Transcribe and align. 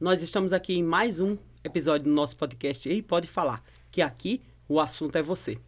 Nós 0.00 0.22
estamos 0.22 0.54
aqui 0.54 0.78
em 0.78 0.82
mais 0.82 1.20
um 1.20 1.36
episódio 1.62 2.06
do 2.06 2.10
nosso 2.10 2.34
podcast 2.34 2.88
e 2.88 3.02
pode 3.02 3.26
falar 3.26 3.62
que 3.90 4.00
aqui 4.00 4.40
o 4.66 4.80
assunto 4.80 5.16
é 5.16 5.20
você. 5.22 5.58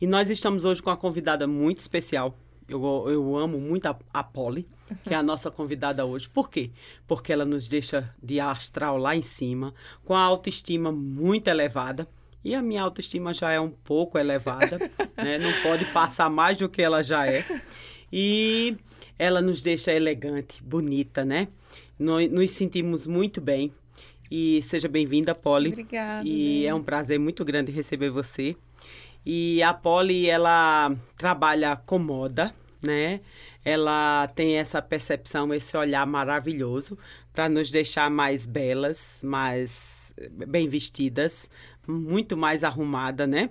E 0.00 0.08
nós 0.08 0.28
estamos 0.28 0.64
hoje 0.64 0.82
com 0.82 0.90
uma 0.90 0.96
convidada 0.96 1.46
muito 1.46 1.78
especial. 1.78 2.36
Eu, 2.68 2.82
eu 3.06 3.36
amo 3.36 3.60
muito 3.60 3.86
a, 3.86 3.96
a 4.12 4.24
Polly, 4.24 4.66
que 5.04 5.14
é 5.14 5.16
a 5.16 5.22
nossa 5.22 5.52
convidada 5.52 6.04
hoje. 6.04 6.28
Por 6.28 6.50
quê? 6.50 6.72
Porque 7.06 7.32
ela 7.32 7.44
nos 7.44 7.68
deixa 7.68 8.12
de 8.20 8.40
astral 8.40 8.98
lá 8.98 9.14
em 9.14 9.22
cima, 9.22 9.72
com 10.04 10.16
a 10.16 10.20
autoestima 10.20 10.90
muito 10.90 11.46
elevada. 11.46 12.08
E 12.42 12.56
a 12.56 12.62
minha 12.62 12.82
autoestima 12.82 13.32
já 13.32 13.52
é 13.52 13.60
um 13.60 13.70
pouco 13.70 14.18
elevada, 14.18 14.78
né? 15.16 15.38
Não 15.38 15.62
pode 15.62 15.84
passar 15.92 16.28
mais 16.28 16.58
do 16.58 16.68
que 16.68 16.82
ela 16.82 17.04
já 17.04 17.24
é. 17.28 17.44
E 18.12 18.76
ela 19.16 19.40
nos 19.40 19.62
deixa 19.62 19.92
elegante, 19.92 20.60
bonita, 20.60 21.24
né? 21.24 21.46
Nós 21.98 22.30
nos 22.30 22.50
sentimos 22.50 23.06
muito 23.06 23.40
bem. 23.40 23.72
E 24.30 24.60
seja 24.62 24.88
bem-vinda, 24.88 25.34
Polly. 25.34 25.70
Obrigada. 25.70 26.26
E 26.26 26.66
é 26.66 26.74
um 26.74 26.82
prazer 26.82 27.18
muito 27.18 27.44
grande 27.44 27.70
receber 27.70 28.10
você. 28.10 28.56
E 29.24 29.62
a 29.62 29.72
Polly, 29.72 30.28
ela 30.28 30.94
trabalha 31.16 31.76
com 31.76 31.98
moda, 31.98 32.54
né? 32.82 33.20
Ela 33.64 34.28
tem 34.28 34.56
essa 34.56 34.80
percepção, 34.80 35.52
esse 35.52 35.76
olhar 35.76 36.06
maravilhoso 36.06 36.98
para 37.32 37.48
nos 37.48 37.70
deixar 37.70 38.10
mais 38.10 38.46
belas, 38.46 39.20
mais 39.24 40.14
bem 40.46 40.68
vestidas, 40.68 41.50
muito 41.86 42.36
mais 42.36 42.64
arrumada, 42.64 43.26
né? 43.26 43.50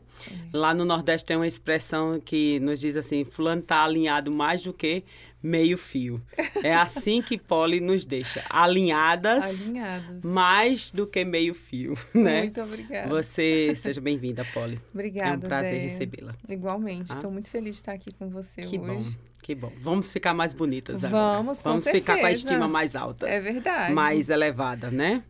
Lá 0.53 0.73
no 0.73 0.85
Nordeste 0.85 1.25
tem 1.25 1.37
uma 1.37 1.47
expressão 1.47 2.19
que 2.19 2.59
nos 2.59 2.79
diz 2.79 2.97
assim: 2.97 3.23
fulano 3.23 3.61
tá 3.61 3.83
alinhado 3.83 4.33
mais 4.33 4.63
do 4.63 4.73
que 4.73 5.03
meio 5.45 5.77
fio. 5.77 6.21
É 6.63 6.73
assim 6.73 7.21
que 7.21 7.37
Polly 7.37 7.79
nos 7.79 8.03
deixa, 8.03 8.43
alinhadas, 8.49 9.67
Alinhadas. 9.69 10.23
mais 10.23 10.89
do 10.91 11.05
que 11.05 11.23
meio 11.23 11.53
fio, 11.53 11.93
né? 12.13 12.41
Muito 12.41 12.61
obrigada. 12.61 13.07
Você 13.09 13.73
seja 13.75 14.01
bem-vinda, 14.01 14.43
Polly. 14.53 14.81
Obrigada. 14.93 15.33
É 15.33 15.37
um 15.37 15.39
prazer 15.39 15.81
recebê-la. 15.81 16.35
Igualmente. 16.49 17.11
Ah. 17.11 17.15
Estou 17.15 17.31
muito 17.31 17.49
feliz 17.49 17.75
de 17.75 17.81
estar 17.81 17.93
aqui 17.93 18.11
com 18.13 18.27
você 18.29 18.63
Que 18.63 18.77
bom, 18.77 18.95
hoje. 18.95 19.19
que 19.41 19.53
bom. 19.53 19.71
Vamos 19.79 20.11
ficar 20.11 20.33
mais 20.33 20.51
bonitas 20.51 21.03
agora. 21.03 21.37
Vamos, 21.37 21.59
com 21.61 21.69
Vamos 21.69 21.87
ficar 21.87 22.13
com 22.15 22.19
a 22.25 22.29
certeza. 22.29 22.45
estima 22.47 22.67
mais 22.67 22.95
alta, 22.95 23.27
É 23.29 23.39
verdade. 23.39 23.93
mais 23.93 24.29
elevada, 24.29 24.89
né? 24.89 25.23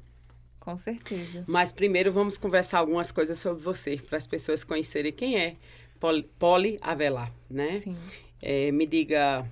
Com 0.60 0.78
certeza. 0.78 1.44
Mas 1.46 1.72
primeiro 1.72 2.12
vamos 2.12 2.38
conversar 2.38 2.80
algumas 2.80 3.12
coisas 3.12 3.38
sobre 3.38 3.62
você, 3.62 3.98
para 3.98 4.18
as 4.18 4.26
pessoas 4.26 4.64
conhecerem 4.64 5.12
quem 5.12 5.38
é 5.38 5.56
Poli, 6.00 6.24
Poli 6.40 6.78
Avelar, 6.82 7.32
né? 7.50 7.80
Sim. 7.80 7.96
É, 8.42 8.72
me 8.72 8.86
diga, 8.86 9.46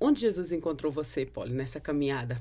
onde 0.00 0.20
Jesus 0.20 0.52
encontrou 0.52 0.90
você, 0.92 1.24
Poli, 1.26 1.52
nessa 1.54 1.80
caminhada? 1.80 2.36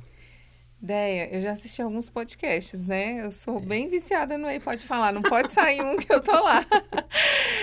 Deia, 0.79 1.33
eu 1.33 1.41
já 1.41 1.53
assisti 1.53 1.81
alguns 1.81 2.07
podcasts, 2.07 2.83
né? 2.83 3.21
Eu 3.21 3.29
É. 3.29 3.31
sou 3.31 3.59
bem 3.59 3.89
viciada 3.89 4.37
no 4.37 4.47
Ei 4.47 4.59
Pode 4.59 4.85
Falar. 4.85 5.11
Não 5.11 5.23
pode 5.23 5.51
sair 5.51 5.81
um 5.81 5.97
que 5.97 6.11
eu 6.13 6.21
tô 6.21 6.31
lá. 6.31 6.63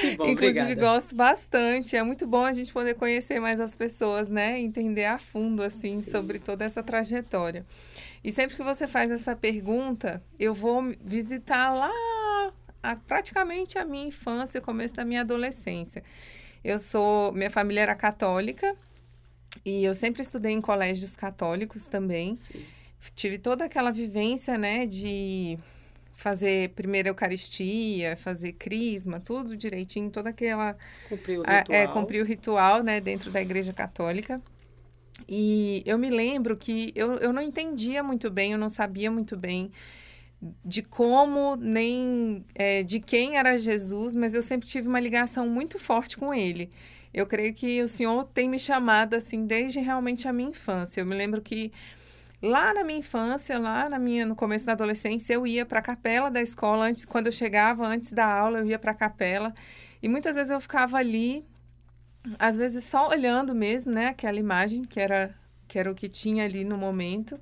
Que 0.00 0.16
bom, 0.16 0.26
Inclusive, 0.26 0.60
obrigada. 0.60 0.94
gosto 0.94 1.14
bastante. 1.14 1.96
É 1.96 2.02
muito 2.02 2.26
bom 2.26 2.44
a 2.44 2.52
gente 2.52 2.72
poder 2.72 2.94
conhecer 2.94 3.40
mais 3.40 3.60
as 3.60 3.74
pessoas, 3.76 4.28
né? 4.28 4.58
Entender 4.58 5.04
a 5.06 5.18
fundo, 5.18 5.62
assim, 5.62 6.00
Sim. 6.00 6.10
sobre 6.10 6.38
toda 6.40 6.64
essa 6.64 6.82
trajetória. 6.82 7.64
E 8.22 8.30
sempre 8.32 8.56
que 8.56 8.62
você 8.62 8.86
faz 8.88 9.10
essa 9.12 9.34
pergunta, 9.36 10.22
eu 10.38 10.52
vou 10.52 10.82
visitar 11.00 11.72
lá 11.72 11.90
a- 12.82 12.96
praticamente 12.96 13.78
a 13.78 13.84
minha 13.84 14.06
infância, 14.08 14.58
o 14.58 14.62
começo 14.62 14.94
da 14.94 15.04
minha 15.04 15.20
adolescência. 15.22 16.02
Eu 16.62 16.78
sou... 16.80 17.32
Minha 17.32 17.50
família 17.50 17.82
era 17.82 17.94
católica 17.94 18.76
e 19.64 19.84
eu 19.84 19.94
sempre 19.94 20.22
estudei 20.22 20.52
em 20.52 20.60
colégios 20.60 21.14
católicos 21.16 21.86
também 21.86 22.36
Sim. 22.36 22.66
tive 23.14 23.38
toda 23.38 23.64
aquela 23.66 23.90
vivência, 23.90 24.56
né, 24.58 24.86
de 24.86 25.58
fazer 26.16 26.70
primeira 26.70 27.08
Eucaristia, 27.08 28.16
fazer 28.16 28.52
crisma, 28.54 29.20
tudo 29.20 29.56
direitinho, 29.56 30.10
toda 30.10 30.30
aquela 30.30 30.76
Cumpriu 31.02 31.40
o 31.42 31.44
a- 31.44 31.54
ritual. 31.54 31.76
é, 31.76 31.86
cumprir 31.88 32.22
o 32.22 32.26
ritual, 32.26 32.82
né, 32.82 33.00
dentro 33.00 33.30
da 33.30 33.40
Igreja 33.40 33.72
Católica. 33.72 34.40
E 35.28 35.82
eu 35.86 35.98
me 35.98 36.10
lembro 36.10 36.56
que 36.56 36.92
eu, 36.94 37.14
eu 37.16 37.32
não 37.32 37.42
entendia 37.42 38.02
muito 38.02 38.30
bem, 38.30 38.52
eu 38.52 38.58
não 38.58 38.68
sabia 38.68 39.10
muito 39.10 39.36
bem 39.36 39.70
de 40.64 40.82
como 40.82 41.56
nem 41.56 42.44
é, 42.54 42.82
de 42.82 43.00
quem 43.00 43.36
era 43.36 43.56
Jesus, 43.56 44.14
mas 44.14 44.34
eu 44.34 44.42
sempre 44.42 44.68
tive 44.68 44.88
uma 44.88 45.00
ligação 45.00 45.48
muito 45.48 45.78
forte 45.78 46.16
com 46.16 46.34
ele. 46.34 46.70
Eu 47.14 47.26
creio 47.26 47.54
que 47.54 47.80
o 47.80 47.86
Senhor 47.86 48.24
tem 48.24 48.48
me 48.48 48.58
chamado 48.58 49.14
assim 49.14 49.46
desde 49.46 49.78
realmente 49.78 50.26
a 50.26 50.32
minha 50.32 50.50
infância. 50.50 51.00
Eu 51.00 51.06
me 51.06 51.14
lembro 51.14 51.40
que 51.40 51.72
lá 52.42 52.74
na 52.74 52.82
minha 52.82 52.98
infância, 52.98 53.56
lá 53.56 53.88
na 53.88 54.00
minha 54.00 54.26
no 54.26 54.34
começo 54.34 54.66
da 54.66 54.72
adolescência, 54.72 55.32
eu 55.32 55.46
ia 55.46 55.64
para 55.64 55.78
a 55.78 55.82
capela 55.82 56.28
da 56.28 56.42
escola 56.42 56.86
antes, 56.86 57.04
quando 57.04 57.26
eu 57.26 57.32
chegava 57.32 57.86
antes 57.86 58.12
da 58.12 58.26
aula, 58.26 58.58
eu 58.58 58.66
ia 58.66 58.78
para 58.80 58.90
a 58.90 58.94
capela 58.94 59.54
e 60.02 60.08
muitas 60.08 60.34
vezes 60.34 60.50
eu 60.50 60.60
ficava 60.60 60.96
ali, 60.98 61.46
às 62.36 62.56
vezes 62.56 62.82
só 62.82 63.08
olhando 63.08 63.54
mesmo, 63.54 63.92
né, 63.92 64.08
aquela 64.08 64.38
imagem 64.38 64.82
que 64.82 64.98
era 64.98 65.32
que 65.68 65.78
era 65.78 65.90
o 65.90 65.94
que 65.94 66.08
tinha 66.08 66.44
ali 66.44 66.64
no 66.64 66.76
momento. 66.76 67.40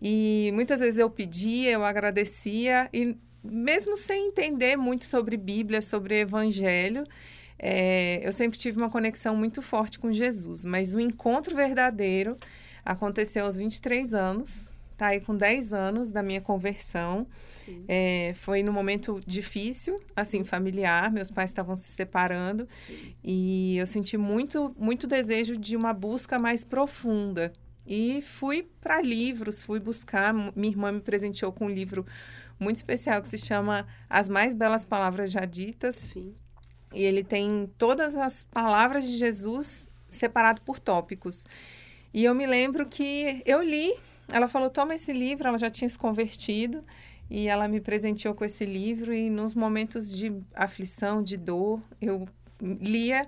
E 0.00 0.50
muitas 0.54 0.80
vezes 0.80 0.98
eu 0.98 1.08
pedia, 1.08 1.70
eu 1.70 1.84
agradecia 1.84 2.88
e 2.92 3.16
mesmo 3.44 3.96
sem 3.96 4.28
entender 4.28 4.76
muito 4.76 5.04
sobre 5.04 5.36
Bíblia, 5.36 5.82
sobre 5.82 6.20
Evangelho, 6.20 7.04
é, 7.64 8.20
eu 8.26 8.32
sempre 8.32 8.58
tive 8.58 8.76
uma 8.76 8.90
conexão 8.90 9.36
muito 9.36 9.62
forte 9.62 10.00
com 10.00 10.10
Jesus. 10.12 10.64
Mas 10.64 10.94
o 10.94 11.00
encontro 11.00 11.54
verdadeiro 11.54 12.36
aconteceu 12.84 13.44
aos 13.44 13.56
23 13.56 14.12
anos, 14.12 14.74
tá 14.96 15.06
aí 15.08 15.20
com 15.20 15.36
10 15.36 15.72
anos 15.72 16.10
da 16.10 16.24
minha 16.24 16.40
conversão. 16.40 17.24
É, 17.86 18.34
foi 18.34 18.64
num 18.64 18.72
momento 18.72 19.20
difícil, 19.24 20.02
assim, 20.16 20.42
familiar. 20.42 21.12
Meus 21.12 21.30
pais 21.30 21.50
estavam 21.50 21.76
se 21.76 21.84
separando 21.84 22.66
sim. 22.74 23.14
e 23.22 23.76
eu 23.78 23.86
senti 23.86 24.16
muito, 24.16 24.74
muito 24.76 25.06
desejo 25.06 25.56
de 25.56 25.76
uma 25.76 25.92
busca 25.92 26.40
mais 26.40 26.64
profunda. 26.64 27.52
E 27.86 28.20
fui 28.22 28.68
para 28.80 29.00
livros, 29.00 29.62
fui 29.62 29.78
buscar. 29.78 30.34
Minha 30.34 30.72
irmã 30.72 30.90
me 30.90 31.00
presenteou 31.00 31.52
com 31.52 31.66
um 31.66 31.70
livro 31.70 32.04
muito 32.58 32.76
especial 32.76 33.22
que 33.22 33.28
se 33.28 33.38
chama 33.38 33.86
As 34.10 34.28
Mais 34.28 34.52
Belas 34.52 34.84
Palavras 34.84 35.30
Já 35.30 35.44
Ditas. 35.44 35.94
Sim. 35.94 36.34
E 36.92 37.02
ele 37.02 37.24
tem 37.24 37.70
todas 37.78 38.16
as 38.16 38.44
palavras 38.44 39.08
de 39.08 39.16
Jesus 39.16 39.90
separado 40.08 40.60
por 40.62 40.78
tópicos. 40.78 41.44
E 42.12 42.24
eu 42.24 42.34
me 42.34 42.46
lembro 42.46 42.86
que 42.86 43.42
eu 43.46 43.62
li, 43.62 43.94
ela 44.28 44.48
falou: 44.48 44.70
toma 44.70 44.94
esse 44.94 45.12
livro, 45.12 45.48
ela 45.48 45.58
já 45.58 45.70
tinha 45.70 45.88
se 45.88 45.98
convertido. 45.98 46.84
E 47.30 47.48
ela 47.48 47.66
me 47.66 47.80
presenteou 47.80 48.34
com 48.34 48.44
esse 48.44 48.66
livro, 48.66 49.14
e 49.14 49.30
nos 49.30 49.54
momentos 49.54 50.14
de 50.14 50.30
aflição, 50.54 51.22
de 51.22 51.38
dor, 51.38 51.80
eu 52.00 52.28
lia. 52.60 53.26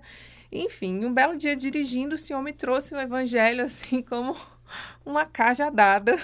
Enfim, 0.53 1.05
um 1.07 1.13
belo 1.13 1.37
dia 1.37 1.57
dirigindo, 1.57 2.15
o 2.15 2.19
Senhor 2.19 2.43
me 2.43 2.53
trouxe 2.53 2.95
o 2.95 3.01
evangelho 3.01 3.65
assim 3.65 4.03
como 4.03 4.37
uma 5.07 5.25
cajadada 5.25 6.21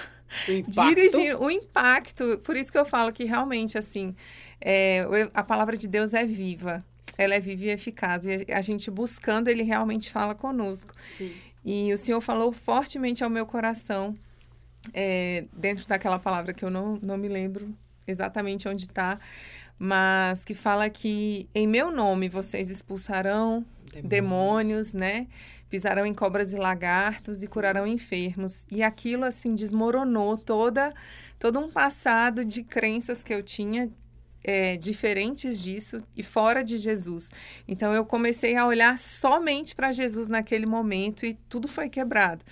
dirigindo 0.68 1.42
o 1.42 1.50
impacto. 1.50 2.38
Por 2.44 2.56
isso 2.56 2.70
que 2.70 2.78
eu 2.78 2.84
falo 2.84 3.12
que 3.12 3.24
realmente, 3.24 3.78
assim, 3.78 4.14
é, 4.60 5.06
a 5.32 5.42
palavra 5.42 5.76
de 5.76 5.88
Deus 5.88 6.12
é 6.12 6.24
viva. 6.24 6.84
Ela 7.20 7.34
é 7.34 7.41
viva 7.41 7.64
e 7.64 7.69
eficaz. 7.69 8.25
E 8.25 8.47
a 8.50 8.60
gente 8.62 8.91
buscando, 8.91 9.48
ele 9.48 9.62
realmente 9.62 10.10
fala 10.10 10.34
conosco. 10.34 10.94
Sim. 11.06 11.32
E 11.64 11.92
o 11.92 11.98
Senhor 11.98 12.20
falou 12.20 12.50
fortemente 12.50 13.22
ao 13.22 13.28
meu 13.28 13.44
coração, 13.44 14.16
é, 14.94 15.44
dentro 15.53 15.86
daquela 15.86 16.19
palavra 16.19 16.54
que 16.54 16.64
eu 16.64 16.70
não, 16.70 16.98
não 17.03 17.19
me 17.19 17.28
lembro 17.28 17.76
exatamente 18.06 18.66
onde 18.66 18.84
está, 18.84 19.18
mas 19.78 20.44
que 20.44 20.54
fala 20.54 20.89
que 20.89 21.48
em 21.54 21.66
meu 21.66 21.91
nome 21.91 22.28
vocês 22.28 22.71
expulsarão 22.71 23.65
demônios, 24.03 24.94
né? 24.94 25.27
Pisarão 25.68 26.06
em 26.06 26.15
cobras 26.15 26.54
e 26.54 26.56
lagartos 26.56 27.42
e 27.42 27.47
curarão 27.47 27.86
enfermos. 27.86 28.66
E 28.71 28.83
aquilo 28.83 29.24
assim 29.24 29.54
desmoronou 29.54 30.36
toda 30.39 30.89
todo 31.39 31.59
um 31.59 31.71
passado 31.71 32.44
de 32.44 32.62
crenças 32.62 33.24
que 33.24 33.33
eu 33.33 33.42
tinha 33.42 33.91
é, 34.42 34.77
diferentes 34.77 35.63
disso 35.63 36.03
e 36.16 36.22
fora 36.22 36.65
de 36.65 36.78
Jesus. 36.78 37.31
Então 37.69 37.92
eu 37.92 38.04
comecei 38.04 38.57
a 38.57 38.66
olhar 38.66 38.98
somente 38.98 39.75
para 39.75 39.92
Jesus 39.92 40.28
naquele 40.28 40.66
momento 40.66 41.27
e 41.27 41.34
tudo 41.48 41.69
foi 41.69 41.89
quebrado. 41.89 42.45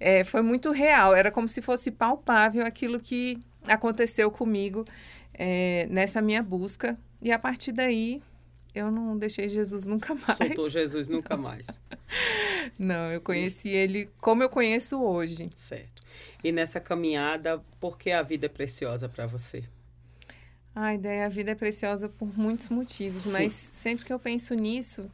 É, 0.00 0.24
foi 0.24 0.42
muito 0.42 0.70
real, 0.70 1.14
era 1.14 1.30
como 1.30 1.48
se 1.48 1.62
fosse 1.62 1.90
palpável 1.90 2.64
aquilo 2.64 2.98
que 2.98 3.38
aconteceu 3.66 4.30
comigo 4.30 4.84
é, 5.32 5.86
nessa 5.90 6.20
minha 6.20 6.42
busca. 6.42 6.98
E 7.22 7.32
a 7.32 7.38
partir 7.38 7.72
daí 7.72 8.22
eu 8.74 8.90
não 8.90 9.16
deixei 9.16 9.48
Jesus 9.48 9.86
nunca 9.86 10.14
mais. 10.26 10.36
Soltou 10.36 10.68
Jesus 10.68 11.08
nunca 11.08 11.36
mais. 11.36 11.80
Não, 12.78 13.12
eu 13.12 13.20
conheci 13.20 13.68
ele 13.68 14.10
como 14.20 14.42
eu 14.42 14.48
conheço 14.48 15.00
hoje. 15.00 15.48
Certo. 15.54 16.02
E 16.42 16.50
nessa 16.50 16.80
caminhada, 16.80 17.62
por 17.78 17.96
que 17.96 18.10
a 18.10 18.22
vida 18.22 18.46
é 18.46 18.48
preciosa 18.48 19.08
para 19.08 19.26
você? 19.26 19.64
Ai, 20.74 20.96
ideia, 20.96 21.26
a 21.26 21.28
vida 21.28 21.52
é 21.52 21.54
preciosa 21.54 22.08
por 22.08 22.36
muitos 22.36 22.68
motivos, 22.68 23.24
Sim. 23.24 23.32
mas 23.32 23.52
sempre 23.52 24.04
que 24.04 24.12
eu 24.12 24.18
penso 24.18 24.54
nisso, 24.54 25.08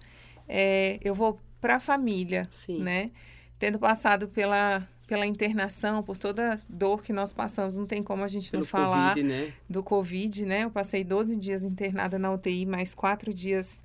é, 0.48 0.98
eu 1.02 1.14
vou 1.14 1.38
para 1.60 1.76
a 1.76 1.80
família, 1.80 2.48
Sim. 2.50 2.82
né? 2.82 3.10
Tendo 3.58 3.78
passado 3.78 4.26
pela, 4.26 4.88
pela 5.06 5.26
internação, 5.26 6.02
por 6.02 6.16
toda 6.16 6.54
a 6.54 6.58
dor 6.66 7.02
que 7.02 7.12
nós 7.12 7.32
passamos, 7.32 7.76
não 7.76 7.86
tem 7.86 8.02
como 8.02 8.24
a 8.24 8.28
gente 8.28 8.50
Pelo 8.50 8.62
não 8.62 8.66
falar 8.66 9.10
Covid, 9.10 9.28
né? 9.28 9.52
do 9.68 9.82
Covid, 9.82 10.46
né? 10.46 10.64
Eu 10.64 10.70
passei 10.70 11.04
12 11.04 11.36
dias 11.36 11.62
internada 11.62 12.18
na 12.18 12.32
UTI, 12.32 12.64
mais 12.64 12.94
quatro 12.94 13.34
dias 13.34 13.82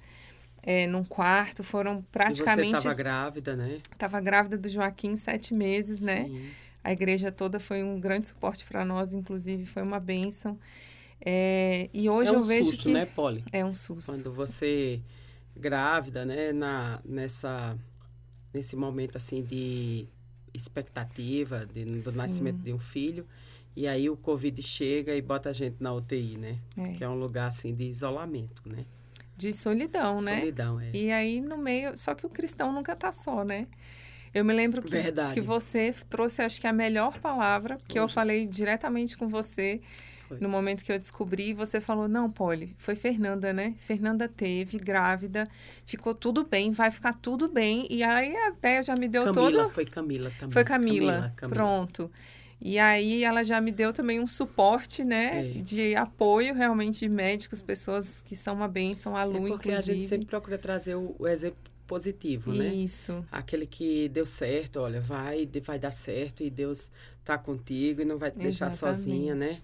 é, 0.63 0.87
num 0.87 1.03
quarto. 1.03 1.61
Foram 1.61 2.01
praticamente. 2.09 2.69
E 2.69 2.71
você 2.71 2.77
estava 2.77 2.95
grávida, 2.95 3.55
né? 3.55 3.79
Estava 3.91 4.21
grávida 4.21 4.57
do 4.57 4.69
Joaquim, 4.69 5.17
sete 5.17 5.53
meses, 5.53 5.99
né? 5.99 6.23
Sim. 6.23 6.49
A 6.81 6.93
igreja 6.93 7.31
toda 7.31 7.59
foi 7.59 7.83
um 7.83 7.99
grande 7.99 8.27
suporte 8.27 8.63
para 8.63 8.85
nós, 8.85 9.13
inclusive 9.13 9.65
foi 9.65 9.83
uma 9.83 9.99
bênção. 9.99 10.57
É, 11.21 11.89
e 11.93 12.09
hoje 12.09 12.29
é 12.29 12.33
um 12.33 12.41
eu 12.41 12.43
vejo 12.43 12.69
susto, 12.69 12.83
que 12.83 12.93
né, 12.93 13.05
Polly? 13.05 13.43
é 13.51 13.63
um 13.63 13.73
susto. 13.73 14.11
Quando 14.11 14.31
você 14.33 15.01
grávida, 15.55 16.25
né, 16.25 16.51
na, 16.51 16.99
nessa, 17.05 17.77
nesse 18.53 18.75
momento 18.75 19.17
assim 19.17 19.41
de 19.41 20.07
expectativa 20.53 21.65
de, 21.65 21.85
do 21.85 22.11
Sim. 22.11 22.17
nascimento 22.17 22.59
de 22.59 22.73
um 22.73 22.79
filho, 22.79 23.25
e 23.75 23.87
aí 23.87 24.09
o 24.09 24.15
Covid 24.15 24.61
chega 24.61 25.15
e 25.15 25.21
bota 25.21 25.49
a 25.49 25.53
gente 25.53 25.75
na 25.81 25.93
UTI, 25.93 26.37
né? 26.37 26.59
É. 26.77 26.93
Que 26.93 27.03
é 27.03 27.09
um 27.09 27.15
lugar 27.15 27.49
assim 27.49 27.73
de 27.73 27.83
isolamento, 27.83 28.61
né? 28.65 28.85
De 29.35 29.51
solidão, 29.51 30.21
né? 30.21 30.39
Solidão, 30.39 30.79
é. 30.79 30.91
E 30.93 31.11
aí 31.11 31.41
no 31.41 31.57
meio, 31.57 31.97
só 31.97 32.15
que 32.15 32.25
o 32.25 32.29
cristão 32.29 32.71
nunca 32.71 32.95
tá 32.95 33.11
só, 33.11 33.43
né? 33.43 33.67
Eu 34.35 34.43
me 34.43 34.53
lembro 34.53 34.81
que, 34.81 34.89
Verdade. 34.89 35.33
que 35.33 35.39
você 35.41 35.95
trouxe, 36.09 36.41
acho 36.41 36.59
que 36.59 36.67
a 36.67 36.73
melhor 36.73 37.17
palavra, 37.19 37.79
que 37.87 37.97
Oh, 37.99 38.03
eu 38.03 38.07
falei 38.09 38.39
Jesus. 38.41 38.55
diretamente 38.57 39.15
com 39.17 39.29
você 39.29 39.79
Foi. 40.27 40.39
no 40.41 40.49
momento 40.49 40.83
que 40.83 40.91
eu 40.91 40.99
descobri. 40.99 41.53
Você 41.53 41.79
falou: 41.79 42.07
Não, 42.07 42.29
Polly, 42.29 42.75
foi 42.77 42.95
Fernanda, 42.95 43.53
né? 43.53 43.75
Fernanda 43.79 44.27
teve, 44.27 44.77
grávida, 44.77 45.47
ficou 45.85 46.13
tudo 46.13 46.43
bem, 46.45 46.71
vai 46.71 46.91
ficar 46.91 47.13
tudo 47.13 47.47
bem. 47.47 47.87
E 47.89 48.03
aí 48.03 48.35
até 48.35 48.83
já 48.83 48.93
me 48.99 49.07
deu 49.07 49.23
Camila, 49.23 49.63
todo. 49.63 49.69
foi 49.69 49.85
Camila 49.85 50.29
também. 50.37 50.51
Foi 50.53 50.63
Camila, 50.65 51.13
Camila, 51.13 51.33
Camila. 51.37 51.55
pronto. 51.55 52.11
E 52.59 52.79
aí 52.79 53.23
ela 53.23 53.43
já 53.43 53.59
me 53.61 53.71
deu 53.71 53.91
também 53.93 54.19
um 54.19 54.27
suporte, 54.27 55.03
né? 55.03 55.49
É. 55.49 55.59
De 55.61 55.95
apoio 55.95 56.53
realmente 56.53 56.99
de 56.99 57.09
médicos, 57.09 57.61
pessoas 57.61 58.23
que 58.23 58.35
são 58.35 58.55
uma 58.55 58.67
bênção, 58.67 59.15
a 59.15 59.21
É 59.21 59.25
porque 59.25 59.47
inclusive. 59.69 59.73
a 59.77 59.81
gente 59.81 60.07
sempre 60.07 60.25
procura 60.25 60.57
trazer 60.57 60.95
o, 60.95 61.15
o 61.19 61.27
exemplo 61.27 61.57
positivo, 61.87 62.53
né? 62.53 62.73
Isso. 62.73 63.25
Aquele 63.31 63.65
que 63.65 64.09
deu 64.09 64.25
certo, 64.25 64.79
olha, 64.79 64.99
vai, 64.99 65.49
vai 65.63 65.79
dar 65.79 65.91
certo 65.91 66.43
e 66.43 66.49
Deus 66.49 66.91
tá 67.23 67.37
contigo 67.37 68.01
e 68.01 68.05
não 68.05 68.17
vai 68.17 68.31
te 68.31 68.39
deixar 68.39 68.67
Exatamente. 68.67 69.01
sozinha, 69.01 69.35
né? 69.35 69.57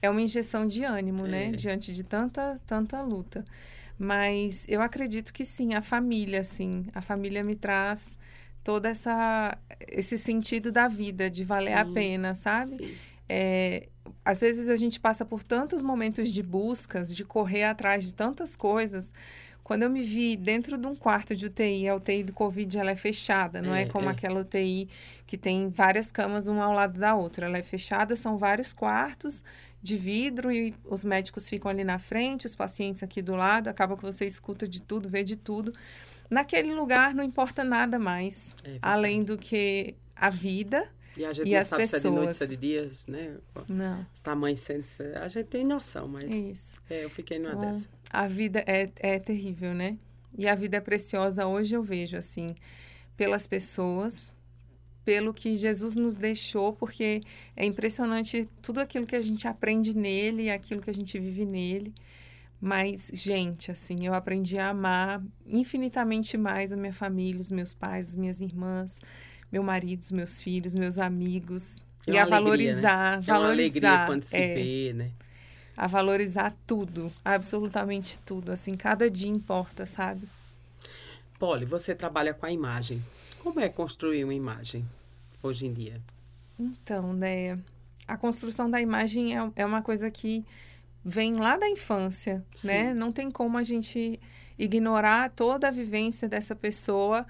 É 0.00 0.08
uma 0.08 0.22
injeção 0.22 0.66
de 0.66 0.84
ânimo, 0.84 1.26
né? 1.26 1.48
É. 1.48 1.52
Diante 1.52 1.92
de 1.92 2.02
tanta, 2.02 2.58
tanta 2.66 3.00
luta. 3.02 3.44
Mas 3.98 4.66
eu 4.68 4.82
acredito 4.82 5.32
que 5.32 5.44
sim, 5.44 5.74
a 5.74 5.82
família, 5.82 6.44
sim. 6.44 6.86
A 6.94 7.00
família 7.00 7.42
me 7.42 7.54
traz 7.54 8.18
toda 8.62 8.88
essa 8.88 9.56
esse 9.86 10.18
sentido 10.18 10.72
da 10.72 10.88
vida, 10.88 11.30
de 11.30 11.44
valer 11.44 11.74
a 11.74 11.84
Sim. 11.84 11.92
pena, 11.92 12.34
sabe? 12.34 12.72
Sim. 12.72 12.94
É, 13.28 13.88
às 14.24 14.40
vezes 14.40 14.68
a 14.68 14.76
gente 14.76 14.98
passa 14.98 15.24
por 15.24 15.42
tantos 15.42 15.82
momentos 15.82 16.30
de 16.30 16.42
buscas, 16.42 17.14
de 17.14 17.24
correr 17.24 17.64
atrás 17.64 18.04
de 18.04 18.14
tantas 18.14 18.56
coisas. 18.56 19.14
Quando 19.66 19.82
eu 19.82 19.90
me 19.90 20.00
vi 20.00 20.36
dentro 20.36 20.78
de 20.78 20.86
um 20.86 20.94
quarto 20.94 21.34
de 21.34 21.46
UTI, 21.46 21.88
a 21.88 21.96
UTI 21.96 22.22
do 22.22 22.32
Covid 22.32 22.78
ela 22.78 22.92
é 22.92 22.94
fechada, 22.94 23.60
não 23.60 23.74
é, 23.74 23.82
É, 23.82 23.86
como 23.86 24.08
é. 24.08 24.12
aquela 24.12 24.38
UTI 24.40 24.88
que 25.26 25.36
tem 25.36 25.68
várias 25.70 26.08
camas 26.12 26.46
uma 26.46 26.64
ao 26.66 26.72
lado 26.72 27.00
da 27.00 27.16
outra. 27.16 27.46
Ela 27.46 27.58
é 27.58 27.64
fechada, 27.64 28.14
são 28.14 28.38
vários 28.38 28.72
quartos 28.72 29.42
de 29.82 29.96
vidro 29.96 30.52
e 30.52 30.72
os 30.84 31.04
médicos 31.04 31.48
ficam 31.48 31.68
ali 31.68 31.82
na 31.82 31.98
frente, 31.98 32.46
os 32.46 32.54
pacientes 32.54 33.02
aqui 33.02 33.20
do 33.20 33.34
lado, 33.34 33.66
acaba 33.66 33.96
que 33.96 34.04
você 34.04 34.24
escuta 34.24 34.68
de 34.68 34.80
tudo, 34.80 35.08
vê 35.08 35.24
de 35.24 35.34
tudo. 35.34 35.72
Naquele 36.30 36.72
lugar 36.72 37.12
não 37.12 37.24
importa 37.24 37.64
nada 37.64 37.98
mais, 37.98 38.56
É 38.62 38.78
além 38.80 39.20
do 39.24 39.36
que 39.36 39.96
a 40.14 40.30
vida. 40.30 40.88
E 41.16 41.24
a 41.24 41.32
gente 41.32 41.48
E 41.50 41.56
não 41.56 41.64
sabe 41.64 41.86
se 41.88 41.96
é 41.96 41.98
de 41.98 42.10
noite, 42.10 42.34
se 42.34 42.44
é 42.44 42.46
pessoas. 42.46 42.60
de 42.60 42.68
dias, 42.68 43.06
né? 43.08 43.36
Não, 43.68 44.06
Se 44.14 44.22
tá 44.22 44.30
amanhecendo, 44.30 44.84
se- 44.84 45.02
a 45.16 45.26
gente 45.26 45.46
tem 45.46 45.64
noção, 45.64 46.06
mas 46.06 46.30
é 46.30 46.36
isso. 46.36 46.80
é, 46.88 47.04
eu 47.04 47.10
fiquei 47.10 47.38
numa 47.40 47.50
Então, 47.54 47.62
dessa. 47.62 47.95
A 48.10 48.26
vida 48.26 48.62
é, 48.66 48.90
é 48.98 49.18
terrível, 49.18 49.74
né? 49.74 49.96
E 50.38 50.46
a 50.46 50.54
vida 50.54 50.76
é 50.76 50.80
preciosa 50.80 51.46
hoje, 51.46 51.74
eu 51.74 51.82
vejo, 51.82 52.16
assim, 52.16 52.54
pelas 53.16 53.46
pessoas, 53.46 54.32
pelo 55.04 55.32
que 55.32 55.56
Jesus 55.56 55.96
nos 55.96 56.16
deixou, 56.16 56.72
porque 56.72 57.22
é 57.54 57.64
impressionante 57.64 58.48
tudo 58.60 58.80
aquilo 58.80 59.06
que 59.06 59.16
a 59.16 59.22
gente 59.22 59.46
aprende 59.48 59.96
nele 59.96 60.44
e 60.44 60.50
aquilo 60.50 60.82
que 60.82 60.90
a 60.90 60.94
gente 60.94 61.18
vive 61.18 61.44
nele. 61.44 61.94
Mas, 62.60 63.10
gente, 63.12 63.70
assim, 63.70 64.06
eu 64.06 64.14
aprendi 64.14 64.58
a 64.58 64.70
amar 64.70 65.22
infinitamente 65.46 66.36
mais 66.36 66.72
a 66.72 66.76
minha 66.76 66.92
família, 66.92 67.40
os 67.40 67.50
meus 67.50 67.72
pais, 67.74 68.08
as 68.10 68.16
minhas 68.16 68.40
irmãs, 68.40 69.00
meu 69.52 69.62
marido, 69.62 70.02
os 70.02 70.12
meus 70.12 70.40
filhos, 70.40 70.74
meus 70.74 70.98
amigos. 70.98 71.84
É 72.06 72.12
e 72.12 72.18
a 72.18 72.22
alegria, 72.22 72.40
né? 72.40 72.44
valorizar, 72.44 73.22
É 73.26 73.32
uma 73.32 73.48
alegria 73.50 73.80
valorizar. 73.90 74.06
quando 74.06 74.24
se 74.24 74.36
é 74.36 74.54
vê, 74.54 74.92
né? 74.94 75.10
A 75.76 75.86
valorizar 75.86 76.56
tudo, 76.66 77.12
absolutamente 77.24 78.18
tudo. 78.20 78.50
Assim, 78.50 78.74
cada 78.74 79.10
dia 79.10 79.30
importa, 79.30 79.84
sabe? 79.84 80.26
Polly, 81.38 81.66
você 81.66 81.94
trabalha 81.94 82.32
com 82.32 82.46
a 82.46 82.50
imagem. 82.50 83.04
Como 83.42 83.60
é 83.60 83.68
construir 83.68 84.24
uma 84.24 84.34
imagem 84.34 84.84
hoje 85.42 85.66
em 85.66 85.72
dia? 85.72 86.00
Então, 86.58 87.12
né, 87.12 87.58
a 88.08 88.16
construção 88.16 88.70
da 88.70 88.80
imagem 88.80 89.36
é, 89.36 89.52
é 89.56 89.66
uma 89.66 89.82
coisa 89.82 90.10
que 90.10 90.44
vem 91.04 91.34
lá 91.34 91.56
da 91.56 91.68
infância, 91.68 92.44
Sim. 92.56 92.66
né? 92.66 92.94
Não 92.94 93.12
tem 93.12 93.30
como 93.30 93.58
a 93.58 93.62
gente 93.62 94.18
ignorar 94.58 95.30
toda 95.30 95.68
a 95.68 95.70
vivência 95.70 96.28
dessa 96.28 96.56
pessoa 96.56 97.26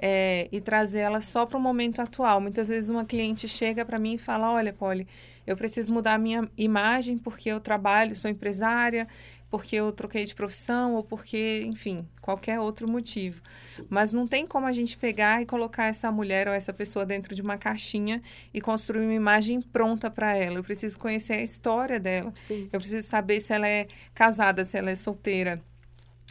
é, 0.00 0.48
e 0.50 0.60
trazer 0.60 1.00
ela 1.00 1.20
só 1.20 1.44
para 1.44 1.58
o 1.58 1.60
momento 1.60 2.00
atual. 2.00 2.40
Muitas 2.40 2.68
vezes 2.68 2.88
uma 2.88 3.04
cliente 3.04 3.46
chega 3.46 3.84
para 3.84 3.98
mim 3.98 4.14
e 4.14 4.18
fala, 4.18 4.50
olha, 4.50 4.72
Polly, 4.72 5.06
eu 5.46 5.56
preciso 5.56 5.92
mudar 5.92 6.14
a 6.14 6.18
minha 6.18 6.48
imagem 6.56 7.18
porque 7.18 7.50
eu 7.50 7.60
trabalho, 7.60 8.16
sou 8.16 8.30
empresária, 8.30 9.06
porque 9.50 9.76
eu 9.76 9.90
troquei 9.92 10.24
de 10.24 10.34
profissão 10.34 10.94
ou 10.94 11.02
porque, 11.02 11.64
enfim, 11.66 12.06
qualquer 12.22 12.60
outro 12.60 12.88
motivo. 12.88 13.42
Sim. 13.66 13.84
Mas 13.90 14.12
não 14.12 14.26
tem 14.26 14.46
como 14.46 14.64
a 14.64 14.72
gente 14.72 14.96
pegar 14.96 15.42
e 15.42 15.46
colocar 15.46 15.86
essa 15.86 16.10
mulher 16.10 16.46
ou 16.46 16.54
essa 16.54 16.72
pessoa 16.72 17.04
dentro 17.04 17.34
de 17.34 17.42
uma 17.42 17.58
caixinha 17.58 18.22
e 18.54 18.60
construir 18.60 19.04
uma 19.04 19.12
imagem 19.12 19.60
pronta 19.60 20.08
para 20.10 20.36
ela. 20.36 20.58
Eu 20.58 20.62
preciso 20.62 20.98
conhecer 20.98 21.34
a 21.34 21.42
história 21.42 21.98
dela. 21.98 22.32
Sim. 22.36 22.70
Eu 22.72 22.78
preciso 22.78 23.06
saber 23.06 23.40
se 23.40 23.52
ela 23.52 23.68
é 23.68 23.88
casada, 24.14 24.64
se 24.64 24.78
ela 24.78 24.90
é 24.90 24.94
solteira, 24.94 25.60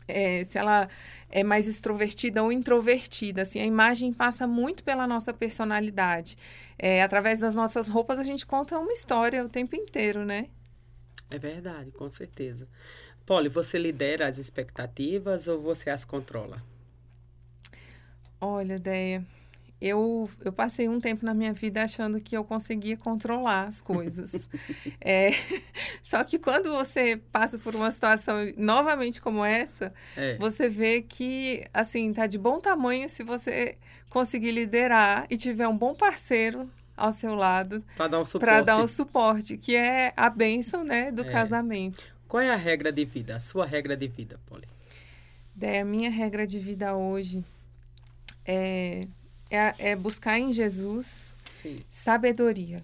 é, 0.09 0.43
se 0.43 0.57
ela 0.57 0.87
é 1.29 1.43
mais 1.43 1.67
extrovertida 1.67 2.43
ou 2.43 2.51
introvertida. 2.51 3.43
Assim, 3.43 3.59
a 3.59 3.65
imagem 3.65 4.11
passa 4.11 4.47
muito 4.47 4.83
pela 4.83 5.07
nossa 5.07 5.33
personalidade. 5.33 6.37
É, 6.77 7.03
através 7.03 7.39
das 7.39 7.53
nossas 7.53 7.87
roupas, 7.87 8.19
a 8.19 8.23
gente 8.23 8.45
conta 8.45 8.77
uma 8.79 8.91
história 8.91 9.45
o 9.45 9.49
tempo 9.49 9.75
inteiro, 9.75 10.25
né? 10.25 10.47
É 11.29 11.37
verdade, 11.37 11.91
com 11.91 12.09
certeza. 12.09 12.67
Polly, 13.25 13.49
você 13.49 13.77
lidera 13.77 14.27
as 14.27 14.39
expectativas 14.39 15.47
ou 15.47 15.61
você 15.61 15.91
as 15.91 16.03
controla? 16.03 16.63
Olha, 18.41 18.79
Deia, 18.79 19.23
eu, 19.81 20.29
eu 20.43 20.51
passei 20.51 20.89
um 20.89 20.99
tempo 20.99 21.25
na 21.25 21.33
minha 21.33 21.53
vida 21.53 21.83
achando 21.83 22.19
que 22.19 22.35
eu 22.35 22.43
conseguia 22.43 22.97
controlar 22.97 23.67
as 23.67 23.81
coisas. 23.81 24.49
É, 25.01 25.31
só 26.03 26.23
que 26.23 26.37
quando 26.37 26.69
você 26.71 27.17
passa 27.31 27.57
por 27.57 27.73
uma 27.75 27.89
situação 27.89 28.35
novamente 28.57 29.21
como 29.21 29.43
essa, 29.45 29.93
É. 30.17 30.35
você 30.37 30.67
vê 30.67 31.01
que, 31.01 31.63
assim, 31.73 32.11
tá 32.13 32.27
de 32.27 32.37
bom 32.37 32.59
tamanho 32.59 33.07
se 33.07 33.23
você 33.23 33.77
conseguir 34.09 34.51
liderar 34.51 35.25
e 35.29 35.37
tiver 35.37 35.67
um 35.67 35.77
bom 35.77 35.93
parceiro 35.95 36.69
ao 36.97 37.13
seu 37.13 37.33
lado 37.35 37.81
Para 37.95 38.07
dar 38.09 38.19
um 38.19 38.25
suporte. 38.25 38.45
para 38.45 38.61
dar 38.61 38.77
o 38.83 38.87
suporte, 38.87 39.57
que 39.57 39.75
é 39.75 40.11
a 40.17 40.29
bênção, 40.29 40.83
né, 40.83 41.11
do 41.11 41.21
É. 41.21 41.31
casamento. 41.31 42.03
Qual 42.27 42.43
é 42.43 42.51
a 42.51 42.55
regra 42.57 42.91
de 42.91 43.05
vida? 43.05 43.37
A 43.37 43.39
sua 43.39 43.65
regra 43.65 43.95
de 43.95 44.07
vida, 44.07 44.39
Polly? 44.45 44.67
Daí, 45.55 45.79
a 45.79 45.85
minha 45.85 46.09
regra 46.09 46.45
de 46.45 46.59
vida 46.59 46.95
hoje 46.95 47.43
é, 48.45 49.07
é, 49.49 49.91
é 49.91 49.95
buscar 49.95 50.37
em 50.39 50.51
Jesus 50.53 51.33
Sim. 51.49 51.83
sabedoria. 51.89 52.83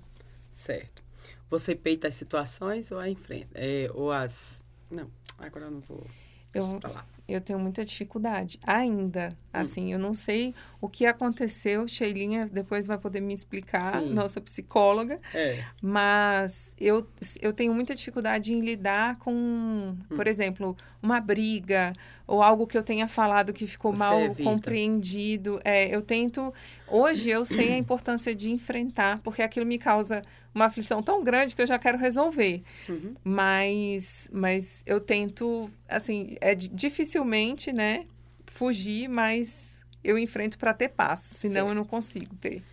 Certo. 0.51 1.03
Você 1.49 1.75
peita 1.75 2.07
as 2.07 2.15
situações 2.15 2.91
ou 2.91 2.99
a 2.99 3.09
enfrenta? 3.09 3.49
É, 3.53 3.89
ou 3.93 4.11
as. 4.11 4.63
Não, 4.89 5.09
agora 5.37 5.65
eu 5.65 5.71
não 5.71 5.79
vou. 5.79 6.05
Eu-. 6.53 6.81
Eu 7.27 7.41
tenho 7.41 7.57
muita 7.57 7.83
dificuldade 7.83 8.59
ainda. 8.65 9.29
Hum. 9.33 9.35
Assim, 9.51 9.91
eu 9.91 9.97
não 9.97 10.13
sei 10.13 10.53
o 10.81 10.87
que 10.87 11.05
aconteceu. 11.05 11.87
Sheilinha 11.87 12.47
depois 12.51 12.85
vai 12.85 12.97
poder 12.97 13.19
me 13.21 13.33
explicar, 13.33 14.01
Sim. 14.01 14.13
nossa 14.13 14.39
psicóloga. 14.41 15.19
É. 15.33 15.63
Mas 15.81 16.75
eu, 16.79 17.07
eu 17.41 17.51
tenho 17.53 17.73
muita 17.73 17.95
dificuldade 17.95 18.53
em 18.53 18.59
lidar 18.59 19.17
com, 19.19 19.31
Hum. 19.35 19.97
por 20.15 20.27
exemplo, 20.27 20.75
uma 21.01 21.19
briga 21.19 21.93
ou 22.27 22.41
algo 22.43 22.67
que 22.67 22.77
eu 22.77 22.83
tenha 22.83 23.07
falado 23.07 23.53
que 23.53 23.65
ficou 23.65 23.91
Você 23.91 23.99
mal 23.99 24.19
evita. 24.19 24.43
compreendido. 24.43 25.59
É, 25.63 25.93
eu 25.95 26.01
tento. 26.01 26.53
Hoje 26.87 27.29
eu 27.29 27.43
sei 27.45 27.73
a 27.73 27.77
importância 27.77 28.35
de 28.35 28.51
enfrentar, 28.51 29.19
porque 29.23 29.41
aquilo 29.41 29.65
me 29.65 29.77
causa 29.77 30.21
uma 30.55 30.65
aflição 30.65 31.03
tão 31.03 31.21
grande 31.21 31.53
que 31.55 31.61
eu 31.61 31.67
já 31.67 31.77
quero 31.77 31.97
resolver. 31.97 32.63
Uhum. 32.87 33.13
Mas, 33.23 34.29
mas 34.31 34.81
eu 34.85 35.01
tento, 35.01 35.69
assim, 35.87 36.37
é 36.39 36.55
di- 36.55 36.69
dificilmente, 36.69 37.73
né, 37.73 38.07
fugir, 38.47 39.09
mas 39.09 39.85
eu 40.01 40.17
enfrento 40.17 40.57
para 40.57 40.73
ter 40.73 40.89
paz, 40.89 41.19
senão 41.19 41.53
Certo. 41.53 41.67
eu 41.69 41.75
não 41.75 41.83
consigo 41.85 42.33
ter. 42.37 42.63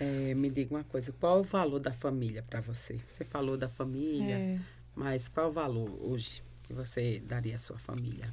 É, 0.00 0.34
me 0.34 0.50
diga 0.50 0.74
uma 0.74 0.82
coisa, 0.82 1.12
qual 1.12 1.38
é 1.38 1.40
o 1.40 1.44
valor 1.44 1.78
da 1.78 1.92
família 1.92 2.42
para 2.42 2.60
você? 2.60 2.98
Você 3.08 3.24
falou 3.24 3.56
da 3.56 3.68
família, 3.68 4.34
É. 4.34 4.58
mas 4.96 5.28
qual 5.28 5.46
é 5.46 5.48
o 5.48 5.52
valor 5.52 5.96
hoje 6.02 6.42
que 6.64 6.72
você 6.72 7.22
daria 7.24 7.54
à 7.54 7.58
sua 7.58 7.78
família? 7.78 8.28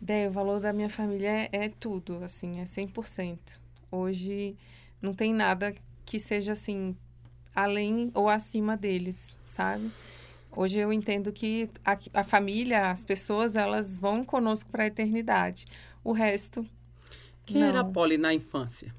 Daí, 0.00 0.28
o 0.28 0.30
valor 0.30 0.60
da 0.60 0.72
minha 0.72 0.90
família 0.90 1.28
é, 1.28 1.48
é 1.52 1.68
tudo, 1.68 2.22
assim, 2.22 2.60
é 2.60 2.64
100%. 2.66 3.58
Hoje 3.90 4.54
não 5.02 5.12
tem 5.12 5.32
nada 5.34 5.74
que 6.04 6.20
seja 6.20 6.52
assim 6.52 6.94
além 7.56 8.10
ou 8.14 8.28
acima 8.28 8.76
deles, 8.76 9.36
sabe? 9.46 9.90
Hoje 10.54 10.78
eu 10.78 10.92
entendo 10.92 11.32
que 11.32 11.68
a, 11.84 11.98
a 12.14 12.24
família, 12.24 12.90
as 12.90 13.02
pessoas, 13.02 13.56
elas 13.56 13.98
vão 13.98 14.22
conosco 14.22 14.70
para 14.70 14.84
a 14.84 14.86
eternidade. 14.86 15.66
O 16.04 16.12
resto 16.12 16.66
Quem 17.44 17.60
não. 17.60 17.66
era 17.68 17.80
a 17.80 17.84
Polly 17.84 18.16
na 18.18 18.32
infância? 18.32 18.94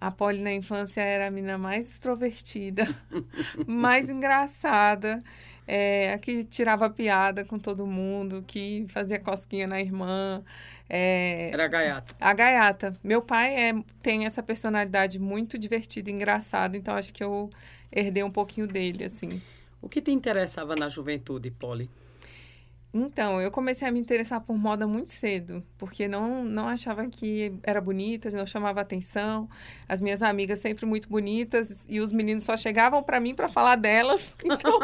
A 0.00 0.10
Polly 0.10 0.42
na 0.42 0.52
infância 0.52 1.00
era 1.00 1.28
a 1.28 1.30
menina 1.30 1.56
mais 1.56 1.90
extrovertida, 1.90 2.86
mais 3.66 4.08
engraçada, 4.10 5.22
é, 5.66 6.12
a 6.12 6.18
que 6.18 6.44
tirava 6.44 6.88
piada 6.90 7.44
com 7.44 7.58
todo 7.58 7.86
mundo, 7.86 8.42
que 8.46 8.86
fazia 8.88 9.18
cosquinha 9.18 9.66
na 9.66 9.80
irmã. 9.80 10.42
é, 10.88 11.50
Era 11.52 11.64
a 11.64 11.68
gaiata. 11.68 12.14
a 12.20 12.32
gaiata. 12.32 12.96
Meu 13.02 13.20
pai 13.22 13.54
é, 13.70 13.74
tem 14.02 14.24
essa 14.26 14.42
personalidade 14.42 15.18
muito 15.18 15.58
divertida 15.58 16.10
e 16.10 16.12
engraçada, 16.12 16.76
então 16.76 16.94
acho 16.94 17.12
que 17.12 17.24
eu 17.24 17.50
herdei 17.90 18.22
um 18.22 18.30
pouquinho 18.30 18.66
dele, 18.66 19.04
assim. 19.04 19.42
O 19.80 19.88
que 19.88 20.00
te 20.00 20.10
interessava 20.10 20.74
na 20.76 20.88
juventude, 20.88 21.50
Polly? 21.50 21.90
Então, 22.96 23.38
eu 23.38 23.50
comecei 23.50 23.86
a 23.86 23.92
me 23.92 24.00
interessar 24.00 24.40
por 24.40 24.56
moda 24.56 24.86
muito 24.86 25.10
cedo, 25.10 25.62
porque 25.76 26.08
não, 26.08 26.42
não 26.42 26.66
achava 26.66 27.06
que 27.08 27.52
era 27.62 27.78
bonita, 27.78 28.30
não 28.30 28.46
chamava 28.46 28.80
atenção. 28.80 29.48
As 29.86 30.00
minhas 30.00 30.22
amigas 30.22 30.60
sempre 30.60 30.86
muito 30.86 31.06
bonitas 31.06 31.84
e 31.90 32.00
os 32.00 32.10
meninos 32.10 32.44
só 32.44 32.56
chegavam 32.56 33.02
para 33.02 33.20
mim 33.20 33.34
para 33.34 33.48
falar 33.48 33.76
delas. 33.76 34.34
Então, 34.56 34.78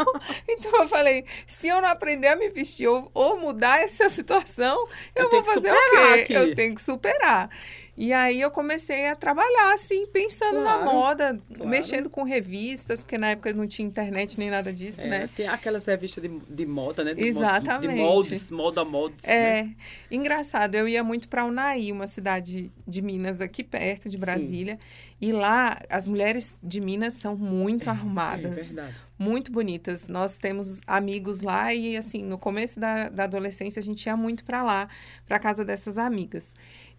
então 0.46 0.82
eu 0.82 0.88
falei, 0.88 1.24
se 1.46 1.68
eu 1.68 1.80
não 1.80 1.88
aprender 1.88 2.26
a 2.28 2.36
me 2.36 2.50
vestir 2.50 2.86
ou, 2.88 3.10
ou 3.14 3.40
mudar 3.40 3.78
essa 3.80 4.10
situação, 4.10 4.84
eu, 5.14 5.24
Eu 5.24 5.30
vou 5.30 5.42
fazer 5.44 5.72
o 5.72 5.90
quê? 5.90 6.20
aqui. 6.20 6.32
Eu 6.34 6.54
tenho 6.54 6.74
que 6.74 6.82
superar. 6.82 7.48
E 7.94 8.10
aí 8.10 8.40
eu 8.40 8.50
comecei 8.50 9.06
a 9.08 9.14
trabalhar 9.14 9.74
assim, 9.74 10.06
pensando 10.06 10.60
na 10.60 10.78
Claro, 10.78 10.84
moda, 10.92 11.36
claro. 11.54 11.68
mexendo 11.68 12.08
com 12.08 12.22
revistas, 12.22 13.02
porque 13.02 13.18
na 13.18 13.28
época 13.32 13.52
não 13.52 13.66
tinha 13.66 13.86
internet 13.86 14.38
nem 14.38 14.48
nada 14.48 14.72
disso, 14.72 15.02
É, 15.02 15.08
né? 15.08 15.28
Tem 15.36 15.46
aquelas 15.46 15.84
revistas 15.84 16.22
de, 16.24 16.30
de 16.48 16.64
moda, 16.66 17.04
né? 17.04 17.12
De 17.12 17.22
Exatamente. 17.22 17.94
De 17.94 18.00
moldes, 18.00 18.50
moda 18.50 18.82
moldes. 18.82 19.26
né? 19.26 19.58
É, 19.58 19.68
engraçado, 20.10 20.74
eu 20.74 20.88
ia 20.88 21.04
muito 21.04 21.28
para 21.28 21.44
Unai, 21.44 21.92
uma 21.92 22.06
cidade 22.06 22.72
de 22.88 23.02
Minas 23.02 23.42
aqui 23.42 23.62
perto 23.62 24.08
de 24.08 24.16
Brasília, 24.16 24.78
e 25.20 25.30
lá 25.30 25.78
as 25.90 26.08
mulheres 26.08 26.58
de 26.62 26.80
Minas 26.80 27.12
são 27.14 27.36
muito 27.36 27.88
É 27.88 27.92
arrumadas, 27.92 28.54
verdade. 28.68 28.96
muito 29.18 29.52
bonitas. 29.52 30.08
Nós 30.08 30.38
temos 30.38 30.80
amigos 30.86 31.40
lá 31.40 31.72
e 31.74 31.96
assim, 31.98 32.22
no 32.24 32.38
começo 32.38 32.80
da, 32.80 33.10
da 33.10 33.24
adolescência 33.24 33.80
a 33.80 33.82
gente 33.82 34.04
ia 34.06 34.16
muito 34.16 34.44
para 34.44 34.62
lá, 34.62 34.88
para 35.26 35.38
casa 35.38 35.62
dessas 35.62 35.98
amigas. 35.98 36.54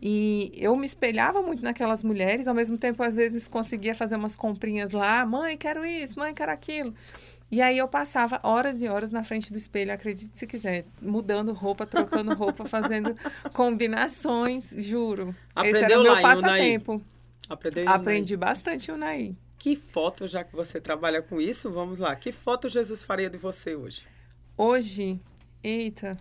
E 0.05 0.51
eu 0.57 0.75
me 0.75 0.85
espelhava 0.85 1.41
muito 1.41 1.63
naquelas 1.63 2.03
mulheres, 2.03 2.45
ao 2.45 2.53
mesmo 2.53 2.77
tempo 2.77 3.01
às 3.01 3.15
vezes 3.15 3.47
conseguia 3.47 3.95
fazer 3.95 4.17
umas 4.17 4.35
comprinhas 4.35 4.91
lá, 4.91 5.25
mãe, 5.25 5.57
quero 5.57 5.85
isso, 5.85 6.19
mãe, 6.19 6.33
quero 6.33 6.51
aquilo. 6.51 6.93
E 7.49 7.61
aí 7.61 7.77
eu 7.77 7.87
passava 7.87 8.37
horas 8.43 8.81
e 8.81 8.87
horas 8.89 9.11
na 9.11 9.23
frente 9.23 9.49
do 9.49 9.57
espelho, 9.57 9.93
acredite 9.93 10.37
se 10.37 10.45
quiser, 10.45 10.83
mudando 11.01 11.53
roupa, 11.53 11.85
trocando 11.85 12.33
roupa, 12.35 12.65
fazendo 12.65 13.15
combinações, 13.53 14.71
juro. 14.77 15.33
Esse 15.63 15.69
era 15.69 15.77
Aprendeu 15.77 15.99
o 16.01 16.03
meu 16.03 16.21
passatempo. 16.21 17.01
Aprendeu 17.47 17.87
Aprendi 17.87 18.35
bastante 18.35 18.91
o 18.91 18.95
Unai. 18.95 19.37
Que 19.57 19.77
foto, 19.77 20.27
já 20.27 20.43
que 20.43 20.53
você 20.53 20.81
trabalha 20.81 21.21
com 21.21 21.39
isso, 21.39 21.71
vamos 21.71 21.97
lá. 21.97 22.13
Que 22.13 22.33
foto 22.33 22.67
Jesus 22.67 23.03
faria 23.03 23.29
de 23.29 23.37
você 23.37 23.73
hoje? 23.73 24.05
Hoje, 24.57 25.17
eita. 25.63 26.19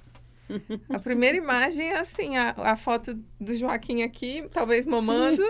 A 0.88 0.98
primeira 0.98 1.36
imagem 1.36 1.88
é 1.88 1.98
assim, 1.98 2.36
a, 2.36 2.54
a 2.56 2.76
foto 2.76 3.14
do 3.40 3.54
Joaquim 3.54 4.02
aqui, 4.02 4.46
talvez 4.52 4.86
mamando, 4.86 5.42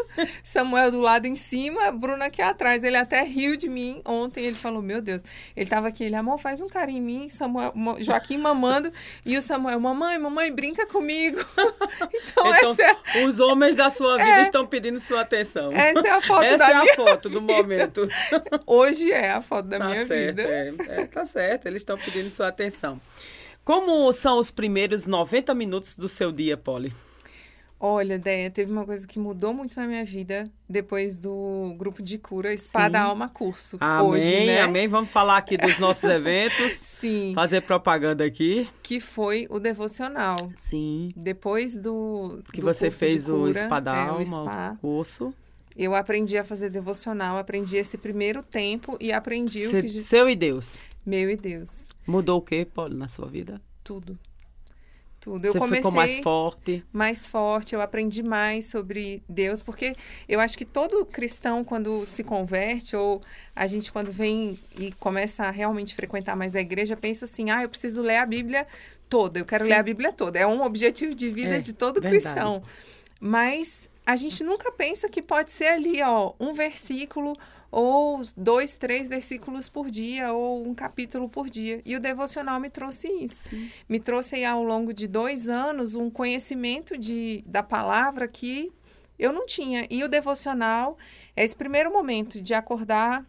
Samuel 0.43 0.91
do 0.91 1.01
lado 1.01 1.27
em 1.27 1.37
cima, 1.37 1.91
Bruna 1.91 2.27
aqui 2.27 2.41
atrás. 2.41 2.83
Ele 2.85 2.97
até 2.97 3.23
riu 3.23 3.57
de 3.57 3.69
mim 3.69 4.01
ontem, 4.05 4.45
ele 4.45 4.57
falou, 4.57 4.83
meu 4.83 5.01
Deus. 5.03 5.23
Ele 5.57 5.69
tava 5.69 5.89
aqui, 5.89 6.05
ele, 6.05 6.15
amor, 6.15 6.39
faz 6.39 6.63
um 6.63 6.69
carinho 6.69 6.99
em 6.99 7.03
mim, 7.03 7.29
Samuel, 7.29 7.73
Joaquim 8.01 8.39
mamando, 8.39 8.93
e 9.25 9.37
o 9.37 9.43
Samuel, 9.43 9.79
mamãe, 9.81 10.19
mamãe, 10.19 10.53
brinca 10.53 10.87
comigo. 10.87 11.39
então, 12.13 12.55
Então, 12.55 12.73
essa, 12.73 12.83
é, 13.15 13.25
os 13.25 13.41
homens 13.41 13.77
da 13.77 13.91
sua 13.91 14.17
vida 14.17 14.39
É. 14.39 14.43
estão 14.43 14.67
pedindo 14.67 14.99
sua 14.99 15.21
atenção. 15.21 15.73
essa 15.73 16.07
é 16.07 16.11
a 16.11 16.21
foto 16.21 16.43
Essa 16.45 16.59
da 16.59 16.71
é 16.71 16.81
minha... 16.81 16.93
a 16.93 16.97
foto 16.97 17.29
do 17.29 17.41
momento. 17.41 18.09
Hoje 18.67 19.11
é 19.11 19.33
a 19.33 19.43
foto 19.43 19.67
da 19.69 19.79
tá 19.79 19.87
minha 19.87 20.07
certo, 20.07 20.37
vida. 20.37 20.43
É, 20.43 20.71
é, 20.89 21.07
tá 21.07 21.25
certo, 21.25 21.67
eles 21.67 21.83
estão 21.83 21.99
pedindo 21.99 22.31
sua 22.31 22.49
atenção. 22.49 23.01
Como 23.65 24.13
são 24.13 24.39
os 24.39 24.51
primeiros 24.51 25.07
90 25.07 25.55
minutos 25.55 25.97
do 25.97 26.09
seu 26.09 26.33
dia, 26.33 26.57
Polly? 26.57 26.93
Olha, 27.79 28.17
Deia, 28.17 28.49
teve 28.49 28.71
uma 28.71 28.85
coisa 28.85 29.05
que 29.07 29.19
mudou 29.19 29.53
muito 29.53 29.75
na 29.77 29.89
minha 29.89 30.05
vida 30.05 30.49
depois 30.69 31.19
do 31.19 31.75
grupo 31.77 32.01
de 32.01 32.17
cura 32.17 32.53
Espada 32.55 32.99
Sim. 32.99 33.05
Alma 33.05 33.29
Curso. 33.29 33.77
Amém, 33.81 34.07
hoje, 34.07 34.47
né? 34.47 34.61
amém. 34.63 34.87
Vamos 34.87 35.11
falar 35.11 35.37
aqui 35.37 35.57
dos 35.57 35.81
nossos 35.81 36.05
eventos. 36.09 36.71
Sim, 36.73 37.33
Fazer 37.35 37.61
propaganda 37.63 38.25
aqui. 38.25 38.69
que 38.85 39.01
foi 39.01 39.49
o 39.51 39.59
devocional. 39.59 40.53
Sim. 40.61 41.13
Depois 41.17 41.75
do 41.75 42.41
Que 42.53 42.61
do 42.61 42.67
você 42.67 42.89
fez 42.89 43.25
de 43.25 43.33
o 43.33 43.39
cura, 43.39 43.51
Espada 43.51 43.91
é, 43.91 43.95
o 43.95 44.11
Alma, 44.11 44.25
spa, 44.27 44.73
o 44.75 44.79
curso. 44.79 45.35
eu 45.77 45.93
aprendi 45.93 46.39
a 46.39 46.45
fazer 46.45 46.71
devocional, 46.71 47.37
aprendi 47.37 47.77
esse 47.77 47.99
primeiro 47.99 48.45
tempo 48.45 48.97
e 49.01 49.13
aprendi 49.13 49.67
o 49.67 49.71
Se- 49.71 49.83
que 49.83 49.89
Je- 49.89 50.03
Seu 50.03 50.31
e 50.31 50.37
Deus. 50.37 50.79
meu 51.05 51.29
e 51.29 51.37
Deus, 51.37 51.87
Mudou 52.07 52.39
o 52.39 52.43
que, 52.43 52.65
Polly, 52.65 52.97
na 52.97 53.09
sua 53.09 53.27
vida? 53.29 53.61
tudo. 53.85 54.19
Tudo. 55.21 55.47
Eu 55.47 55.53
você 55.53 55.59
comecei 55.61 55.77
ficou 55.77 55.93
mais 55.93 56.19
forte. 56.19 56.85
mais 56.93 57.27
forte, 57.29 57.75
eu 57.77 57.81
aprendi 57.81 58.25
mais 58.25 58.65
sobre 58.67 59.23
Deus, 59.29 59.63
porque 59.63 59.95
eu 60.29 60.41
acho 60.41 60.59
que 60.59 60.65
todo 60.65 61.07
cristão, 61.07 61.63
quando 61.63 62.05
se 62.07 62.25
converte, 62.25 62.97
ou 62.97 63.23
a 63.55 63.67
gente, 63.69 63.93
quando 63.93 64.11
vem 64.11 64.59
e 64.77 64.91
começa 64.93 65.45
a 65.45 65.51
realmente 65.53 65.95
frequentar 65.95 66.35
mais 66.37 66.57
a 66.57 66.61
igreja, 66.61 66.97
pensa 66.97 67.25
assim: 67.25 67.51
ah, 67.51 67.63
eu 67.63 67.69
preciso 67.69 68.03
ler 68.03 68.17
a 68.17 68.27
Bíblia 68.27 68.67
toda, 69.09 69.39
eu 69.39 69.45
quero 69.45 69.63
Sim. 69.63 69.71
ler 69.71 69.77
a 69.77 69.83
Bíblia 69.83 70.13
toda. 70.13 70.41
É 70.41 70.47
um 70.47 70.61
objetivo 70.63 71.15
de 71.15 71.29
vida 71.31 71.57
É, 71.57 71.61
de 71.61 71.73
todo 71.73 72.01
verdade. 72.01 72.25
cristão. 72.25 72.63
Mas 73.21 73.89
a 74.05 74.17
gente 74.17 74.43
nunca 74.43 74.73
pensa 74.73 75.09
que 75.09 75.23
pode 75.23 75.53
ser 75.53 75.67
ali, 75.67 76.03
ó, 76.03 76.33
um 76.41 76.53
versículo 76.53 77.37
ou 77.73 78.23
dois, 78.37 78.75
três 78.75 79.09
versículos 79.09 79.67
por 79.67 79.91
dia, 79.91 80.31
ou 80.31 80.69
um 80.69 80.75
capítulo 80.75 81.27
por 81.27 81.49
dia. 81.49 81.81
E 81.87 81.97
o 81.97 82.01
devocional 82.01 82.61
me 82.61 82.69
trouxe 82.69 83.09
isso. 83.09 83.49
Me 83.89 83.99
trouxe 83.99 84.37
aí, 84.37 84.45
ao 84.45 84.63
longo 84.63 84.93
de 84.93 85.09
dois 85.09 85.49
anos 85.49 85.95
um 85.95 86.11
conhecimento 86.11 86.99
de, 86.99 87.43
da 87.47 87.63
palavra 87.63 88.29
que 88.29 88.71
eu 89.19 89.33
não 89.33 89.47
tinha. 89.47 89.87
E 89.89 90.05
o 90.05 90.09
devocional 90.09 90.99
é 91.35 91.43
esse 91.43 91.57
primeiro 91.57 91.91
momento 91.91 92.43
de 92.43 92.53
acordar, 92.53 93.25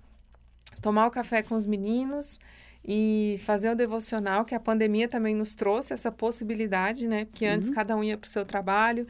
tomar 0.81 1.07
o 1.07 1.12
café 1.12 1.41
com 1.41 1.55
os 1.55 1.65
meninos 1.65 2.38
e 2.85 3.39
fazer 3.45 3.69
o 3.69 3.75
devocional, 3.75 4.43
que 4.43 4.53
a 4.53 4.59
pandemia 4.59 5.07
também 5.07 5.33
nos 5.33 5.55
trouxe 5.55 5.93
essa 5.93 6.12
possibilidade, 6.12 7.07
né? 7.07 7.23
Porque 7.23 7.45
antes 7.45 7.69
cada 7.69 7.95
um 7.95 8.03
ia 8.03 8.17
para 8.17 8.27
o 8.27 8.29
seu 8.29 8.43
trabalho. 8.43 9.07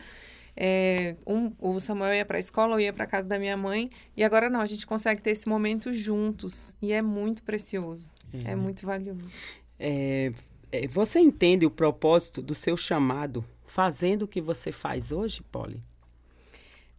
É, 0.56 1.16
um, 1.26 1.52
o 1.60 1.80
Samuel 1.80 2.14
ia 2.14 2.26
para 2.26 2.38
a 2.38 2.40
escola, 2.40 2.76
eu 2.76 2.80
ia 2.80 2.94
para 2.94 3.06
casa 3.08 3.28
da 3.28 3.40
minha 3.40 3.58
mãe. 3.58 3.90
E 4.16 4.24
agora 4.24 4.50
não, 4.50 4.62
a 4.62 4.66
gente 4.66 4.86
consegue 4.86 5.22
ter 5.22 5.32
esse 5.32 5.48
momento 5.50 5.94
juntos. 5.94 6.78
E 6.82 6.94
é 6.94 7.02
muito 7.02 7.44
precioso. 7.44 8.14
É, 8.46 8.52
É, 8.52 8.56
muito 8.56 8.86
valioso. 8.86 9.42
É, 9.80 10.32
é, 10.72 10.88
você 10.88 11.20
entende 11.20 11.66
o 11.66 11.72
propósito 11.72 12.42
do 12.42 12.54
seu 12.56 12.78
chamado 12.78 13.44
fazendo 13.66 14.24
o 14.24 14.28
que 14.28 14.40
você 14.42 14.72
faz 14.72 15.12
hoje, 15.12 15.42
Polly? 15.52 15.82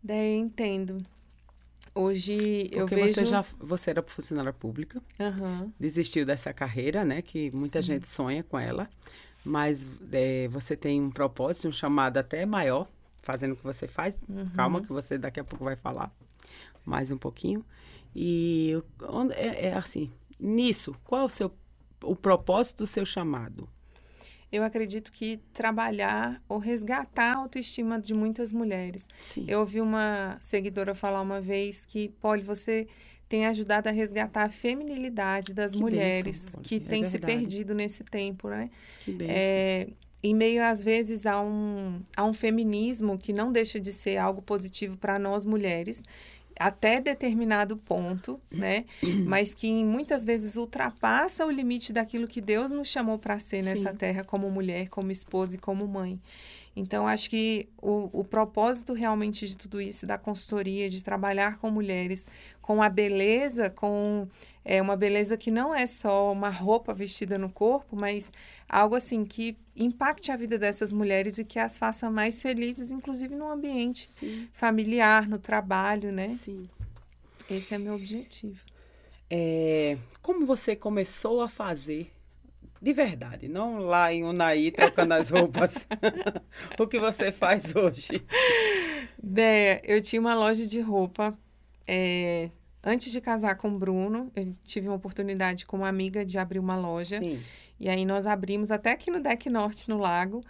Daí 0.03 0.35
eu 0.35 0.41
entendo. 0.41 1.05
Hoje 1.95 2.69
eu 2.73 2.81
Porque 2.87 2.97
vejo. 2.97 3.15
você 3.15 3.25
já 3.25 3.45
você 3.61 3.91
era 3.91 4.03
funcionária 4.03 4.53
pública, 4.53 5.01
Aham. 5.19 5.73
desistiu 5.79 6.27
dessa 6.27 6.53
carreira, 6.53 7.05
né? 7.05 7.23
Que 7.23 7.53
muita 7.53 7.81
Sim. 7.81 7.87
gente 7.87 8.09
sonha 8.09 8.43
com 8.43 8.59
ela, 8.59 8.91
mas 9.45 9.87
é, 10.11 10.49
você 10.49 10.77
tem 10.77 11.01
um 11.01 11.11
propósito, 11.11 11.69
um 11.69 11.73
chamado 11.73 12.17
até 12.17 12.45
maior, 12.45 12.89
fazendo 13.25 13.53
o 13.53 13.57
que 13.57 13.65
você 13.65 13.89
faz. 13.89 14.17
Uhum. 14.29 14.47
Calma, 14.55 14.81
que 14.83 14.89
você 14.93 15.19
daqui 15.19 15.41
a 15.41 15.45
pouco 15.45 15.65
vai 15.65 15.77
falar 15.77 16.13
mais 16.85 17.11
um 17.11 17.17
pouquinho. 17.19 17.65
E 18.15 18.81
onde- 19.09 19.35
é, 19.35 19.67
é 19.69 19.75
assim, 19.75 20.11
nisso, 20.39 20.95
qual 21.05 21.23
é 21.23 21.25
o 21.25 21.29
seu 21.29 21.53
o 22.03 22.15
propósito 22.15 22.79
do 22.79 22.87
seu 22.87 23.07
chamado? 23.07 23.67
Eu 24.53 24.63
acredito 24.63 25.11
que 25.11 25.39
trabalhar 25.53 26.41
ou 26.49 26.59
resgatar 26.59 27.33
a 27.33 27.39
autoestima 27.39 27.99
de 27.99 28.13
muitas 28.15 28.53
mulheres. 28.53 29.09
Sim. 29.23 29.47
Eu 29.49 29.61
ouvi 29.61 29.81
uma 29.81 30.37
seguidora 30.41 30.95
falar 30.95 31.23
uma 31.23 31.41
vez 31.41 31.85
que, 31.87 32.11
Polly, 32.21 32.43
você 32.43 32.87
tem 33.29 33.47
ajudado 33.47 33.89
a 33.89 33.93
resgatar 33.93 34.45
a 34.45 34.51
feminilidade 34.51 35.55
das 35.55 35.73
Que 35.73 35.81
mulheres 35.81 36.55
que 36.63 36.77
É 36.77 36.81
têm 36.81 37.05
se 37.05 37.19
perdido 37.19 37.75
nesse 37.75 38.05
tempo, 38.05 38.49
né? 38.49 38.71
que 39.05 39.13
bênção. 39.13 39.35
É, 39.35 39.89
em 40.25 40.35
meio, 40.35 40.65
às 40.65 40.83
vezes, 40.83 41.27
a 41.27 41.39
um, 41.39 42.01
a 42.17 42.25
um 42.25 42.33
feminismo 42.33 43.19
que 43.19 43.31
não 43.31 43.53
deixa 43.53 43.79
de 43.79 43.93
ser 43.93 44.17
algo 44.17 44.41
positivo 44.41 44.97
para 44.97 45.19
nós 45.19 45.45
mulheres. 45.45 46.01
até 46.59 46.99
determinado 46.99 47.77
ponto, 47.77 48.41
né? 48.51 48.87
Mas 49.27 49.55
que 49.55 49.85
muitas 49.85 50.25
vezes 50.25 50.57
ultrapassa 50.57 51.45
o 51.45 51.51
limite 51.51 51.93
daquilo 51.93 52.27
que 52.27 52.41
Deus 52.41 52.71
nos 52.71 52.89
chamou 52.89 53.19
para 53.19 53.39
ser 53.39 53.63
nessa 53.63 53.91
Sim. 53.91 53.97
terra 53.97 54.25
como 54.25 54.51
mulher, 54.51 54.89
como 54.89 55.11
esposa 55.11 55.57
e 55.57 55.59
como 55.59 55.87
mãe. 55.87 56.19
Então, 56.77 57.07
acho 57.07 57.29
que 57.29 57.69
o, 57.81 58.09
o 58.13 58.25
propósito 58.25 58.95
realmente 58.95 59.47
de 59.47 59.59
tudo 59.59 59.81
isso, 59.81 60.07
da 60.07 60.17
consultoria, 60.17 60.89
de 60.89 61.05
trabalhar 61.05 61.59
com 61.59 61.71
mulheres, 61.71 62.27
com 62.63 62.83
a 62.83 62.89
beleza, 62.89 63.71
com 63.71 64.27
é, 64.65 64.81
uma 64.81 64.97
beleza 64.97 65.37
que 65.37 65.51
não 65.51 65.75
é 65.75 65.87
só 65.87 66.33
uma 66.33 66.49
roupa 66.49 66.95
vestida 66.95 67.39
no 67.39 67.51
corpo, 67.51 67.95
mas 67.95 68.33
algo 68.69 68.95
assim 68.95 69.25
que 69.25 69.57
impacte 69.77 70.31
a 70.31 70.37
vida 70.37 70.59
dessas 70.59 70.93
mulheres 70.93 71.39
e 71.39 71.45
que 71.45 71.59
as 71.59 71.79
faça 71.79 72.11
mais 72.11 72.41
felizes, 72.41 72.91
inclusive 72.91 73.35
no 73.35 73.51
ambiente 73.51 74.09
Sim. 74.09 74.49
familiar, 74.53 75.29
no 75.29 75.39
trabalho, 75.39 76.13
né? 76.13 76.29
Sim. 76.29 76.69
Esse 77.51 77.75
é 77.75 77.79
meu 77.79 77.95
objetivo. 77.95 78.65
É, 79.29 79.99
como 80.23 80.47
você 80.47 80.77
começou 80.77 81.43
a 81.43 81.49
fazer 81.49 82.15
de 82.85 82.93
verdade, 82.93 83.49
não 83.49 83.79
lá 83.79 84.13
em 84.13 84.25
Unai 84.25 84.71
trocando 84.71 85.15
as 85.15 85.31
roupas. 85.31 85.89
o 86.79 86.87
que 86.87 87.01
você 87.01 87.33
faz 87.33 87.75
hoje? 87.75 88.23
Déia, 89.23 89.81
eu 89.85 90.03
tinha 90.03 90.21
uma 90.21 90.35
loja 90.35 90.67
de 90.67 90.81
roupa. 90.81 91.33
é, 91.87 92.51
antes 92.85 93.11
de 93.11 93.21
casar 93.21 93.57
com 93.57 93.69
o 93.69 93.79
Bruno, 93.79 94.31
eu 94.37 94.55
tive 94.65 94.89
uma 94.89 94.97
oportunidade 94.97 95.67
como 95.67 95.85
amiga 95.85 96.25
de 96.25 96.39
abrir 96.39 96.59
uma 96.59 96.77
loja. 96.77 97.19
Sim. 97.19 97.41
E 97.81 97.89
aí 97.89 98.05
nós 98.05 98.27
abrimos 98.27 98.71
até 98.71 98.93
aqui 98.93 99.11
no 99.11 99.21
Deck 99.21 99.49
Norte, 99.51 99.89
no 99.89 99.99
Lago. 99.99 100.43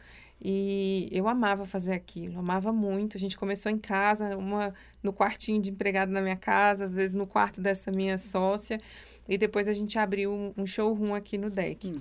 E 0.42 1.08
eu 1.10 1.26
amava 1.26 1.64
fazer 1.64 1.92
aquilo, 1.92 2.38
amava 2.38 2.72
muito. 2.72 3.16
A 3.16 3.20
gente 3.20 3.36
começou 3.36 3.72
em 3.72 3.78
casa, 3.78 4.36
uma 4.36 4.74
no 5.02 5.12
quartinho 5.12 5.62
de 5.62 5.70
empregado 5.70 6.10
na 6.10 6.20
minha 6.20 6.36
casa, 6.36 6.84
às 6.84 6.92
vezes 6.92 7.14
no 7.14 7.26
quarto 7.26 7.60
dessa 7.60 7.90
minha 7.90 8.18
sócia. 8.18 8.78
E 9.28 9.38
depois 9.38 9.68
a 9.68 9.72
gente 9.72 9.98
abriu 9.98 10.30
um, 10.30 10.52
um 10.56 10.66
showroom 10.66 11.14
aqui 11.14 11.38
no 11.38 11.48
Deck. 11.48 11.88
Hum. 11.88 12.00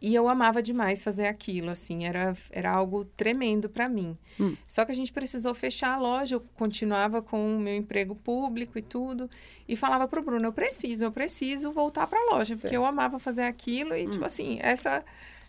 E 0.00 0.14
eu 0.14 0.28
amava 0.28 0.60
demais 0.60 1.02
fazer 1.02 1.26
aquilo, 1.26 1.70
assim, 1.70 2.04
era, 2.04 2.36
era 2.50 2.70
algo 2.70 3.04
tremendo 3.16 3.68
para 3.68 3.88
mim. 3.88 4.16
Hum. 4.38 4.54
Só 4.68 4.84
que 4.84 4.92
a 4.92 4.94
gente 4.94 5.10
precisou 5.12 5.54
fechar 5.54 5.94
a 5.94 5.98
loja, 5.98 6.34
eu 6.34 6.40
continuava 6.54 7.22
com 7.22 7.56
o 7.56 7.58
meu 7.58 7.74
emprego 7.74 8.14
público 8.14 8.78
e 8.78 8.82
tudo, 8.82 9.30
e 9.66 9.74
falava 9.74 10.06
pro 10.06 10.22
Bruno, 10.22 10.46
eu 10.46 10.52
preciso, 10.52 11.04
eu 11.04 11.12
preciso 11.12 11.72
voltar 11.72 12.06
para 12.06 12.18
a 12.18 12.34
loja, 12.34 12.54
porque 12.54 12.68
Certo. 12.68 12.74
eu 12.74 12.84
amava 12.84 13.18
fazer 13.18 13.44
aquilo 13.44 13.94
e, 13.94 14.06
tipo 14.06 14.24
assim, 14.24 14.58
essa... 14.60 15.02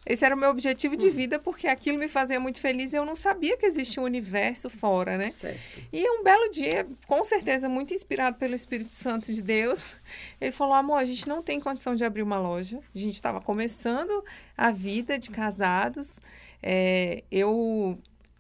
Esse 0.10 0.24
era 0.24 0.34
o 0.34 0.38
meu 0.38 0.50
objetivo 0.50 0.96
de 0.96 1.10
vida, 1.10 1.38
porque 1.38 1.68
aquilo 1.68 1.98
me 1.98 2.08
fazia 2.08 2.40
muito 2.40 2.62
feliz 2.62 2.94
e 2.94 2.96
eu 2.96 3.06
não 3.06 3.16
sabia 3.16 3.58
que 3.58 3.66
existia 3.66 4.02
um 4.02 4.06
universo 4.06 4.70
fora, 4.70 5.18
né? 5.18 5.30
Certo. 5.30 5.60
E 5.92 6.10
um 6.10 6.24
belo 6.24 6.50
dia, 6.50 6.88
com 7.06 7.22
certeza 7.26 7.68
muito 7.68 7.94
inspirado 7.94 8.38
pelo 8.38 8.56
Espírito 8.56 8.94
Santo 8.94 9.34
de 9.34 9.42
Deus, 9.42 9.98
ele 10.40 10.52
falou: 10.52 10.74
amor, 10.74 11.00
a 11.00 11.06
gente 11.06 11.28
não 11.28 11.44
tem 11.44 11.60
condição 11.60 11.94
de 11.94 12.06
abrir 12.06 12.24
uma 12.24 12.40
loja. 12.40 12.80
A 12.96 12.98
gente 12.98 13.16
estava 13.16 13.42
começando 13.42 14.24
a 14.58 14.72
vida 14.72 15.20
de 15.20 15.30
casados. 15.30 16.22
É, 16.64 17.24
eu 17.30 18.00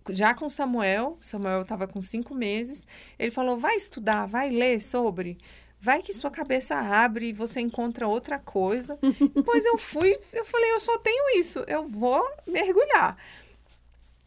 já 0.09 0.33
com 0.33 0.47
Samuel, 0.47 1.17
Samuel 1.19 1.63
estava 1.63 1.85
com 1.85 2.01
cinco 2.01 2.33
meses, 2.33 2.87
ele 3.19 3.31
falou: 3.31 3.57
vai 3.57 3.75
estudar, 3.75 4.25
vai 4.25 4.49
ler 4.49 4.81
sobre. 4.81 5.37
Vai 5.79 6.01
que 6.01 6.13
sua 6.13 6.31
cabeça 6.31 6.75
abre 6.75 7.27
e 7.29 7.33
você 7.33 7.61
encontra 7.61 8.07
outra 8.07 8.39
coisa. 8.39 8.97
Depois 9.33 9.63
eu 9.65 9.77
fui, 9.77 10.17
eu 10.33 10.45
falei, 10.45 10.71
eu 10.73 10.79
só 10.79 10.97
tenho 10.97 11.39
isso, 11.39 11.59
eu 11.67 11.87
vou 11.87 12.27
mergulhar. 12.45 13.17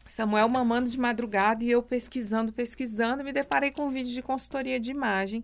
Samuel 0.05 0.49
mamando 0.49 0.89
de 0.89 0.99
madrugada 0.99 1.63
e 1.63 1.71
eu 1.71 1.81
pesquisando, 1.81 2.51
pesquisando, 2.51 3.23
me 3.23 3.31
deparei 3.31 3.71
com 3.71 3.87
um 3.87 3.89
vídeo 3.89 4.11
de 4.13 4.21
consultoria 4.21 4.79
de 4.79 4.91
imagem 4.91 5.43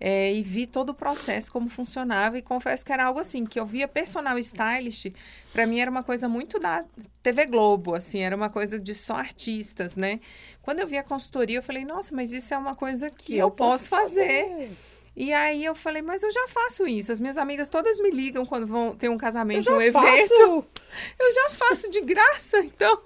é, 0.00 0.32
e 0.32 0.42
vi 0.42 0.66
todo 0.66 0.90
o 0.90 0.94
processo, 0.94 1.50
como 1.50 1.68
funcionava, 1.68 2.36
e 2.36 2.42
confesso 2.42 2.84
que 2.84 2.92
era 2.92 3.06
algo 3.06 3.20
assim, 3.20 3.46
que 3.46 3.58
eu 3.58 3.64
via 3.64 3.88
personal 3.88 4.38
stylist, 4.38 5.12
para 5.52 5.66
mim 5.66 5.78
era 5.80 5.90
uma 5.90 6.02
coisa 6.02 6.28
muito 6.28 6.58
da 6.58 6.84
TV 7.22 7.46
Globo, 7.46 7.94
assim, 7.94 8.20
era 8.20 8.36
uma 8.36 8.50
coisa 8.50 8.78
de 8.78 8.94
só 8.94 9.14
artistas, 9.14 9.96
né? 9.96 10.20
Quando 10.62 10.80
eu 10.80 10.86
vi 10.86 10.98
a 10.98 11.02
consultoria, 11.02 11.58
eu 11.58 11.62
falei, 11.62 11.84
nossa, 11.84 12.14
mas 12.14 12.32
isso 12.32 12.52
é 12.52 12.58
uma 12.58 12.74
coisa 12.74 13.10
que, 13.10 13.36
eu, 13.36 13.50
posso 13.50 13.88
fazer. 13.88 14.76
E 15.16 15.32
aí 15.32 15.64
eu 15.64 15.74
falei, 15.76 16.02
mas 16.02 16.22
eu 16.24 16.30
já 16.32 16.48
faço 16.48 16.86
isso. 16.86 17.12
As 17.12 17.20
minhas 17.20 17.38
amigas 17.38 17.68
todas 17.68 17.96
me 17.98 18.10
ligam 18.10 18.44
quando 18.44 18.66
vão 18.66 18.92
ter 18.96 19.08
um 19.08 19.16
casamento, 19.16 19.70
um 19.70 19.80
evento. 19.80 20.00
faço. 20.02 20.64
Eu 21.18 21.32
já 21.32 21.50
faço 21.50 21.90
de 21.90 22.00
graça, 22.00 22.58
então. 22.60 23.00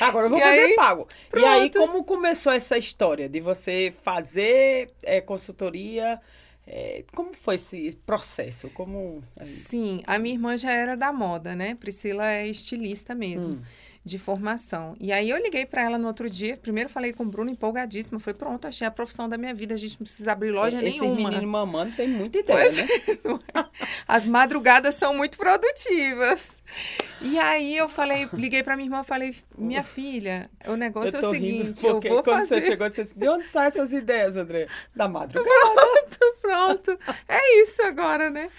Agora 0.00 0.24
eu 0.26 0.30
vou 0.30 0.38
E 0.38 0.42
fazer 0.42 0.60
aí, 0.60 0.74
pago. 0.74 1.06
E 1.34 1.44
aí, 1.44 1.70
pronto. 1.70 1.86
como 1.86 2.02
começou 2.04 2.50
essa 2.50 2.78
história 2.78 3.28
de 3.28 3.40
você 3.40 3.92
fazer 4.02 4.90
é, 5.02 5.20
consultoria? 5.20 6.18
É, 6.66 7.04
como 7.14 7.34
foi 7.34 7.56
esse 7.56 7.94
processo? 8.06 8.70
Como. 8.70 9.22
Sim, 9.42 10.02
a 10.06 10.18
minha 10.18 10.34
irmã 10.34 10.56
já 10.56 10.72
era 10.72 10.96
da 10.96 11.12
moda, 11.12 11.54
né? 11.54 11.74
Priscila 11.74 12.26
é 12.26 12.46
estilista 12.46 13.14
mesmo, 13.14 13.48
Hum. 13.54 13.62
De 14.06 14.20
formação. 14.20 14.94
E 15.00 15.10
aí 15.10 15.28
eu 15.28 15.36
liguei 15.36 15.66
para 15.66 15.82
ela 15.82 15.98
no 15.98 16.06
outro 16.06 16.30
dia. 16.30 16.56
Primeiro 16.56 16.88
falei 16.88 17.12
com 17.12 17.24
o 17.24 17.26
Bruno, 17.26 17.50
empolgadíssima. 17.50 18.20
Falei, 18.20 18.38
pronto, 18.38 18.68
achei 18.68 18.86
a 18.86 18.90
profissão 18.90 19.28
da 19.28 19.36
minha 19.36 19.52
vida. 19.52 19.74
A 19.74 19.76
gente 19.76 19.98
não 19.98 20.04
precisa 20.04 20.30
abrir 20.30 20.52
loja 20.52 20.80
Esses 20.80 21.00
nenhuma. 21.00 21.28
meninos 21.28 21.50
mamando 21.50 21.92
tem 21.96 22.06
muita 22.08 22.38
ideia, 22.38 22.60
Pois 22.60 22.76
né? 22.76 22.86
As 24.06 24.24
madrugadas 24.24 24.94
são 24.94 25.12
muito 25.12 25.36
produtivas. 25.36 26.62
E 27.20 27.36
aí 27.36 27.76
eu 27.76 27.88
falei, 27.88 28.28
liguei 28.32 28.62
para 28.62 28.76
minha 28.76 28.86
irmã, 28.86 29.02
falei, 29.02 29.34
minha 29.58 29.82
filha, 29.82 30.48
o 30.66 30.76
negócio 30.76 31.16
é 31.16 31.26
o 31.26 31.30
seguinte, 31.30 31.84
eu 31.84 32.00
vou 32.00 32.22
quando 32.22 32.46
fazer. 32.46 32.60
você 32.60 32.66
chegou, 32.66 32.88
você 32.88 33.02
disse, 33.02 33.18
de 33.18 33.28
onde 33.28 33.46
saem 33.48 33.68
essas 33.68 33.92
ideias, 33.92 34.36
André? 34.36 34.68
Da 34.94 35.08
madrugada. 35.08 35.50
Pronto, 36.40 36.96
é 37.28 37.62
isso 37.62 37.82
agora, 37.82 38.30
né? 38.30 38.50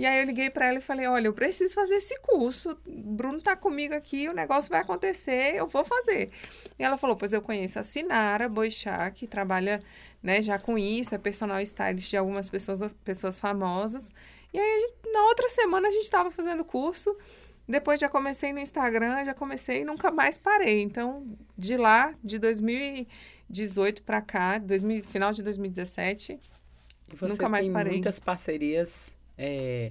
E 0.00 0.06
aí 0.06 0.20
eu 0.20 0.24
liguei 0.24 0.48
para 0.50 0.66
ela 0.66 0.78
e 0.78 0.80
falei, 0.80 1.06
olha, 1.06 1.26
eu 1.28 1.32
preciso 1.32 1.74
fazer 1.74 1.96
esse 1.96 2.18
curso. 2.20 2.70
O 2.86 3.12
Bruno 3.12 3.40
tá 3.40 3.54
comigo 3.54 3.92
aqui, 3.94 4.28
o 4.28 4.32
negócio 4.32 4.70
vai 4.70 4.80
acontecer, 4.80 5.54
eu 5.56 5.66
vou 5.66 5.84
fazer. 5.84 6.30
E 6.78 6.82
ela 6.82 6.96
falou, 6.96 7.16
pois 7.16 7.32
eu 7.32 7.42
conheço 7.42 7.78
a 7.78 7.82
Sinara 7.82 8.48
Boixá, 8.48 9.10
que 9.10 9.26
trabalha, 9.26 9.82
né, 10.22 10.40
já 10.40 10.58
com 10.58 10.78
isso, 10.78 11.14
é 11.14 11.18
personal 11.18 11.60
stylist 11.60 12.10
de 12.10 12.16
algumas 12.16 12.48
pessoas, 12.48 12.92
pessoas 13.04 13.38
famosas. 13.38 14.14
E 14.52 14.58
aí, 14.58 14.80
gente- 14.80 15.12
na 15.12 15.22
outra 15.24 15.48
semana, 15.48 15.88
a 15.88 15.90
gente 15.90 16.04
estava 16.04 16.30
fazendo 16.30 16.60
o 16.60 16.64
curso. 16.64 17.14
Depois 17.68 18.00
já 18.00 18.08
comecei 18.08 18.52
no 18.52 18.58
Instagram, 18.58 19.24
já 19.24 19.34
comecei 19.34 19.82
e 19.82 19.84
nunca 19.84 20.10
mais 20.10 20.36
parei. 20.38 20.80
Então, 20.82 21.24
de 21.56 21.76
lá, 21.76 22.14
de 22.24 22.38
2018 22.38 24.02
para 24.02 24.20
cá, 24.20 24.58
2000, 24.58 25.02
final 25.04 25.32
de 25.32 25.42
2017, 25.42 26.40
E 27.12 27.16
você 27.16 27.26
Nunca 27.32 27.48
mais 27.48 27.66
tem 27.66 27.72
parei. 27.72 27.92
muitas 27.94 28.20
parcerias, 28.20 29.12
é, 29.40 29.90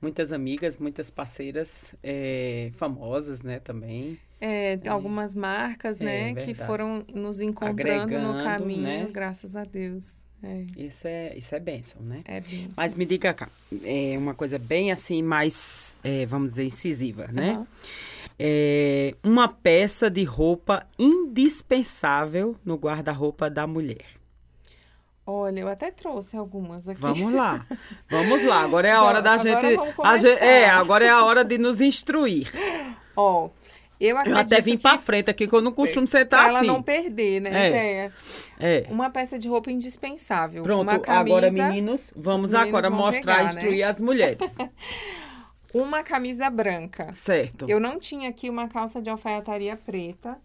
muitas 0.00 0.30
amigas, 0.32 0.78
muitas 0.78 1.10
parceiras 1.10 1.94
é, 2.02 2.70
famosas, 2.74 3.42
né, 3.42 3.58
também. 3.58 4.18
É, 4.40 4.78
algumas 4.86 5.34
marcas, 5.34 6.00
É, 6.00 6.04
né, 6.04 6.34
que 6.34 6.54
foram 6.54 7.04
nos 7.12 7.40
encontrando 7.40 8.12
no 8.20 8.30
Agregando, 8.30 8.44
caminho, 8.44 8.82
né? 8.82 9.08
graças 9.10 9.56
a 9.56 9.64
Deus. 9.64 10.22
É, 10.42 10.66
Isso 10.76 11.08
é, 11.08 11.34
isso 11.38 11.54
é 11.54 11.58
bênção, 11.60 12.02
né? 12.02 12.20
é 12.26 12.38
bem. 12.38 12.70
Mas 12.76 12.94
me 12.94 13.06
diga 13.06 13.32
cá, 13.32 13.48
é 13.82 14.14
uma 14.18 14.34
coisa 14.34 14.58
bem 14.58 14.92
assim, 14.92 15.22
mais, 15.22 15.96
é, 16.04 16.26
vamos 16.26 16.50
dizer, 16.50 16.64
incisiva, 16.64 17.26
né? 17.32 17.52
Aham. 17.52 17.66
É 18.38 19.14
uma 19.22 19.48
peça 19.48 20.10
de 20.10 20.24
roupa 20.24 20.86
indispensável 20.98 22.56
no 22.64 22.76
guarda-roupa 22.76 23.48
da 23.48 23.66
mulher. 23.66 24.04
Olha, 25.26 25.60
eu 25.60 25.68
até 25.68 25.90
trouxe 25.90 26.36
algumas 26.36 26.86
aqui. 26.88 27.00
Vamos 27.00 27.32
lá, 27.32 27.64
vamos 28.10 28.44
lá. 28.44 28.60
Agora 28.62 28.86
é 28.88 28.92
a 28.92 28.96
Já- 29.00 29.02
hora 29.04 29.22
da 29.22 29.38
gente, 29.38 29.78
a 30.02 30.16
gente- 30.18 30.38
É, 30.42 30.68
agora 30.68 31.04
é 31.04 31.08
a 31.08 31.24
hora 31.24 31.42
de 31.44 31.56
nos 31.56 31.80
instruir. 31.80 32.50
Ó, 33.16 33.48
eu 33.98 34.08
Eu 34.10 34.18
acredito 34.18 34.52
até 34.52 34.60
vim 34.60 34.76
que 34.76 34.82
pra 34.82 34.98
frente 34.98 35.30
aqui, 35.30 35.46
que 35.48 35.54
eu 35.54 35.62
não 35.62 35.72
costumo 35.72 36.06
pra 36.06 36.20
sentar 36.20 36.48
ela 36.48 36.58
assim. 36.58 36.66
não 36.68 36.82
perder, 36.82 37.40
né, 37.40 37.70
É. 37.70 38.12
É. 38.60 38.86
Uma 38.90 39.08
peça 39.08 39.38
de 39.38 39.48
roupa 39.48 39.70
indispensável. 39.70 40.62
Pronto, 40.62 40.82
uma 40.82 40.98
camisa, 40.98 41.20
agora 41.36 41.50
meninos, 41.50 42.12
vamos 42.14 42.46
os 42.46 42.52
meninos 42.52 42.68
agora 42.68 42.90
mostrar, 42.90 43.36
pegar, 43.38 43.44
né? 43.54 43.60
instruir 43.60 43.82
as 43.84 44.00
mulheres. 44.00 44.56
uma 45.72 46.02
camisa 46.02 46.50
branca. 46.50 47.12
Certo. 47.14 47.66
Eu 47.68 47.80
não 47.80 47.98
tinha 47.98 48.28
aqui 48.28 48.50
uma 48.50 48.68
calça 48.68 49.00
de 49.00 49.08
alfaiataria 49.10 49.76
preta, 49.76 50.36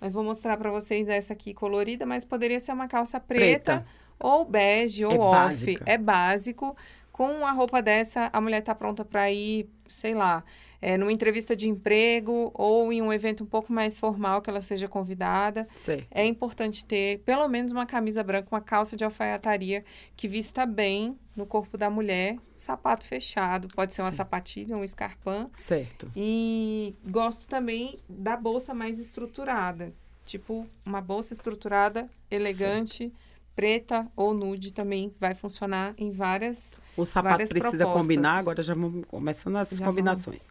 mas 0.00 0.12
vou 0.12 0.22
mostrar 0.22 0.56
pra 0.56 0.70
vocês 0.70 1.08
essa 1.08 1.32
aqui 1.32 1.54
colorida, 1.54 2.04
mas 2.04 2.24
poderia 2.24 2.60
ser 2.60 2.72
uma 2.72 2.86
calça 2.86 3.18
preta, 3.18 3.72
Preta. 3.82 3.86
Ou 4.18 4.44
bege 4.44 5.04
ou 5.04 5.12
É 5.12 5.18
off. 5.18 5.30
básica. 5.36 5.84
É 5.86 5.98
básico. 5.98 6.76
Com 7.12 7.30
uma 7.32 7.50
roupa 7.52 7.80
dessa, 7.80 8.28
a 8.32 8.40
mulher 8.40 8.60
tá 8.60 8.74
pronta 8.74 9.02
pra 9.04 9.30
ir, 9.32 9.66
sei 9.88 10.14
lá, 10.14 10.44
é, 10.82 10.98
numa 10.98 11.10
entrevista 11.10 11.56
de 11.56 11.66
emprego 11.66 12.50
ou 12.52 12.92
em 12.92 13.00
um 13.00 13.10
evento 13.10 13.42
um 13.42 13.46
pouco 13.46 13.72
mais 13.72 13.98
formal 13.98 14.42
que 14.42 14.50
ela 14.50 14.60
seja 14.60 14.86
convidada. 14.86 15.66
Certo. 15.74 16.06
É 16.10 16.26
importante 16.26 16.84
ter 16.84 17.20
pelo 17.20 17.48
menos 17.48 17.72
uma 17.72 17.86
camisa 17.86 18.22
branca, 18.22 18.48
uma 18.52 18.60
calça 18.60 18.96
de 18.98 19.02
alfaiataria 19.04 19.82
que 20.14 20.28
vista 20.28 20.66
bem 20.66 21.18
no 21.34 21.46
corpo 21.46 21.78
da 21.78 21.88
mulher, 21.88 22.36
sapato 22.54 23.06
fechado, 23.06 23.66
pode 23.74 23.94
ser 23.94 24.02
uma 24.02 24.10
Sim. 24.10 24.16
sapatilha, 24.18 24.76
um 24.76 24.84
escarpão. 24.84 25.48
Certo. 25.54 26.10
E 26.14 26.94
gosto 27.08 27.46
também 27.48 27.96
da 28.06 28.36
bolsa 28.36 28.74
mais 28.74 28.98
estruturada. 28.98 29.94
Tipo, 30.24 30.66
uma 30.84 31.00
bolsa 31.00 31.32
estruturada, 31.32 32.10
elegante, 32.30 33.10
preta 33.56 34.06
ou 34.14 34.34
nude 34.34 34.72
também 34.72 35.12
vai 35.18 35.34
funcionar 35.34 35.94
em 35.96 36.12
várias. 36.12 36.78
O 36.96 37.06
sapato 37.06 37.32
várias 37.32 37.48
precisa 37.48 37.76
propostas. 37.78 38.02
combinar, 38.02 38.38
agora 38.38 38.62
já 38.62 38.74
vamos 38.74 39.04
começando 39.08 39.56
as 39.56 39.70
Já 39.70 39.84
combinações. 39.84 40.50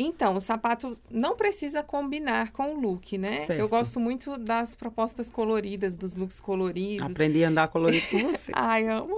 Então, 0.00 0.36
o 0.36 0.40
sapato 0.40 0.96
não 1.10 1.34
precisa 1.34 1.82
combinar 1.82 2.52
com 2.52 2.74
o 2.74 2.80
look, 2.80 3.18
né? 3.18 3.32
Certo. 3.32 3.58
Eu 3.58 3.68
gosto 3.68 3.98
muito 3.98 4.38
das 4.38 4.72
propostas 4.76 5.28
coloridas, 5.28 5.96
dos 5.96 6.14
looks 6.14 6.38
coloridos. 6.38 7.10
Aprendi 7.10 7.42
a 7.42 7.48
andar 7.48 7.66
colorido 7.66 8.06
com 8.06 8.18
você. 8.30 8.52
Ai, 8.54 8.86
amo. 8.86 9.16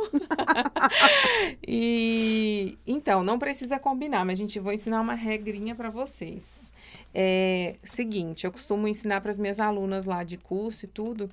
e 1.69 2.79
então, 2.87 3.23
não 3.23 3.39
precisa 3.39 3.79
combinar, 3.79 4.25
mas 4.25 4.39
a 4.39 4.43
gente 4.43 4.59
vou 4.59 4.73
ensinar 4.73 5.03
uma 5.03 5.15
regrinha 5.15 5.75
para 5.75 5.91
vocês. 5.91 6.73
É 7.13 7.77
seguinte, 7.83 8.47
eu 8.47 8.53
costumo 8.53 8.89
ensinar 8.89 9.21
para 9.21 9.33
as 9.33 9.37
minhas 9.37 9.61
alunas 9.61 10.07
lá 10.07 10.23
de 10.25 10.39
curso 10.39 10.87
e 10.87 10.89
tudo 10.89 11.29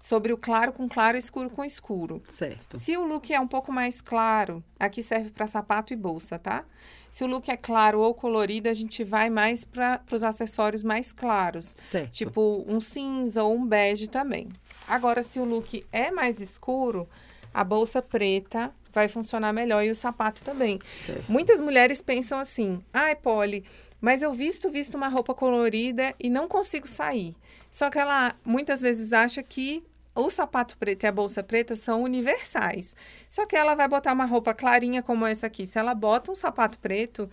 sobre 0.00 0.32
o 0.32 0.36
claro 0.36 0.72
com 0.72 0.88
claro, 0.88 1.16
escuro 1.18 1.50
com 1.50 1.64
escuro. 1.64 2.22
certo. 2.26 2.78
Se 2.78 2.96
o 2.96 3.04
look 3.06 3.30
é 3.32 3.38
um 3.38 3.46
pouco 3.46 3.70
mais 3.70 4.00
claro, 4.00 4.64
aqui 4.78 5.02
serve 5.02 5.30
para 5.30 5.46
sapato 5.46 5.92
e 5.92 5.96
bolsa, 5.96 6.38
tá? 6.38 6.64
Se 7.10 7.22
o 7.22 7.26
look 7.26 7.48
é 7.50 7.56
claro 7.56 8.00
ou 8.00 8.14
colorido, 8.14 8.68
a 8.68 8.72
gente 8.72 9.04
vai 9.04 9.28
mais 9.28 9.64
para 9.64 10.00
os 10.10 10.22
acessórios 10.22 10.82
mais 10.82 11.12
claros. 11.12 11.74
Certo. 11.78 12.12
Tipo 12.12 12.64
um 12.66 12.80
cinza 12.80 13.42
ou 13.42 13.54
um 13.54 13.66
bege 13.66 14.08
também. 14.08 14.48
Agora, 14.88 15.22
se 15.22 15.38
o 15.38 15.44
look 15.44 15.84
é 15.92 16.10
mais 16.10 16.40
escuro, 16.40 17.08
a 17.52 17.62
bolsa 17.62 18.00
preta 18.00 18.72
vai 18.92 19.08
funcionar 19.08 19.52
melhor 19.52 19.84
e 19.84 19.90
o 19.90 19.94
sapato 19.94 20.42
também. 20.42 20.78
certo. 20.92 21.30
Muitas 21.30 21.60
mulheres 21.60 22.00
pensam 22.00 22.38
assim: 22.38 22.82
ai, 22.92 23.14
Polly, 23.16 23.64
mas 24.00 24.22
eu 24.22 24.32
visto, 24.32 24.70
visto 24.70 24.94
uma 24.94 25.08
roupa 25.08 25.34
colorida 25.34 26.14
e 26.18 26.30
não 26.30 26.48
consigo 26.48 26.88
sair. 26.88 27.34
Só 27.70 27.90
que 27.90 27.98
ela 27.98 28.34
muitas 28.44 28.80
vezes 28.80 29.12
acha 29.12 29.42
que 29.42 29.84
o 30.26 30.30
sapato 30.30 30.76
preto 30.76 31.04
e 31.04 31.06
a 31.06 31.12
bolsa 31.12 31.42
preta 31.42 31.74
são 31.74 32.02
universais. 32.02 32.94
Só 33.28 33.46
que 33.46 33.56
ela 33.56 33.74
vai 33.74 33.88
botar 33.88 34.12
uma 34.12 34.24
roupa 34.24 34.54
clarinha 34.54 35.02
como 35.02 35.26
essa 35.26 35.46
aqui. 35.46 35.66
Se 35.66 35.78
ela 35.78 35.94
bota 35.94 36.30
um 36.30 36.34
sapato 36.34 36.78
preto, 36.78 37.28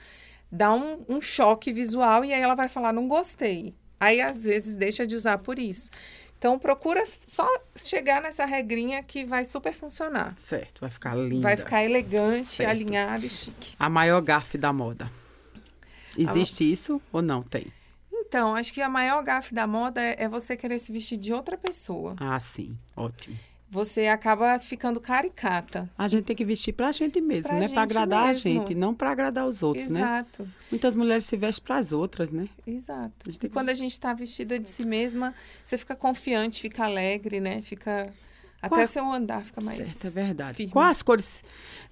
dá 0.52 0.74
um, 0.74 1.04
um 1.08 1.22
choque 1.22 1.72
visual 1.72 2.24
e 2.26 2.34
aí 2.34 2.42
ela 2.42 2.56
vai 2.56 2.68
falar, 2.68 2.92
não 2.94 3.08
gostei. 3.08 3.76
Aí, 4.00 4.22
às 4.22 4.44
vezes, 4.44 4.76
deixa 4.76 5.08
de 5.08 5.16
usar 5.16 5.40
por 5.40 5.58
isso. 5.58 5.90
Então, 6.38 6.60
procura 6.60 7.04
só 7.06 7.48
chegar 7.76 8.22
nessa 8.22 8.46
regrinha 8.46 9.02
que 9.02 9.26
vai 9.26 9.44
super 9.44 9.74
funcionar. 9.74 10.34
Certo, 10.38 10.82
vai 10.82 10.90
ficar 10.92 11.16
linda. 11.16 11.42
Vai 11.42 11.58
ficar 11.58 11.84
elegante, 11.84 12.48
Certo. 12.48 12.70
alinhado 12.70 13.26
e 13.26 13.30
chique. 13.30 13.74
A 13.80 13.90
maior 13.90 14.22
gafe 14.22 14.56
da 14.56 14.72
moda. 14.72 15.10
Existe 16.16 16.70
isso 16.72 17.02
ou 17.12 17.22
não? 17.24 17.42
Tem. 17.42 17.72
Então, 18.28 18.56
acho 18.56 18.74
que 18.74 18.82
a 18.82 18.90
maior 18.90 19.24
gafe 19.24 19.54
da 19.56 19.66
moda 19.66 20.02
é, 20.02 20.16
é 20.24 20.28
você 20.28 20.58
querer 20.58 20.80
se 20.80 20.92
vestir 20.92 21.18
de 21.18 21.32
outra 21.34 21.58
pessoa. 21.58 22.16
Ah, 22.20 22.40
sim. 22.40 22.78
Ótimo. 22.96 23.38
Você 23.70 24.08
acaba 24.08 24.58
ficando 24.60 25.00
caricata. 25.02 25.90
A 25.98 26.08
gente 26.08 26.24
tem 26.24 26.36
que 26.36 26.46
vestir 26.46 26.72
pra 26.74 26.92
gente 26.94 27.20
mesmo, 27.20 27.50
Pra 27.50 27.60
né? 27.60 27.68
Pra 27.68 27.68
gente 27.68 27.80
agradar 27.80 28.28
mesmo. 28.28 28.50
a 28.52 28.54
gente, 28.54 28.76
não 28.76 28.94
pra 28.96 29.12
agradar 29.12 29.46
os 29.46 29.62
outros, 29.62 29.90
né? 29.90 30.00
exato, 30.00 30.48
Muitas 30.72 30.96
mulheres 30.96 31.26
se 31.26 31.36
vestem 31.36 31.64
pras 31.66 31.92
outras, 31.92 32.32
né? 32.32 32.48
exato. 32.66 33.30
A 33.30 33.46
E 33.46 33.50
quando 33.50 33.68
a 33.70 33.74
gente 33.74 33.92
está 33.92 34.14
vestida 34.14 34.58
de 34.58 34.70
si 34.70 34.86
mesma, 34.86 35.34
você 35.64 35.78
fica 35.78 35.96
confiante, 35.98 36.62
fica 36.62 36.86
alegre, 36.86 37.42
né? 37.42 37.62
Fica. 37.62 38.04
Até 38.62 38.76
Qual- 38.76 38.88
seu 38.88 39.06
andar 39.12 39.46
fica 39.46 39.62
mais. 39.64 39.78
certo, 39.78 40.08
é 40.08 40.10
verdade. 40.10 40.54
firme. 40.56 40.72
Quais 40.72 41.02
cores 41.04 41.44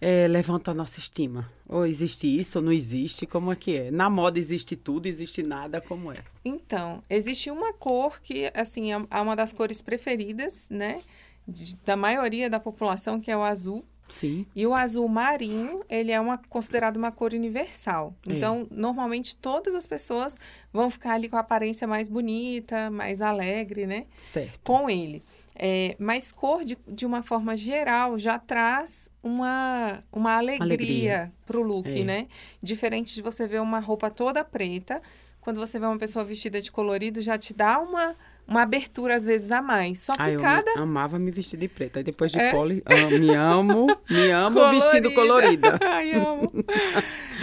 eh, 0.02 0.28
levantam 0.28 0.74
a 0.74 0.78
nossa 0.78 1.00
estima? 1.00 1.50
Ou 1.70 1.86
existe 1.86 2.28
isso 2.28 2.58
ou 2.60 2.66
não 2.66 2.72
existe? 2.72 3.26
Como 3.28 3.52
é 3.52 3.56
que 3.56 3.76
é? 3.78 3.92
Na 3.92 4.10
moda 4.10 4.40
existe 4.40 4.76
tudo, 4.76 5.06
existe 5.06 5.44
nada, 5.44 5.80
como 5.80 6.12
é? 6.12 6.18
Então, 6.44 7.02
existe 7.10 7.52
uma 7.52 7.72
cor 7.74 8.20
que, 8.22 8.52
assim, 8.54 8.92
é 8.94 8.98
é 9.12 9.22
uma 9.22 9.36
das 9.36 9.54
cores 9.54 9.82
preferidas, 9.82 10.68
né? 10.70 11.02
de- 11.48 11.76
da 11.86 11.96
maioria 11.96 12.50
da 12.50 12.60
população, 12.60 13.20
que 13.22 13.30
é 13.30 13.38
o 13.38 13.44
azul. 13.44 13.86
Sim. 14.10 14.46
E 14.56 14.66
o 14.66 14.74
azul 14.74 15.08
marinho, 15.08 15.84
ele 15.90 16.12
é 16.12 16.20
uma, 16.20 16.38
considerado 16.50 16.98
uma 16.98 17.12
cor 17.12 17.34
universal. 17.34 18.16
É. 18.28 18.34
Então, 18.34 18.68
normalmente, 18.72 19.36
todas 19.36 19.76
as 19.76 19.86
pessoas 19.86 20.40
vão 20.74 20.90
ficar 20.90 21.14
ali 21.14 21.30
com 21.30 21.38
a 21.38 21.42
aparência 21.42 21.88
mais 21.88 22.08
bonita, 22.10 22.90
mais 22.90 23.22
alegre, 23.22 23.86
né? 23.86 24.06
Certo. 24.22 24.60
Com 24.64 24.90
ele. 24.90 25.24
É, 25.58 25.96
mas 25.98 26.32
cor, 26.34 26.66
de, 26.66 26.78
de 26.88 27.06
uma 27.06 27.22
forma 27.24 27.56
geral, 27.56 28.20
já 28.20 28.38
traz 28.38 29.10
uma, 29.24 30.04
uma 30.12 30.36
alegria, 30.36 30.64
Alegria. 30.66 31.34
pro 31.46 31.62
look, 31.64 31.88
É. 31.88 32.04
né? 32.04 32.28
Diferente 32.62 33.16
de 33.16 33.22
você 33.22 33.48
ver 33.48 33.62
uma 33.62 33.80
roupa 33.80 34.10
toda 34.10 34.44
preta, 34.44 35.02
quando 35.40 35.60
você 35.60 35.80
vê 35.80 35.86
uma 35.86 35.98
pessoa 35.98 36.26
vestida 36.26 36.62
de 36.62 36.72
colorido, 36.72 37.22
já 37.22 37.38
te 37.38 37.54
dá 37.54 37.80
uma, 37.80 38.16
uma 38.48 38.64
abertura, 38.64 39.16
às 39.16 39.24
vezes, 39.24 39.52
a 39.52 39.62
mais. 39.62 40.00
Só 40.00 40.14
que 40.16 40.22
Ah, 40.24 40.32
eu 40.32 40.42
cada 40.42 40.74
me- 40.76 40.82
amava 40.82 41.18
me 41.20 41.32
vestir 41.32 41.56
de 41.58 41.68
preta. 41.70 42.00
Aí 42.00 42.04
depois 42.04 42.32
de 42.34 42.40
É? 42.40 42.52
poli, 42.52 42.82
ah, 42.86 43.18
me 43.18 43.30
amo, 43.34 43.88
me 44.10 44.32
amo 44.32 44.70
vestindo 44.72 45.14
colorida. 45.14 45.80
Ai, 45.88 46.14
amo. 46.16 46.48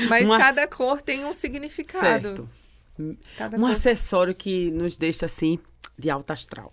Mas 0.08 0.26
Uma- 0.26 0.38
cada 0.38 0.66
cor 0.66 1.00
tem 1.00 1.24
um 1.24 1.32
significado. 1.32 2.28
Certo. 2.28 2.48
Cada 3.38 3.56
Um 3.56 3.60
cor... 3.60 3.70
acessório 3.70 4.34
que 4.34 4.70
nos 4.72 4.96
deixa 4.98 5.24
assim 5.26 5.58
de 5.98 6.10
alta 6.10 6.32
astral. 6.34 6.72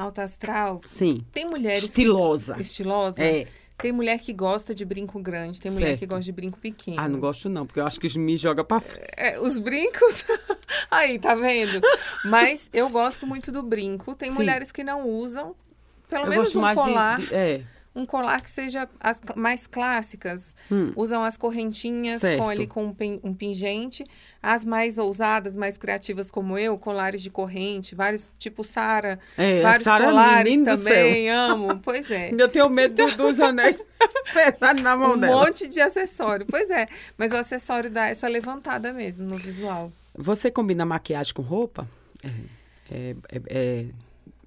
Alta 0.00 0.22
astral. 0.22 0.80
Sim. 0.84 1.24
Tem 1.32 1.44
mulheres 1.46 1.80
que- 1.80 1.86
Estilosa. 1.86 2.56
estilosa. 2.60 3.22
É. 3.22 3.46
Tem 3.80 3.92
mulher 3.92 4.18
que 4.20 4.32
gosta 4.32 4.74
de 4.74 4.84
brinco 4.84 5.20
grande, 5.20 5.60
tem 5.60 5.70
mulher 5.70 5.92
que 5.94 5.98
Certo. 6.00 6.10
gosta 6.10 6.24
de 6.24 6.32
brinco 6.32 6.58
pequeno. 6.58 6.96
Ah, 7.00 7.08
não 7.08 7.20
gosto 7.20 7.48
não, 7.48 7.64
porque 7.64 7.78
eu 7.80 7.86
acho 7.86 7.98
que 8.00 8.18
me 8.18 8.36
joga 8.36 8.62
pra 8.64 8.80
frente. 8.80 9.06
É, 9.16 9.38
os 9.40 9.58
brincos. 9.58 10.24
Aí, 10.90 11.18
tá 11.18 11.34
vendo? 11.34 11.80
Mas 12.24 12.68
eu 12.72 12.88
gosto 12.90 13.26
muito 13.26 13.50
do 13.52 13.62
brinco. 13.62 14.14
Tem 14.14 14.30
Sim. 14.30 14.36
mulheres 14.36 14.72
que 14.72 14.82
não 14.84 15.08
usam. 15.08 15.54
Pelo 16.08 16.24
Eu 16.24 16.30
menos 16.30 16.46
gosto 16.46 16.58
um 16.58 16.62
mais 16.62 16.78
de- 16.78 16.84
colar. 16.84 17.18
de, 17.20 17.34
É. 17.34 17.62
Um 17.98 18.06
colar 18.06 18.40
que 18.40 18.50
seja 18.50 18.88
as 19.00 19.20
mais 19.34 19.66
clássicas. 19.66 20.54
Hum. 20.70 20.92
Usam 20.94 21.22
as 21.24 21.36
correntinhas 21.36 22.20
Certo. 22.20 22.38
com 22.42 22.48
ali 22.48 22.66
com 22.66 22.84
um, 22.86 22.94
pen- 22.94 23.18
um 23.24 23.34
pingente. 23.34 24.04
As 24.40 24.64
mais 24.64 24.98
ousadas, 24.98 25.56
mais 25.56 25.76
criativas 25.76 26.30
como 26.30 26.56
eu, 26.56 26.78
colares 26.78 27.20
de 27.22 27.28
corrente, 27.30 27.94
vários, 27.96 28.34
tipo 28.38 28.62
Sara. 28.62 29.18
É, 29.36 29.62
vários 29.62 29.82
Sara, 29.82 30.04
colares 30.06 30.44
menino 30.52 30.76
do 30.76 30.82
céu. 30.82 30.94
também, 30.94 31.30
amo. 31.30 31.78
Pois 31.80 32.08
é. 32.10 32.30
Eu 32.38 32.48
tenho 32.48 32.68
medo 32.70 32.94
do- 33.06 33.16
dos 33.16 33.40
anéis 33.40 33.82
pesados 34.32 34.80
na 34.82 34.94
mão 34.96 35.14
um 35.14 35.18
dela. 35.18 35.44
monte 35.44 35.66
de 35.66 35.80
acessório. 35.80 36.46
Pois 36.48 36.70
é, 36.70 36.86
mas 37.16 37.32
o 37.32 37.36
acessório 37.36 37.90
dá 37.90 38.06
essa 38.08 38.28
levantada 38.28 38.92
mesmo 38.92 39.26
no 39.26 39.36
visual. 39.36 39.92
Você 40.16 40.50
combina 40.50 40.84
maquiagem 40.86 41.34
com 41.34 41.42
roupa? 41.42 41.88
É, 42.24 42.28
é, 42.90 43.14
é- 43.28 43.42
é 43.50 43.84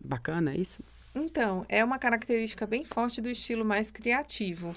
bacana 0.03 0.55
isso? 0.55 0.81
Então, 1.13 1.65
é 1.67 1.83
uma 1.83 1.99
característica 1.99 2.65
bem 2.65 2.85
forte 2.85 3.21
do 3.21 3.29
estilo 3.29 3.65
mais 3.65 3.91
criativo. 3.91 4.75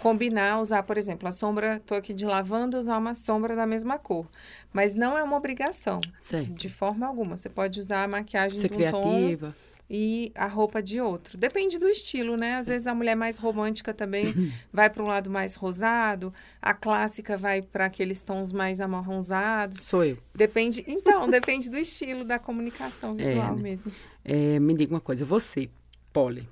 Combinar, 0.00 0.60
usar, 0.60 0.82
por 0.82 0.98
exemplo, 0.98 1.26
a 1.26 1.32
sombra, 1.32 1.80
tô 1.84 1.94
aqui 1.94 2.12
de 2.12 2.26
lavanda, 2.26 2.78
usar 2.78 2.98
uma 2.98 3.14
sombra 3.14 3.56
da 3.56 3.66
mesma 3.66 3.98
cor. 3.98 4.26
Mas 4.72 4.94
não 4.94 5.16
é 5.16 5.22
uma 5.22 5.36
obrigação, 5.36 5.98
Certo. 6.20 6.52
de 6.52 6.68
forma 6.68 7.06
alguma. 7.06 7.36
Você 7.36 7.48
pode 7.48 7.80
usar 7.80 8.04
a 8.04 8.08
maquiagem 8.08 8.60
Ser 8.60 8.68
de 8.68 8.74
um 8.84 8.90
tom 8.90 9.02
criativa. 9.02 9.56
e 9.88 10.30
a 10.34 10.46
roupa 10.46 10.82
de 10.82 11.00
outro. 11.00 11.38
Depende 11.38 11.78
do 11.78 11.88
estilo, 11.88 12.36
né? 12.36 12.56
Às 12.56 12.66
vezes 12.66 12.86
a 12.86 12.94
mulher 12.94 13.16
mais 13.16 13.38
romântica 13.38 13.94
também 13.94 14.26
vai 14.70 14.90
para 14.90 15.02
um 15.02 15.06
lado 15.06 15.30
mais 15.30 15.54
rosado, 15.54 16.34
a 16.60 16.74
clássica 16.74 17.36
vai 17.38 17.62
para 17.62 17.86
aqueles 17.86 18.22
tons 18.22 18.52
mais 18.52 18.82
amarronzados. 18.82 19.80
Sou 19.80 20.04
eu. 20.04 20.18
Depende, 20.34 20.84
então, 20.86 21.28
depende 21.30 21.70
do 21.70 21.78
estilo 21.78 22.24
da 22.26 22.38
comunicação 22.38 23.12
visual 23.12 23.56
né? 23.56 23.62
mesmo. 23.62 23.90
É, 24.24 24.58
me 24.58 24.74
diga 24.74 24.94
uma 24.94 25.00
coisa, 25.00 25.24
você, 25.24 25.68
Polly, 26.12 26.48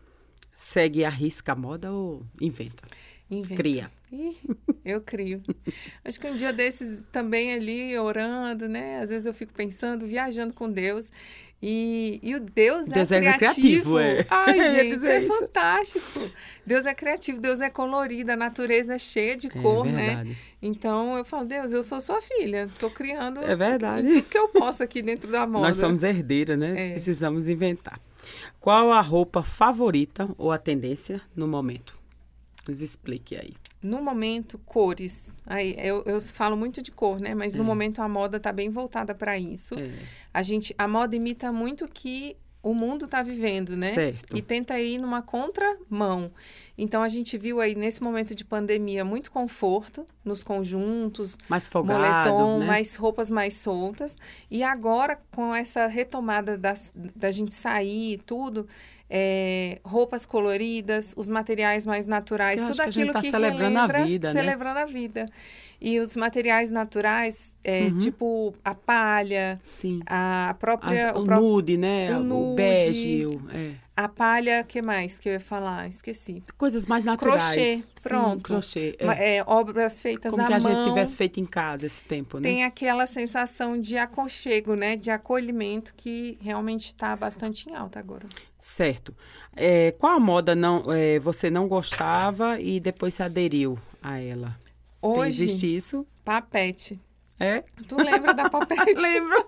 segue 0.55 1.01
e 1.01 1.05
arrisca 1.05 1.53
a 1.53 1.57
moda 1.57 1.91
ou 1.91 2.23
inventa? 2.41 2.83
Invento. 3.31 3.55
Cria. 3.55 3.91
Ih, 4.13 4.37
eu 4.85 5.01
crio. 5.01 5.43
Acho 6.05 6.21
que 6.21 6.27
um 6.29 6.37
dia 6.37 6.53
desses 6.53 7.07
também 7.11 7.55
ali 7.55 7.99
orando, 7.99 8.69
né? 8.69 8.99
Às 8.99 9.09
vezes 9.09 9.25
eu 9.25 9.33
fico 9.33 9.55
pensando, 9.55 10.07
viajando 10.07 10.53
com 10.53 10.71
Deus. 10.71 11.11
E, 11.65 12.19
e 12.25 12.35
o 12.35 12.41
Deus, 12.41 12.89
Deus 12.89 13.13
é 13.13 13.19
é 13.19 13.21
criativo. 13.21 13.95
criativo, 13.95 13.99
é. 14.01 14.27
Ai, 14.29 14.57
ia 14.59 14.71
gente, 14.71 14.97
isso 14.97 15.07
é 15.07 15.21
isso. 15.21 15.39
fantástico. 15.39 16.31
Deus 16.67 16.87
é 16.87 16.93
criativo, 16.93 17.41
Deus 17.41 17.61
é 17.61 17.71
colorido, 17.71 18.33
a 18.33 18.37
natureza 18.37 18.95
é 18.95 18.99
cheia 18.99 19.37
de 19.37 19.49
cor, 19.49 19.87
é 19.87 19.93
né? 19.93 20.37
Então 20.61 21.17
eu 21.17 21.25
falo, 21.25 21.45
Deus, 21.47 21.73
eu 21.73 21.85
sou 21.85 22.01
sua 22.01 22.21
filha. 22.21 22.69
Tô 22.81 22.91
criando 22.91 23.41
É 23.45 23.55
verdade. 23.55 24.13
tudo 24.13 24.29
que 24.29 24.37
eu 24.39 24.49
posso 24.49 24.83
aqui 24.83 25.01
dentro 25.03 25.31
da 25.31 25.47
moda. 25.47 25.69
Nós 25.69 25.77
somos 25.77 26.03
herdeiras, 26.03 26.59
né? 26.59 26.89
É. 26.89 26.93
Precisamos 26.95 27.49
inventar. 27.49 28.01
Qual 28.59 28.91
a 28.93 29.01
roupa 29.01 29.43
favorita 29.45 30.29
ou 30.37 30.51
a 30.51 30.59
tendência 30.59 31.21
no 31.35 31.47
momento? 31.47 31.95
Nos 32.69 32.81
explique 32.81 33.37
aí. 33.37 33.55
No 33.83 34.03
momento, 34.03 34.59
cores. 34.65 35.33
Aí 35.45 35.75
eu, 35.79 36.03
eu 36.07 36.21
falo 36.21 36.57
muito 36.57 36.81
de 36.81 36.93
cor, 36.93 37.19
né? 37.21 37.35
Mas 37.35 37.55
no 37.55 37.63
É. 37.63 37.67
momento 37.67 38.01
a 38.01 38.09
moda 38.09 38.39
tá 38.39 38.53
bem 38.53 38.71
voltada 38.71 39.15
para 39.15 39.37
isso. 39.39 39.75
É, 39.79 39.91
A 40.33 40.43
gente, 40.43 40.75
a 40.79 40.87
moda 40.87 41.17
imita 41.17 41.51
muito 41.51 41.85
o 41.85 41.89
que 41.89 42.37
o 42.63 42.75
mundo 42.75 43.07
está 43.07 43.25
vivendo, 43.25 43.77
né? 43.77 43.93
Certo. 43.93 44.37
E 44.37 44.41
tenta 44.41 44.79
ir 44.79 44.97
numa 44.99 45.21
contramão. 45.21 46.31
Então 46.79 47.03
a 47.03 47.09
gente 47.09 47.37
viu 47.37 47.61
aí 47.61 47.75
nesse 47.75 48.01
momento 48.01 48.37
de 48.37 48.45
pandemia 48.45 49.05
muito 49.05 49.33
conforto 49.33 50.07
nos 50.25 50.45
conjuntos, 50.45 51.37
mais 51.49 51.69
folgado, 51.69 51.99
moletom, 52.01 52.59
né? 52.61 52.67
mais 52.67 52.95
roupas 52.95 53.31
mais 53.31 53.55
soltas. 53.55 54.17
E 54.49 54.63
agora 54.63 55.19
com 55.35 55.53
essa 55.53 55.89
retomada 55.89 56.57
das, 56.57 56.93
da 56.95 57.33
gente 57.33 57.53
sair 57.53 58.13
e 58.15 58.19
tudo, 58.19 58.69
é, 59.15 59.79
roupas 59.85 60.25
coloridas, 60.25 61.13
os 61.19 61.29
materiais 61.29 61.85
mais 61.85 62.07
naturais, 62.07 62.61
Eu 62.63 62.69
tudo 62.69 62.77
que 62.77 62.83
a 62.83 62.85
gente 62.87 62.99
aquilo 63.03 63.13
tá 63.13 63.21
que 63.21 63.31
celebrando 63.31 63.79
a 63.79 63.83
relembra- 63.87 64.05
vida, 64.07 64.33
né? 64.33 64.41
celebrando 64.41 64.79
a 64.79 64.87
vida. 64.87 65.27
E 65.85 65.99
os 65.99 66.15
materiais 66.15 66.71
naturais, 66.71 67.57
é, 67.65 67.87
Uhum. 67.87 67.99
tipo 67.99 68.55
a 68.65 68.73
palha, 68.73 69.59
Sim. 69.61 70.01
a 70.07 70.55
própria, 70.61 71.11
As- 71.11 71.17
o 71.17 71.23
o 71.23 71.25
pró- 71.25 71.41
nude, 71.41 71.77
né? 71.77 72.17
o 72.17 72.21
O, 72.21 72.23
nude. 72.23 72.57
bege, 72.57 73.27
o- 73.27 73.43
é. 73.53 73.73
a 73.97 74.07
palha, 74.09 74.63
que 74.63 74.81
mais 74.81 75.19
que 75.19 75.29
eu 75.29 75.33
ia 75.33 75.41
falar? 75.41 75.89
Esqueci. 75.89 76.41
Coisas 76.57 76.87
mais 76.87 77.03
naturais. 77.05 77.43
Crochê, 77.43 77.77
Sim, 77.79 77.85
pronto. 78.05 78.43
crochê. 78.43 78.95
é. 78.97 79.39
É, 79.39 79.45
obras 79.45 80.01
feitas 80.01 80.31
Como 80.31 80.45
à 80.45 80.47
que 80.47 80.53
a 80.55 80.59
gente 80.61 80.73
mão. 80.73 80.89
tivesse 80.89 81.17
feito 81.17 81.41
em 81.41 81.45
casa 81.47 81.85
esse 81.85 82.05
tempo, 82.05 82.37
né? 82.39 82.43
Tem 82.49 82.63
aquela 82.65 83.05
sensação 83.09 83.77
de 83.81 83.99
aconchego, 83.99 84.77
né? 84.77 84.95
De 84.95 85.11
acolhimento 85.11 85.95
que 85.97 86.39
realmente 86.41 86.87
está 86.87 87.17
bastante 87.17 87.69
em 87.69 87.75
alta 87.75 87.99
agora. 87.99 88.27
Certo. 88.57 89.13
É, 89.57 89.91
qual 89.99 90.13
a 90.17 90.21
moda 90.21 90.55
não, 90.55 90.93
é, 90.93 91.19
você 91.19 91.51
não 91.51 91.67
gostava 91.67 92.61
e 92.61 92.79
depois 92.79 93.15
se 93.15 93.23
aderiu 93.25 93.77
a 94.01 94.21
ela? 94.21 94.57
Hoje, 95.03 95.45
Existe 95.45 95.77
isso? 95.77 96.07
papete. 96.25 97.01
É? 97.41 97.65
Tu 97.89 97.97
lembra 97.97 98.33
da 98.33 98.49
papete? 98.51 98.95
Lembro. 99.01 99.45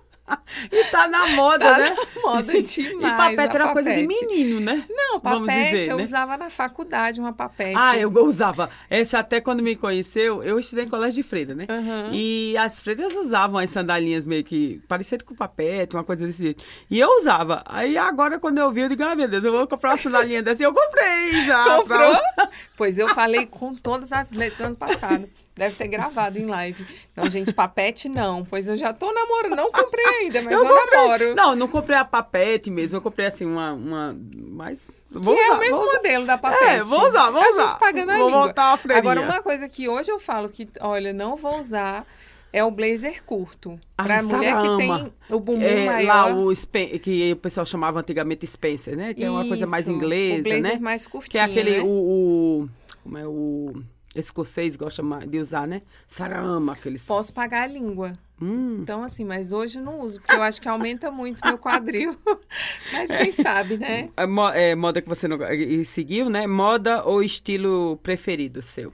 E 0.72 0.84
tá 0.84 1.06
na 1.06 1.28
moda, 1.36 1.62
Tá 1.66 1.78
né? 1.78 1.90
na 1.90 2.22
moda 2.22 2.62
demais. 2.62 3.12
e 3.12 3.16
papete 3.16 3.54
era 3.56 3.68
coisa 3.74 3.94
de 3.94 4.02
papete. 4.06 4.26
menino, 4.26 4.58
né? 4.58 4.82
Não, 4.88 5.20
papete 5.20 5.80
dizer, 5.80 5.90
eu 5.90 5.98
né? 5.98 6.02
usava 6.02 6.38
na 6.38 6.48
faculdade, 6.48 7.20
uma 7.20 7.34
papete. 7.34 7.76
Ah, 7.78 7.94
eu 7.98 8.10
usava. 8.24 8.70
Essa 8.88 9.18
até 9.18 9.38
quando 9.38 9.62
me 9.62 9.76
conheceu, 9.76 10.42
eu 10.42 10.58
estudei 10.58 10.86
em 10.86 10.88
colégio 10.88 11.22
de 11.22 11.28
freira, 11.28 11.54
né? 11.54 11.66
Aham. 11.68 12.08
E 12.10 12.56
as 12.56 12.80
freiras 12.80 13.14
usavam 13.14 13.58
as 13.58 13.68
sandalinhas 13.68 14.24
meio 14.24 14.42
que 14.42 14.80
parecido 14.88 15.26
com 15.26 15.34
papete, 15.34 15.94
uma 15.94 16.02
coisa 16.02 16.24
desse 16.26 16.42
jeito. 16.42 16.64
E 16.90 16.98
eu 16.98 17.18
usava. 17.18 17.62
Aí 17.66 17.98
agora, 17.98 18.38
quando 18.38 18.56
eu 18.56 18.72
vi, 18.72 18.80
eu 18.80 18.88
digo, 18.88 19.02
ah, 19.04 19.14
meu 19.14 19.28
Deus, 19.28 19.44
eu 19.44 19.52
vou 19.52 19.66
comprar 19.68 19.90
uma 19.90 19.98
sandalinha 19.98 20.42
dessa. 20.42 20.62
E 20.62 20.64
eu 20.64 20.72
comprei 20.72 21.32
já. 21.44 21.62
Comprou? 21.76 22.16
pra- 22.34 22.48
Pois 22.78 22.96
eu 22.96 23.10
falei 23.10 23.44
com 23.44 23.74
todas 23.74 24.10
as 24.10 24.30
letras 24.30 24.68
ano 24.68 24.76
passado. 24.76 25.28
Deve 25.56 25.76
ter 25.76 25.86
gravado 25.86 26.36
em 26.36 26.46
live. 26.46 26.84
Não, 27.16 27.30
gente, 27.30 27.54
papete 27.54 28.08
não. 28.08 28.44
Pois 28.44 28.66
eu 28.66 28.74
já 28.74 28.92
tô 28.92 29.12
namorando. 29.12 29.54
Não 29.54 29.70
comprei 29.70 30.04
ainda, 30.04 30.42
mas 30.42 30.52
eu, 30.52 30.64
namoro. 30.64 31.34
Não, 31.36 31.54
não 31.54 31.68
comprei 31.68 31.96
a 31.96 32.04
papete 32.04 32.70
mesmo. 32.72 32.96
Eu 32.98 33.00
comprei 33.02 33.26
assim 33.26 33.44
uma. 33.46 33.72
uma 33.72 34.16
mas. 34.34 34.90
Vou 35.10 35.34
que 35.34 35.40
é 35.40 35.44
usar, 35.46 35.54
o 35.56 35.58
mesmo 35.60 35.76
vou 35.76 35.84
usar. 35.86 35.96
modelo 35.96 36.26
da 36.26 36.36
papete. 36.38 36.64
É, 36.64 36.82
vou 36.82 37.06
usar, 37.08 37.30
vou 37.30 37.40
a 37.40 37.48
usar. 37.50 37.66
gente 37.68 37.78
pagando 37.78 38.10
a 38.10 38.16
Vou 38.16 38.26
língua. 38.26 38.42
voltar 38.46 38.72
à 38.72 38.76
freirinha. 38.76 39.12
Agora, 39.12 39.20
uma 39.32 39.42
coisa 39.42 39.68
que 39.68 39.88
hoje 39.88 40.10
eu 40.10 40.18
falo 40.18 40.48
que, 40.48 40.68
olha, 40.80 41.12
não 41.12 41.36
vou 41.36 41.56
usar 41.60 42.04
é 42.52 42.64
o 42.64 42.70
blazer 42.72 43.22
curto. 43.24 43.78
Ai, 43.96 44.06
Pra 44.06 44.22
mulher 44.24 44.56
que 44.60 44.76
tem 44.76 45.12
o 45.30 45.38
bumbum 45.40 45.62
É, 45.62 45.86
maior. 45.86 46.06
lá 46.08 46.34
o 46.36 46.50
Spen- 46.52 46.98
que 46.98 47.32
o 47.32 47.36
pessoal 47.36 47.64
chamava 47.64 48.00
antigamente 48.00 48.44
Spencer, 48.46 48.96
né? 48.96 49.14
Que 49.14 49.22
é 49.24 49.30
uma 49.30 49.46
coisa 49.46 49.66
mais 49.68 49.86
inglesa, 49.88 50.40
o 50.40 50.42
blazer 50.42 50.62
né? 50.62 50.78
mais 50.80 51.06
curtinho, 51.06 51.30
Que 51.30 51.38
é 51.38 51.42
aquele, 51.42 51.76
né? 51.78 51.82
o, 51.82 51.86
o- 51.86 52.68
como 53.04 53.18
é 53.18 53.26
o 53.26 53.72
escocês 54.14 54.76
gosta 54.76 55.02
de 55.26 55.38
usar, 55.38 55.66
né? 55.66 55.82
Sarama, 56.06 56.72
aqueles. 56.72 57.06
Posso 57.06 57.32
pagar 57.32 57.62
a 57.62 57.66
língua. 57.66 58.12
Hum, 58.40 58.78
Então, 58.82 59.02
assim, 59.02 59.24
mas 59.24 59.52
hoje 59.52 59.78
eu 59.78 59.84
não 59.84 60.00
uso, 60.00 60.20
porque 60.20 60.34
eu 60.34 60.42
acho 60.42 60.60
que 60.60 60.68
aumenta 60.68 61.10
muito 61.10 61.40
meu 61.46 61.56
quadril. 61.58 62.16
mas 62.92 63.08
quem 63.08 63.32
sabe, 63.32 63.76
né? 63.76 64.10
é, 64.16 64.70
é, 64.70 64.74
moda 64.74 65.00
que 65.00 65.08
você 65.08 65.28
não 65.28 65.40
e 65.52 65.84
seguiu, 65.84 66.28
né? 66.28 66.46
Moda 66.46 67.04
ou 67.04 67.22
estilo 67.22 67.96
preferido 68.02 68.60
seu? 68.60 68.92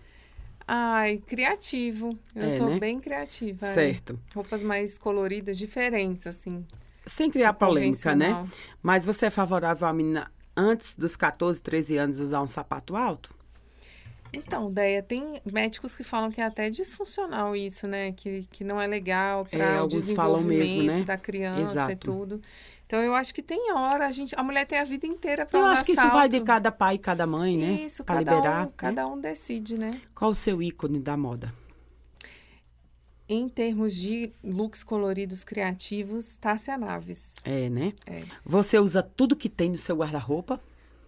Ai, 0.67 1.19
criativo. 1.27 2.17
Eu 2.35 2.45
É, 2.45 2.51
sou 2.51 2.69
né? 2.71 2.79
bem 2.79 3.01
criativa. 3.01 3.67
é. 3.67 3.75
Certo. 3.75 4.19
Roupas 4.35 4.63
mais 4.63 4.97
coloridas, 4.99 5.59
diferentes, 5.59 6.27
assim. 6.27 6.65
Sem 7.07 7.31
criar 7.31 7.55
polêmica, 7.55 8.15
né? 8.15 8.47
Mas 8.83 9.05
você 9.05 9.27
é 9.27 9.31
favorável 9.31 9.89
a 9.89 9.93
menina 9.93 10.31
antes 10.57 10.95
dos 10.97 11.17
14, 11.17 11.61
13 11.61 11.97
anos 11.97 12.21
usar 12.21 12.41
um 12.43 12.47
sapato 12.47 12.95
alto? 12.95 13.35
Então, 14.33 14.71
Deia, 14.73 15.03
tem 15.03 15.41
médicos 15.51 15.97
que 15.97 16.05
falam 16.05 16.31
que 16.31 16.41
é 16.41 16.45
até 16.45 16.71
disfuncional 16.71 17.57
isso, 17.57 17.87
né? 17.87 18.13
Que, 18.13 18.47
que 18.51 18.63
não 18.65 18.81
é 18.81 18.87
legal 18.87 19.47
É, 19.51 19.57
para 19.59 19.77
o 19.77 19.79
alguns 19.81 20.13
falam 20.13 20.37
desenvolvimento 20.43 20.75
mesmo, 20.77 20.83
né? 20.99 21.05
da 21.05 21.17
criança 21.17 21.73
Exato. 21.73 21.93
e 21.93 21.97
tudo. 21.97 22.43
Então, 22.87 23.01
eu 23.01 23.15
acho 23.15 23.33
que 23.33 23.43
tem 23.43 23.73
hora, 23.73 24.07
a, 24.07 24.11
gente, 24.11 24.35
a 24.37 24.43
mulher 24.43 24.67
tem 24.67 24.79
a 24.79 24.85
vida 24.85 25.07
inteira 25.07 25.47
para 25.47 25.59
Eu 25.59 25.63
usar 25.65 25.73
acho 25.75 25.85
que 25.85 25.93
isso 25.93 26.01
salto. 26.01 26.15
vai 26.15 26.29
de 26.29 26.41
cada 26.41 26.73
pai 26.73 26.97
e 26.97 26.99
cada 26.99 27.25
mãe, 27.27 27.57
né? 27.57 27.73
Isso, 27.85 28.03
Pra 28.05 28.17
cada, 28.17 28.35
liberar. 28.35 28.63
um, 28.63 28.67
né? 28.67 28.73
cada 28.77 29.07
um 29.07 29.21
decide, 29.21 29.79
né? 29.79 30.01
Qual 30.15 30.31
o 30.33 30.35
seu 30.35 30.61
ícone 30.61 30.99
da 30.99 31.17
moda? 31.17 31.53
Em 33.29 33.49
termos 33.49 33.95
de 33.95 34.33
looks 34.43 34.83
coloridos 34.83 35.45
criativos, 35.45 36.35
Tássia 36.37 36.77
Naves. 36.77 37.37
É, 37.45 37.69
né? 37.71 37.93
É. 38.05 38.25
Você 38.45 38.77
usa 38.77 39.05
tudo 39.05 39.37
que 39.37 39.49
tem 39.49 39.71
no 39.71 39.79
seu 39.79 39.95
guarda-roupa? 39.97 40.61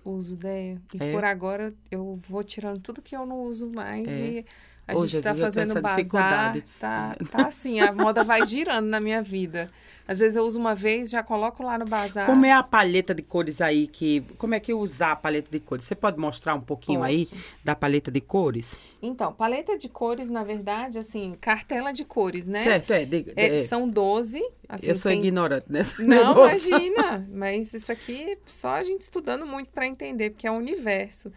Uso, 0.04 0.36
Deia. 0.36 0.80
E 0.94 1.02
É. 1.02 1.12
por 1.12 1.24
agora 1.24 1.72
eu 1.90 2.18
vou 2.28 2.42
tirando 2.42 2.80
tudo 2.80 3.00
que 3.02 3.14
eu 3.14 3.24
não 3.24 3.42
uso 3.44 3.70
mais 3.70 4.08
É. 4.08 4.26
e 4.40 4.46
a 4.86 4.94
gente 4.94 5.16
está 5.16 5.34
fazendo 5.34 5.80
bazar. 5.80 6.56
Tá, 6.78 7.16
tá 7.30 7.46
assim, 7.46 7.80
a 7.80 7.92
moda 7.92 8.24
vai 8.24 8.44
girando 8.44 8.86
na 8.86 9.00
minha 9.00 9.22
vida. 9.22 9.70
Às 10.06 10.18
vezes 10.18 10.34
eu 10.36 10.44
uso 10.44 10.58
uma 10.58 10.74
vez, 10.74 11.10
já 11.10 11.22
coloco 11.22 11.62
lá 11.62 11.78
no 11.78 11.84
bazar. 11.84 12.26
Como 12.26 12.44
é 12.44 12.52
a 12.52 12.62
paleta 12.62 13.14
de 13.14 13.22
cores 13.22 13.60
aí 13.60 13.86
que. 13.86 14.20
Como 14.36 14.52
é 14.54 14.58
que 14.60 14.74
usar 14.74 15.12
a 15.12 15.16
paleta 15.16 15.48
de 15.50 15.60
cores? 15.60 15.84
Você 15.84 15.94
pode 15.94 16.18
mostrar 16.18 16.54
um 16.54 16.60
pouquinho 16.60 17.04
aí 17.04 17.26
Posso. 17.26 17.40
da 17.64 17.76
paleta 17.76 18.10
de 18.10 18.20
cores? 18.20 18.76
Então, 19.00 19.32
paleta 19.32 19.78
de 19.78 19.88
cores, 19.88 20.28
na 20.28 20.42
verdade, 20.42 20.98
assim, 20.98 21.36
cartela 21.40 21.92
de 21.92 22.04
cores, 22.04 22.48
né? 22.48 22.64
Certo, 22.64 22.92
é. 22.92 23.02
É, 23.36 23.54
é, 23.54 23.58
são 23.58 23.88
12. 23.88 24.42
Assim, 24.68 24.88
eu 24.88 24.94
sou 24.96 25.10
tem- 25.10 25.20
ignorante 25.20 25.66
nesse 25.68 26.02
Não, 26.02 26.28
negócio. 26.34 26.68
imagina. 26.76 27.28
Mas 27.32 27.72
isso 27.72 27.92
aqui 27.92 28.36
só 28.44 28.74
a 28.74 28.82
gente 28.82 29.02
estudando 29.02 29.46
muito 29.46 29.70
para 29.70 29.86
entender, 29.86 30.30
porque 30.30 30.48
é 30.48 30.50
um 30.50 30.56
universo. 30.56 31.30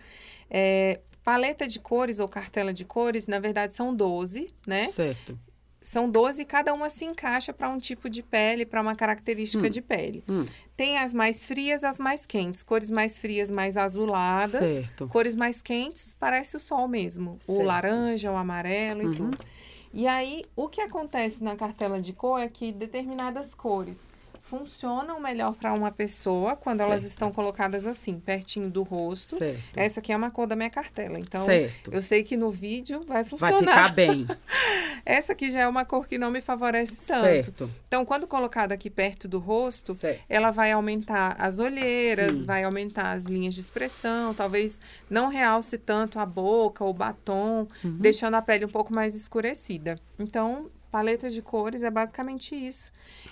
É, 0.49 0.99
paleta 1.25 1.67
de 1.67 1.79
cores 1.79 2.19
ou 2.19 2.27
cartela 2.29 2.71
de 2.71 2.85
cores, 2.85 3.25
na 3.25 3.39
verdade, 3.39 3.73
são 3.73 3.93
12, 3.93 4.53
né? 4.67 4.87
Certo. 4.89 5.37
São 5.81 6.09
12 6.09 6.43
e 6.43 6.45
cada 6.45 6.73
uma 6.73 6.89
se 6.89 7.03
encaixa 7.05 7.51
para 7.53 7.69
um 7.69 7.77
tipo 7.77 8.09
de 8.09 8.23
pele, 8.23 8.65
para 8.65 8.81
uma 8.81 8.95
característica 8.95 9.67
Hum. 9.67 9.69
de 9.69 9.81
pele. 9.81 10.23
Hum. 10.29 10.45
Tem 10.77 10.97
as 10.97 11.13
mais 11.13 11.45
frias, 11.45 11.83
as 11.83 11.99
mais 11.99 12.25
quentes. 12.25 12.63
Cores 12.63 12.89
mais 12.89 13.19
frias, 13.19 13.51
mais 13.51 13.75
azuladas. 13.77 14.71
Certo. 14.71 15.07
Cores 15.07 15.35
mais 15.35 15.61
quentes, 15.61 16.15
parece 16.19 16.55
o 16.57 16.59
sol 16.59 16.87
mesmo. 16.87 17.37
O 17.47 17.53
Certo. 17.53 17.63
laranja, 17.67 18.31
o 18.31 18.35
amarelo 18.37 19.01
e 19.03 19.05
Uhum. 19.05 19.11
tudo. 19.11 19.37
E 19.93 20.07
aí, 20.07 20.43
o 20.55 20.67
que 20.67 20.81
acontece 20.81 21.43
na 21.43 21.55
cartela 21.55 22.01
de 22.01 22.13
cor 22.13 22.39
é 22.39 22.47
que 22.49 22.71
determinadas 22.71 23.53
cores 23.53 24.07
funcionam 24.59 25.19
melhor 25.19 25.55
para 25.55 25.73
uma 25.73 25.91
pessoa 25.91 26.55
quando 26.55 26.79
elas 26.81 27.01
Certo. 27.01 27.11
estão 27.11 27.31
colocadas 27.31 27.85
assim, 27.85 28.19
pertinho 28.19 28.69
do 28.69 28.83
rosto. 28.83 29.37
Certo. 29.37 29.59
Essa 29.77 29.99
aqui 29.99 30.11
é 30.11 30.15
uma 30.17 30.31
cor 30.31 30.47
da 30.47 30.55
minha 30.55 30.69
cartela. 30.69 31.19
Então, 31.19 31.43
certo. 31.45 31.91
eu 31.93 32.01
sei 32.01 32.23
que 32.23 32.37
no 32.37 32.49
vídeo 32.51 32.99
vai 33.05 33.23
Vai 33.23 33.25
funcionar. 33.25 33.59
ficar 33.59 33.89
bem. 33.95 34.27
Essa 35.05 35.33
aqui 35.33 35.51
já 35.51 35.59
é 35.61 35.67
uma 35.67 35.85
cor 35.85 36.07
que 36.07 36.17
não 36.17 36.31
me 36.31 36.41
favorece 36.41 36.95
tanto. 37.07 37.23
certo. 37.25 37.71
Então, 37.87 38.05
quando 38.05 38.25
colocada 38.27 38.73
aqui 38.73 38.89
perto 38.89 39.27
do 39.27 39.39
rosto, 39.39 39.93
Certo. 39.93 40.21
ela 40.29 40.51
vai 40.51 40.71
aumentar 40.71 41.35
as 41.39 41.59
olheiras, 41.59 42.35
Sim. 42.35 42.45
vai 42.45 42.63
aumentar 42.63 43.11
as 43.11 43.23
linhas 43.25 43.53
de 43.53 43.61
expressão, 43.61 44.33
talvez 44.33 44.79
não 45.09 45.29
realce 45.29 45.77
tanto 45.77 46.19
a 46.19 46.25
boca, 46.25 46.83
o 46.83 46.93
batom, 46.93 47.67
Uhum. 47.83 47.97
deixando 47.99 48.35
a 48.35 48.41
pele 48.41 48.65
um 48.65 48.69
pouco 48.69 48.93
mais 48.93 49.15
escurecida. 49.15 49.99
Então, 50.19 50.69
paleta 50.91 51.29
de 51.29 51.41
cores 51.41 51.83
é 51.83 51.89
basicamente 51.91 52.55
isso. 52.55 52.91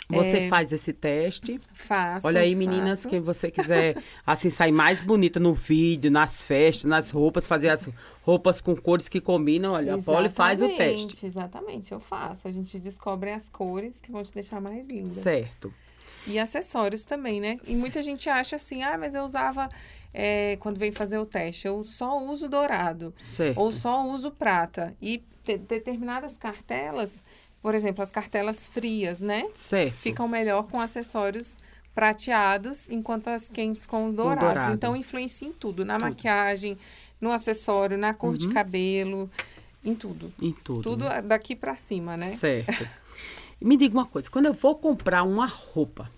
Você 0.09 0.37
É, 0.37 0.47
faz 0.49 0.71
esse 0.71 0.91
teste. 0.93 1.57
Faço. 1.73 2.27
Olha 2.27 2.41
aí, 2.41 2.53
meninas, 2.55 2.99
faço. 2.99 3.09
quem 3.09 3.19
você 3.21 3.49
quiser 3.49 3.95
assim 4.25 4.49
sair 4.49 4.71
mais 4.71 5.01
bonita 5.01 5.39
no 5.39 5.53
vídeo, 5.53 6.11
nas 6.11 6.41
festas, 6.41 6.85
nas 6.85 7.09
roupas, 7.09 7.47
fazer 7.47 7.69
as 7.69 7.89
roupas 8.21 8.59
com 8.61 8.75
cores 8.75 9.07
que 9.07 9.21
combinam. 9.21 9.73
Olha, 9.73 9.95
a 9.95 10.01
Polly 10.01 10.29
faz 10.29 10.61
o 10.61 10.67
teste. 10.69 11.25
Exatamente, 11.25 11.25
Exatamente, 11.25 11.91
eu 11.91 11.99
faço. 11.99 12.47
A 12.47 12.51
gente 12.51 12.79
descobre 12.79 13.31
as 13.31 13.49
cores 13.49 13.99
que 14.01 14.11
vão 14.11 14.23
te 14.23 14.33
deixar 14.33 14.59
mais 14.61 14.87
linda. 14.87 15.07
Certo. 15.09 15.73
E 16.25 16.39
acessórios 16.39 17.03
também, 17.03 17.39
né? 17.41 17.57
E 17.67 17.75
muita 17.75 18.01
gente 18.01 18.29
acha 18.29 18.55
assim, 18.55 18.81
ah, 18.81 18.97
mas 18.97 19.13
eu 19.13 19.23
usava 19.23 19.69
é, 20.13 20.55
quando 20.61 20.77
vem 20.77 20.91
fazer 20.91 21.17
o 21.17 21.25
teste, 21.25 21.67
eu 21.67 21.83
só 21.83 22.17
uso 22.23 22.47
dourado 22.47 23.13
Certo. 23.25 23.59
ou 23.59 23.71
só 23.73 24.05
uso 24.07 24.31
prata. 24.31 24.95
E 25.01 25.21
te- 25.43 25.57
determinadas 25.57 26.37
cartelas, 26.37 27.25
por 27.63 27.73
exemplo, 27.73 28.03
as 28.03 28.11
cartelas 28.11 28.67
frias, 28.67 29.21
né? 29.21 29.47
Certo. 29.55 29.95
Ficam 29.95 30.27
melhor 30.27 30.67
com 30.67 30.79
acessórios 30.81 31.57
prateados, 31.95 32.89
enquanto 32.89 33.29
as 33.29 33.49
quentes 33.49 33.85
com 33.85 34.11
dourados. 34.13 34.43
dourado. 34.43 34.73
Então 34.73 34.95
influencia 34.95 35.47
em 35.47 35.53
tudo, 35.53 35.85
na 35.85 35.97
maquiagem, 35.97 36.77
no 37.21 37.31
acessório, 37.31 37.97
na 37.97 38.13
cor 38.13 38.37
de 38.37 38.47
Uhum. 38.47 38.53
cabelo, 38.53 39.31
em 39.83 39.95
tudo. 39.95 40.33
Em 40.41 40.51
tudo. 40.51 40.81
Tudo 40.81 41.05
né? 41.07 41.21
daqui 41.21 41.55
pra 41.55 41.73
cima, 41.75 42.17
né? 42.17 42.35
Certo. 42.35 42.85
Me 43.61 43.77
diga 43.77 43.93
uma 43.97 44.05
coisa, 44.05 44.29
quando 44.29 44.47
eu 44.47 44.53
vou 44.53 44.75
comprar 44.75 45.23
uma 45.23 45.45
roupa, 45.45 46.11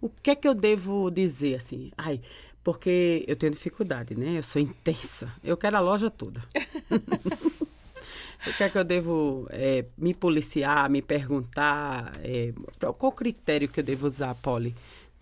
o 0.00 0.08
que 0.08 0.32
é 0.32 0.34
que 0.34 0.48
eu 0.48 0.54
devo 0.54 1.10
dizer 1.10 1.54
assim? 1.54 1.92
Ai, 1.96 2.20
porque 2.64 3.24
eu 3.28 3.36
tenho 3.36 3.52
dificuldade, 3.52 4.16
né? 4.16 4.38
Eu 4.38 4.42
sou 4.42 4.60
intensa. 4.60 5.30
Eu 5.44 5.56
quero 5.56 5.76
a 5.76 5.80
loja 5.80 6.10
toda. 6.10 6.42
o 8.46 8.56
que 8.56 8.64
é 8.64 8.68
que 8.68 8.78
eu 8.78 8.84
devo 8.84 9.46
é, 9.50 9.84
me 9.96 10.14
policiar, 10.14 10.88
me 10.90 11.02
perguntar? 11.02 12.12
é, 12.22 12.52
qual 12.98 13.12
critério 13.12 13.68
que 13.68 13.80
eu 13.80 13.84
devo 13.84 14.06
usar, 14.06 14.34
Polly? 14.36 14.74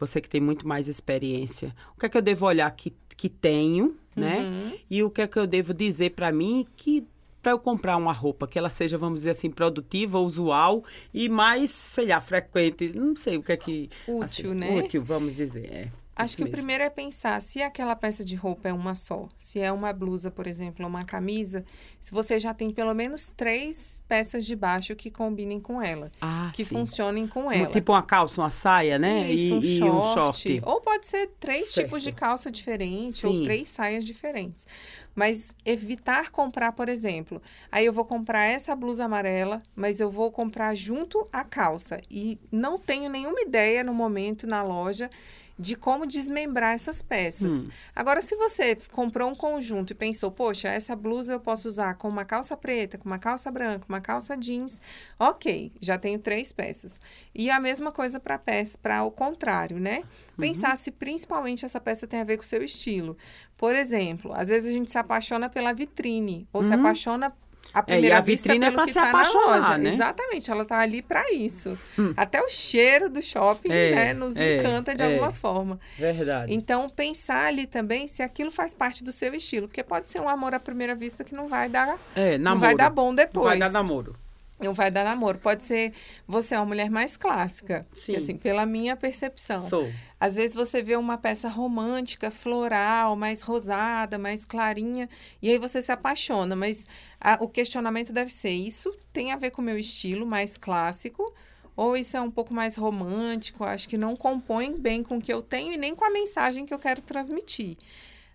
você 0.07 0.21
que 0.21 0.29
tem 0.29 0.41
muito 0.41 0.67
mais 0.67 0.89
experiência, 0.89 1.75
o 1.97 2.01
que 2.01 2.07
é 2.07 2.09
que 2.09 2.17
eu 2.17 2.23
devo 2.23 2.47
olhar 2.47 2.71
que, 2.73 2.93
que 3.17 3.29
tenho, 3.29 3.97
né? 4.17 4.41
Uhum. 4.41 4.79
E 4.91 5.03
o 5.03 5.11
que 5.11 5.23
é 5.23 5.27
que 5.27 5.39
eu 5.39 5.47
devo 5.47 5.73
dizer 5.73 6.11
para 6.11 6.33
mim 6.33 6.67
que 6.77 7.07
para 7.41 7.53
eu 7.53 7.59
comprar 7.59 7.97
uma 7.97 8.13
roupa 8.13 8.47
que 8.47 8.57
ela 8.57 8.71
seja, 8.71 8.97
vamos 8.97 9.21
dizer 9.21 9.31
assim, 9.31 9.51
produtiva, 9.51 10.19
usual 10.21 10.85
e 11.13 11.29
mais, 11.29 11.73
sei 11.73 12.07
lá, 12.07 12.21
frequente, 12.21 12.93
não 12.95 13.17
sei 13.17 13.37
o 13.37 13.43
que 13.43 13.53
é 13.53 13.57
que 13.57 13.91
Útil, 14.07 14.23
assim, 14.23 14.55
né? 14.55 14.79
Útil, 14.79 15.03
vamos 15.03 15.37
dizer. 15.37 15.65
É, 15.65 15.89
Acho 16.15 16.37
que 16.37 16.43
o 16.43 16.45
mesmo. 16.45 16.57
primeiro 16.59 16.85
é 16.85 16.91
pensar 16.91 17.41
se 17.41 17.63
aquela 17.63 17.97
peça 17.97 18.23
de 18.25 18.35
roupa 18.37 18.69
é 18.69 18.73
uma 18.73 18.95
só. 18.95 19.29
Se 19.39 19.59
é 19.61 19.73
uma 19.73 19.93
blusa, 19.95 20.31
por 20.31 20.47
exemplo, 20.47 20.85
ou 20.85 20.89
uma 20.91 21.05
camisa, 21.05 21.65
se 22.01 22.13
você 22.13 22.39
já 22.39 22.53
tem 22.53 22.71
pelo 22.71 22.93
menos 22.95 23.33
três 23.33 24.03
peças 24.07 24.45
de 24.45 24.55
baixo 24.55 24.95
que 24.95 25.11
combinem 25.11 25.59
com 25.59 25.81
ela, 25.81 26.13
Ah, 26.21 26.51
que 26.53 26.65
sim. 26.65 26.75
funcionem 26.75 27.27
com 27.27 27.45
Um- 27.47 27.53
ela. 27.53 27.67
Tipo 27.71 27.93
uma 27.93 28.03
calça, 28.03 28.41
uma 28.43 28.51
saia, 28.51 28.99
né? 28.99 29.33
Isso, 29.33 29.55
e, 29.65 29.79
e 29.79 29.83
um 29.85 30.03
short. 30.03 30.61
Ou 30.65 30.81
pode 30.83 31.07
ser 31.07 31.29
três 31.41 31.69
Certo. 31.71 31.87
tipos 31.87 32.03
de 32.03 32.13
calça 32.13 32.51
diferentes 32.51 33.17
Sim. 33.21 33.39
ou 33.39 33.43
três 33.45 33.71
saias 33.71 34.05
diferentes. 34.05 34.67
Mas 35.15 35.55
evitar 35.65 36.31
comprar, 36.31 36.73
por 36.73 36.89
exemplo, 36.89 37.41
aí 37.71 37.85
eu 37.87 37.93
vou 37.93 38.05
comprar 38.05 38.45
essa 38.47 38.75
blusa 38.77 39.05
amarela, 39.05 39.63
mas 39.75 40.01
eu 40.01 40.11
vou 40.11 40.31
comprar 40.31 40.75
junto 40.75 41.27
a 41.33 41.45
calça. 41.45 42.01
E 42.11 42.39
não 42.51 42.79
tenho 42.79 43.11
nenhuma 43.11 43.41
ideia 43.41 43.83
no 43.85 43.93
momento 43.95 44.47
na 44.47 44.63
loja 44.63 45.11
de 45.59 45.77
como 45.77 46.07
desmembrar 46.07 46.75
essas 46.75 47.03
peças. 47.03 47.67
Hum. 47.67 47.71
Agora, 47.95 48.21
se 48.23 48.35
você 48.37 48.77
comprou 48.91 49.31
um 49.31 49.35
conjunto 49.35 49.91
e 49.93 49.95
pensou, 49.95 50.31
poxa, 50.31 50.69
essa 50.69 50.97
blusa 50.97 51.33
eu 51.35 51.41
posso 51.41 51.69
usar 51.69 51.95
com 51.97 52.09
uma 52.09 52.25
calça 52.25 52.57
preta, 52.57 52.99
com 52.99 53.09
uma 53.09 53.19
calça 53.19 53.51
branca, 53.51 53.85
uma 53.89 54.01
calça 54.01 54.37
jeans, 54.37 54.81
ok, 55.19 55.73
já 55.81 55.99
tenho 55.99 56.19
três 56.19 56.53
peças. 56.53 57.01
E 57.35 57.51
a 57.51 57.61
mesma 57.61 57.93
coisa 57.93 58.19
para 58.19 58.39
peça, 58.39 58.77
para 58.79 59.03
o 59.05 59.11
contrário, 59.11 59.79
né? 59.79 60.03
Pensar 60.39 60.77
se 60.77 60.91
principalmente 60.91 61.65
essa 61.65 61.81
peça 61.81 62.07
tem 62.07 62.21
a 62.21 62.25
ver 62.25 62.37
com 62.37 62.43
o 62.43 62.47
seu 62.47 62.63
estilo. 62.65 63.17
Por 63.57 63.77
exemplo, 63.77 64.33
às 64.35 64.49
vezes 64.49 64.71
a 64.71 64.73
gente 64.73 64.91
se 64.91 64.99
apaixona 64.99 65.49
pela 65.49 65.73
vitrine 65.73 66.49
ou 66.53 66.63
se 66.63 66.71
Uhum. 66.73 66.81
apaixona 66.81 67.33
a 67.75 67.79
É, 67.79 67.83
e 67.83 67.85
primeira 67.85 68.19
a 68.19 68.21
vista 68.21 68.53
vitrine 68.53 68.67
é 68.75 68.79
que 68.79 68.87
se 68.89 68.95
tá 68.95 69.03
na 69.03 69.09
apaixonar, 69.09 69.47
loja. 69.57 69.79
né? 69.79 69.95
Exatamente, 69.95 70.51
ela 70.51 70.65
tá 70.65 70.79
ali 70.79 71.03
para 71.03 71.31
isso. 71.33 71.79
Hum. 71.99 72.13
Até 72.17 72.43
o 72.43 72.49
cheiro 72.49 73.09
do 73.09 73.23
shopping, 73.23 73.71
É, 73.71 73.95
né, 73.95 74.15
nos 74.15 74.37
é, 74.37 74.57
encanta 74.59 74.95
de 74.95 75.03
é. 75.03 75.07
alguma 75.07 75.33
forma. 75.33 75.79
Verdade. 75.99 76.53
Então, 76.53 76.89
pensar 76.89 77.47
ali 77.47 77.67
também 77.67 78.07
se 78.09 78.23
aquilo 78.23 78.51
faz 78.51 78.75
parte 78.75 79.03
do 79.05 79.11
seu 79.13 79.35
estilo. 79.35 79.69
Porque 79.69 79.83
pode 79.83 80.09
ser 80.09 80.21
um 80.21 80.29
amor 80.29 80.55
à 80.55 80.61
primeira 80.61 80.95
vista 80.95 81.25
que 81.25 81.35
não 81.35 81.49
vai 81.49 81.69
dar, 81.69 81.99
É, 82.15 82.37
não 82.39 82.45
namoro. 82.53 82.61
vai 82.67 82.75
dar 82.75 82.91
bom 82.91 83.15
depois. 83.15 83.45
Não 83.45 83.51
vai 83.51 83.59
dar 83.59 83.71
namoro. 83.71 84.17
Não 84.63 84.73
vai 84.75 84.91
dar 84.91 85.05
namoro. 85.05 85.39
Pode 85.39 85.65
ser 85.65 85.93
você 86.27 86.55
é 86.55 86.59
uma 86.59 86.67
mulher 86.67 86.91
mais 86.91 87.17
clássica. 87.17 87.87
Sim. 87.95 88.13
Que, 88.13 88.17
assim, 88.19 88.37
pela 88.37 88.65
minha 88.67 88.97
percepção. 88.97 89.69
Sou. 89.69 89.91
Às 90.21 90.35
vezes 90.35 90.55
você 90.55 90.83
vê 90.83 90.97
uma 90.97 91.19
peça 91.19 91.49
romântica, 91.49 92.31
floral, 92.31 93.17
mais 93.17 93.43
rosada, 93.43 94.19
mais 94.19 94.45
clarinha, 94.45 95.09
e 95.41 95.51
aí 95.51 95.59
você 95.59 95.83
se 95.83 95.91
apaixona. 95.91 96.55
Mas 96.55 96.87
a- 97.21 97.39
o 97.41 97.49
questionamento 97.49 98.13
deve 98.13 98.33
ser: 98.33 98.51
isso 98.51 98.95
tem 99.13 99.33
a 99.33 99.37
ver 99.37 99.51
com 99.51 99.61
o 99.61 99.65
meu 99.65 99.79
estilo 99.79 100.25
mais 100.27 100.57
clássico? 100.57 101.33
Ou 101.75 101.97
isso 101.97 102.17
é 102.17 102.21
um 102.21 102.31
pouco 102.31 102.53
mais 102.53 102.77
romântico? 102.77 103.65
Acho 103.65 103.89
que 103.89 103.97
não 103.97 104.15
compõe 104.15 104.77
bem 104.79 105.03
com 105.03 105.17
o 105.17 105.21
que 105.23 105.33
eu 105.33 105.41
tenho 105.43 105.73
e 105.73 105.77
nem 105.79 105.95
com 105.95 106.05
a 106.05 106.11
mensagem 106.11 106.67
que 106.67 106.75
eu 106.75 106.79
quero 106.79 107.01
transmitir. 107.01 107.77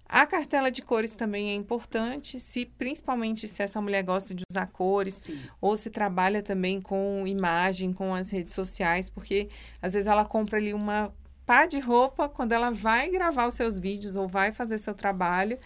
A 0.10 0.26
cartela 0.26 0.72
de 0.72 0.82
cores 0.82 1.16
também 1.16 1.50
é 1.50 1.54
importante, 1.56 2.40
se 2.40 2.66
principalmente 2.66 3.48
se 3.48 3.62
essa 3.62 3.82
mulher 3.82 4.04
gosta 4.04 4.34
de 4.34 4.44
usar 4.50 4.68
cores 4.68 5.16
Sim. 5.16 5.38
ou 5.60 5.76
se 5.76 5.90
trabalha 5.90 6.42
também 6.42 6.80
com 6.80 7.24
imagem, 7.28 7.92
com 7.92 8.14
as 8.16 8.30
redes 8.30 8.56
sociais, 8.56 9.10
porque 9.10 9.50
às 9.82 9.94
vezes 9.94 10.08
ela 10.08 10.24
compra 10.24 10.58
ali 10.58 10.74
uma 10.74 11.14
pá 11.46 11.66
de 11.66 11.80
roupa 11.80 12.30
quando 12.30 12.54
ela 12.54 12.72
vai 12.72 13.10
gravar 13.10 13.48
os 13.48 13.54
seus 13.56 13.78
vídeos 13.78 14.16
ou 14.16 14.28
vai 14.28 14.52
fazer 14.54 14.78
seu 14.78 14.94
trabalho, 14.94 15.60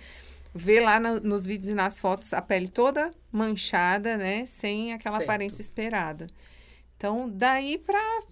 vê 0.54 0.80
lá 0.80 1.00
no- 1.00 1.20
nos 1.20 1.46
vídeos 1.46 1.70
e 1.70 1.74
nas 1.76 2.00
fotos 2.00 2.34
a 2.34 2.42
pele 2.42 2.68
toda 2.68 3.12
manchada, 3.32 4.18
né, 4.18 4.46
sem 4.48 4.92
aquela 4.92 5.18
Certo. 5.18 5.30
aparência 5.30 5.62
esperada. 5.62 6.28
Então, 7.02 7.28
daí 7.28 7.80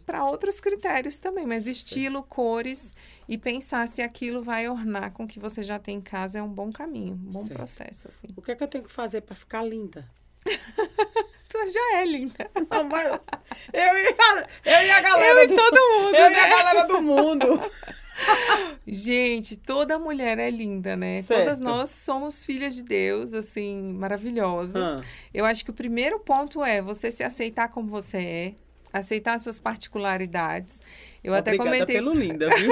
para 0.05 0.25
outros 0.25 0.59
critérios 0.61 1.17
também, 1.17 1.43
mas 1.47 1.65
estilo, 1.65 2.21
cores 2.21 2.95
e 3.27 3.35
pensar 3.35 3.87
se 3.87 3.99
aquilo 3.99 4.43
vai 4.43 4.69
ornar 4.69 5.11
com 5.11 5.23
o 5.23 5.27
que 5.27 5.39
você 5.39 5.63
já 5.63 5.79
tem 5.79 5.97
em 5.97 6.01
casa 6.01 6.37
é 6.37 6.43
um 6.43 6.47
bom 6.47 6.71
caminho, 6.71 7.13
um 7.15 7.31
bom 7.31 7.41
Certo. 7.47 7.55
processo, 7.57 8.07
assim. 8.07 8.27
O 8.37 8.43
que 8.43 8.51
é 8.51 8.55
que 8.55 8.63
eu 8.63 8.67
tenho 8.67 8.83
que 8.83 8.91
fazer 8.91 9.21
para 9.21 9.35
ficar 9.35 9.63
linda? 9.63 10.07
Tu 11.49 11.57
já 11.73 11.97
é 11.97 12.05
linda. 12.05 12.47
Não, 12.69 12.83
mas 12.83 13.25
eu 13.73 13.81
e 13.97 14.15
a, 14.19 14.47
eu 14.65 14.85
e 14.85 14.91
a 14.91 15.01
galera 15.01 15.39
Eu 15.39 15.43
e 15.45 15.47
do 15.47 15.55
todo 15.55 15.75
mundo, 15.89 16.15
eu 16.15 16.27
e 16.27 16.29
né? 16.29 16.39
a 16.39 16.49
galera 16.49 16.83
do 16.87 17.01
mundo. 17.01 17.71
Gente, 18.87 19.57
toda 19.57 19.99
mulher 19.99 20.39
é 20.39 20.49
linda, 20.49 20.95
né? 20.95 21.21
Certo. 21.21 21.41
Todas 21.41 21.59
nós 21.59 21.89
somos 21.89 22.43
filhas 22.43 22.75
de 22.75 22.83
Deus, 22.83 23.33
assim, 23.33 23.93
maravilhosas. 23.93 24.97
Ah, 24.97 25.01
Eu 25.33 25.45
acho 25.45 25.63
que 25.63 25.69
o 25.71 25.73
primeiro 25.73 26.19
ponto 26.19 26.63
é 26.63 26.81
você 26.81 27.11
se 27.11 27.23
aceitar 27.23 27.69
como 27.69 27.87
você 27.87 28.17
é, 28.17 28.53
aceitar 28.91 29.35
as 29.35 29.43
suas 29.43 29.59
particularidades. 29.59 30.81
Eu 31.23 31.33
até 31.33 31.51
obrigada 31.51 31.71
comentei. 31.71 31.95
pelo 31.95 32.13
linda, 32.13 32.49
viu? 32.55 32.71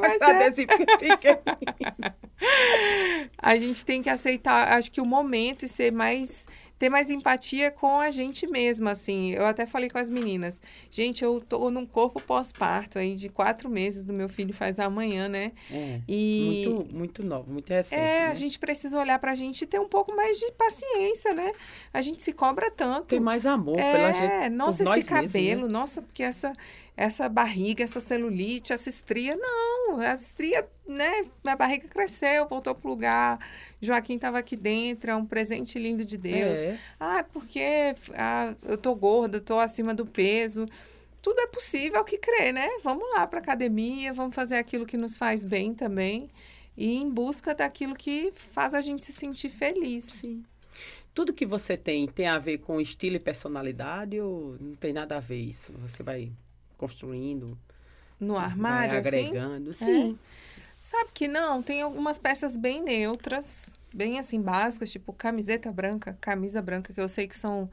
Mas 0.00 0.20
é. 0.20 0.24
Agradeci 0.24 0.66
porque 0.66 0.86
fiquei. 0.98 1.38
A 3.36 3.58
gente 3.58 3.84
tem 3.84 4.02
que 4.02 4.08
aceitar, 4.08 4.72
acho 4.72 4.90
que 4.90 5.00
o 5.00 5.06
momento 5.06 5.64
e 5.64 5.68
ser 5.68 5.92
mais 5.92 6.46
ter 6.78 6.88
mais 6.88 7.10
empatia 7.10 7.70
com 7.70 7.98
a 7.98 8.10
gente 8.10 8.46
mesma, 8.46 8.92
assim. 8.92 9.32
Eu 9.32 9.46
até 9.46 9.66
falei 9.66 9.90
com 9.90 9.98
as 9.98 10.08
meninas, 10.08 10.62
gente, 10.90 11.24
eu 11.24 11.40
tô 11.40 11.70
num 11.70 11.84
corpo 11.84 12.22
pós-parto 12.22 12.98
aí 12.98 13.16
de 13.16 13.28
quatro 13.28 13.68
meses 13.68 14.04
do 14.04 14.12
meu 14.12 14.28
filho 14.28 14.54
faz 14.54 14.78
amanhã, 14.78 15.28
né? 15.28 15.52
É, 15.70 16.00
E 16.08 16.64
muito, 16.68 16.94
muito 16.94 17.26
novo, 17.26 17.50
muito 17.50 17.68
recente. 17.68 18.00
É, 18.00 18.20
né? 18.20 18.26
a 18.28 18.34
gente 18.34 18.58
precisa 18.58 18.98
olhar 18.98 19.18
pra 19.18 19.34
gente 19.34 19.62
e 19.62 19.66
ter 19.66 19.80
um 19.80 19.88
pouco 19.88 20.14
mais 20.14 20.38
de 20.38 20.50
paciência, 20.52 21.34
né? 21.34 21.52
A 21.92 22.00
gente 22.00 22.22
se 22.22 22.32
cobra 22.32 22.70
tanto. 22.70 23.06
Tem 23.06 23.20
mais 23.20 23.44
amor 23.44 23.76
pela 23.76 24.12
gente. 24.12 24.32
É, 24.32 24.48
nossa, 24.48 24.82
esse 24.82 24.92
mesmos, 24.92 25.32
cabelo, 25.32 25.66
né? 25.66 25.72
nossa, 25.72 26.02
porque 26.02 26.22
essa, 26.22 26.52
essa 26.98 27.28
barriga, 27.28 27.84
essa 27.84 28.00
celulite, 28.00 28.72
essa 28.72 28.88
estria, 28.88 29.36
não, 29.36 30.00
a 30.00 30.14
estria, 30.14 30.68
né, 30.84 31.24
minha 31.44 31.54
barriga 31.54 31.86
cresceu, 31.86 32.48
voltou 32.48 32.74
pro 32.74 32.90
lugar, 32.90 33.38
Joaquim 33.80 34.16
estava 34.16 34.36
aqui 34.40 34.56
dentro, 34.56 35.08
é 35.08 35.14
um 35.14 35.24
presente 35.24 35.78
lindo 35.78 36.04
de 36.04 36.16
Deus. 36.16 36.58
É, 36.58 36.76
Ah, 36.98 37.24
porque 37.32 37.94
ah, 38.14 38.52
eu 38.64 38.76
tô 38.76 38.96
gorda, 38.96 39.40
tô 39.40 39.60
acima 39.60 39.94
do 39.94 40.04
peso. 40.04 40.66
Tudo 41.22 41.40
é 41.40 41.46
possível 41.46 42.02
que 42.02 42.18
crer, 42.18 42.52
né? 42.52 42.68
Vamos 42.82 43.08
lá 43.14 43.28
para 43.28 43.38
academia, 43.38 44.12
vamos 44.12 44.34
fazer 44.34 44.56
aquilo 44.56 44.84
que 44.84 44.96
nos 44.96 45.16
faz 45.16 45.44
bem 45.44 45.74
também 45.74 46.28
e 46.76 46.96
em 46.96 47.08
busca 47.08 47.54
daquilo 47.54 47.94
que 47.94 48.32
faz 48.34 48.74
a 48.74 48.80
gente 48.80 49.04
se 49.04 49.12
sentir 49.12 49.50
feliz. 49.50 50.02
sim. 50.02 50.42
Tudo 51.14 51.32
que 51.32 51.46
você 51.46 51.76
tem 51.76 52.08
tem 52.08 52.26
a 52.26 52.38
ver 52.38 52.58
com 52.58 52.80
estilo 52.80 53.16
e 53.16 53.20
personalidade 53.20 54.20
ou 54.20 54.56
não 54.60 54.74
tem 54.74 54.92
nada 54.92 55.16
a 55.16 55.20
ver 55.20 55.40
isso? 55.40 55.72
Você 55.78 56.02
vai 56.02 56.32
construindo, 56.78 57.58
No 58.18 58.38
armário, 58.38 58.90
vai 58.90 59.00
assim, 59.00 59.08
agregando. 59.08 59.74
Sim. 59.74 60.18
Sabe 60.80 61.10
que 61.12 61.28
não, 61.28 61.62
tem 61.62 61.82
algumas 61.82 62.18
peças 62.18 62.56
bem 62.56 62.82
neutras, 62.82 63.78
bem 63.92 64.18
assim 64.18 64.40
básicas, 64.40 64.90
tipo 64.90 65.12
camiseta 65.12 65.70
branca, 65.72 66.16
camisa 66.20 66.62
branca, 66.62 66.92
que 66.92 67.00
eu 67.00 67.08
sei 67.08 67.26
que 67.26 67.36
são 67.36 67.68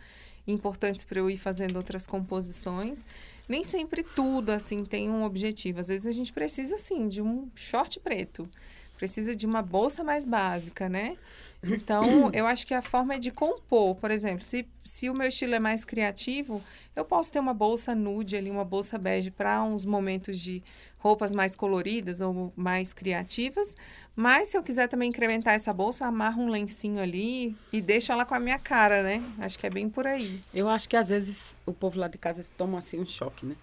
importantes 0.47 1.03
para 1.03 1.19
eu 1.19 1.29
ir 1.29 1.37
fazendo 1.37 1.77
outras 1.77 2.05
composições. 2.07 3.05
Nem 3.47 3.63
sempre 3.63 4.03
tudo 4.03 4.51
assim 4.51 4.83
tem 4.83 5.09
um 5.09 5.23
objetivo. 5.23 5.79
Às 5.79 5.87
vezes 5.87 6.07
a 6.07 6.11
gente 6.11 6.33
precisa 6.33 6.75
assim 6.75 7.07
de 7.07 7.21
um 7.21 7.47
short 7.53 7.99
preto, 7.99 8.49
precisa 8.97 9.35
de 9.35 9.45
uma 9.45 9.61
bolsa 9.61 10.03
mais 10.03 10.25
básica, 10.25 10.89
né? 10.89 11.15
Então, 11.63 12.29
eu 12.33 12.45
acho 12.45 12.65
que 12.65 12.73
a 12.73 12.81
forma 12.81 13.15
é 13.15 13.19
de 13.19 13.31
compor. 13.31 13.95
Por 13.95 14.11
exemplo, 14.11 14.43
se, 14.43 14.67
se 14.83 15.09
o 15.09 15.13
meu 15.13 15.27
estilo 15.27 15.55
é 15.55 15.59
mais 15.59 15.83
criativo, 15.85 16.61
eu 16.95 17.05
posso 17.05 17.31
ter 17.31 17.39
uma 17.39 17.53
bolsa 17.53 17.93
nude 17.93 18.35
ali, 18.35 18.49
uma 18.49 18.65
bolsa 18.65 18.97
bege 18.97 19.31
para 19.31 19.63
uns 19.63 19.85
momentos 19.85 20.39
de 20.39 20.63
roupas 20.97 21.31
mais 21.31 21.55
coloridas 21.55 22.21
ou 22.21 22.51
mais 22.55 22.93
criativas. 22.93 23.75
Mas 24.15 24.47
se 24.47 24.57
eu 24.57 24.63
quiser 24.63 24.87
também 24.87 25.09
incrementar 25.09 25.53
essa 25.53 25.73
bolsa, 25.73 26.05
eu 26.05 26.07
amarro 26.07 26.41
um 26.41 26.49
lencinho 26.49 27.01
ali 27.01 27.55
e 27.71 27.81
deixo 27.81 28.11
ela 28.11 28.25
com 28.25 28.33
a 28.33 28.39
minha 28.39 28.57
cara, 28.57 29.03
né? 29.03 29.21
Acho 29.39 29.59
que 29.59 29.67
é 29.67 29.69
bem 29.69 29.89
por 29.89 30.07
aí. 30.07 30.41
Eu 30.53 30.69
acho 30.69 30.87
que 30.87 30.95
às 30.95 31.09
vezes 31.09 31.57
o 31.65 31.73
povo 31.73 31.99
lá 31.99 32.07
de 32.07 32.17
casa 32.17 32.41
toma 32.57 32.79
assim 32.79 32.99
um 32.99 33.05
choque, 33.05 33.45
né? 33.45 33.55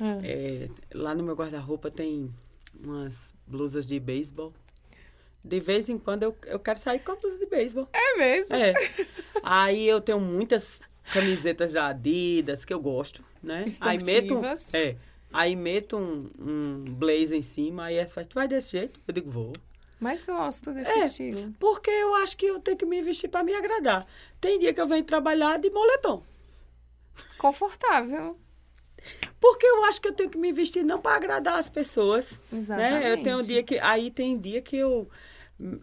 Ah. 0.00 0.20
É, 0.22 0.68
lá 0.94 1.14
no 1.14 1.24
meu 1.24 1.34
guarda-roupa 1.34 1.90
tem 1.90 2.30
umas 2.82 3.34
blusas 3.46 3.86
de 3.86 3.98
beisebol. 3.98 4.52
De 5.46 5.60
vez 5.60 5.88
em 5.88 5.96
quando 5.96 6.24
eu, 6.24 6.36
eu 6.46 6.58
quero 6.58 6.78
sair 6.78 6.98
com 6.98 7.12
a 7.12 7.16
blusa 7.16 7.38
de 7.38 7.46
beisebol. 7.46 7.88
É 7.92 8.16
mesmo? 8.16 8.54
É. 8.56 8.74
Aí 9.42 9.86
eu 9.86 10.00
tenho 10.00 10.18
muitas 10.20 10.80
camisetas 11.12 11.72
da 11.72 11.86
Adidas 11.86 12.64
que 12.64 12.74
eu 12.74 12.80
gosto, 12.80 13.24
né? 13.40 13.64
Aí 13.80 14.02
meto, 14.02 14.40
é, 14.72 14.96
aí 15.32 15.54
meto 15.54 15.96
um, 15.96 16.28
um 16.38 16.84
blazer 16.88 17.38
em 17.38 17.42
cima, 17.42 17.84
aí 17.84 17.96
essa 17.96 18.14
faz, 18.14 18.26
tu 18.26 18.34
vai 18.34 18.48
desse 18.48 18.72
jeito? 18.72 18.98
Eu 19.06 19.14
digo, 19.14 19.30
vou. 19.30 19.52
Mas 20.00 20.24
gosto 20.24 20.72
desse 20.72 20.90
É. 20.90 21.06
estilo. 21.06 21.54
Porque 21.60 21.90
eu 21.90 22.16
acho 22.16 22.36
que 22.36 22.46
eu 22.46 22.58
tenho 22.58 22.76
que 22.76 22.84
me 22.84 23.00
vestir 23.02 23.28
para 23.28 23.44
me 23.44 23.54
agradar. 23.54 24.04
Tem 24.40 24.58
dia 24.58 24.74
que 24.74 24.80
eu 24.80 24.86
venho 24.88 25.04
trabalhar 25.04 25.58
de 25.58 25.70
moletom. 25.70 26.22
Confortável. 27.38 28.36
Porque 29.40 29.64
eu 29.64 29.84
acho 29.84 30.00
que 30.00 30.08
eu 30.08 30.12
tenho 30.12 30.28
que 30.28 30.36
me 30.38 30.52
vestir 30.52 30.82
não 30.84 31.00
para 31.00 31.16
agradar 31.16 31.58
as 31.58 31.70
pessoas. 31.70 32.36
Exatamente. 32.52 33.04
Né? 33.04 33.12
Eu 33.12 33.22
tenho 33.22 33.38
um 33.38 33.42
dia 33.42 33.62
que. 33.62 33.78
Aí 33.78 34.10
tem 34.10 34.36
dia 34.36 34.60
que 34.60 34.76
eu 34.76 35.08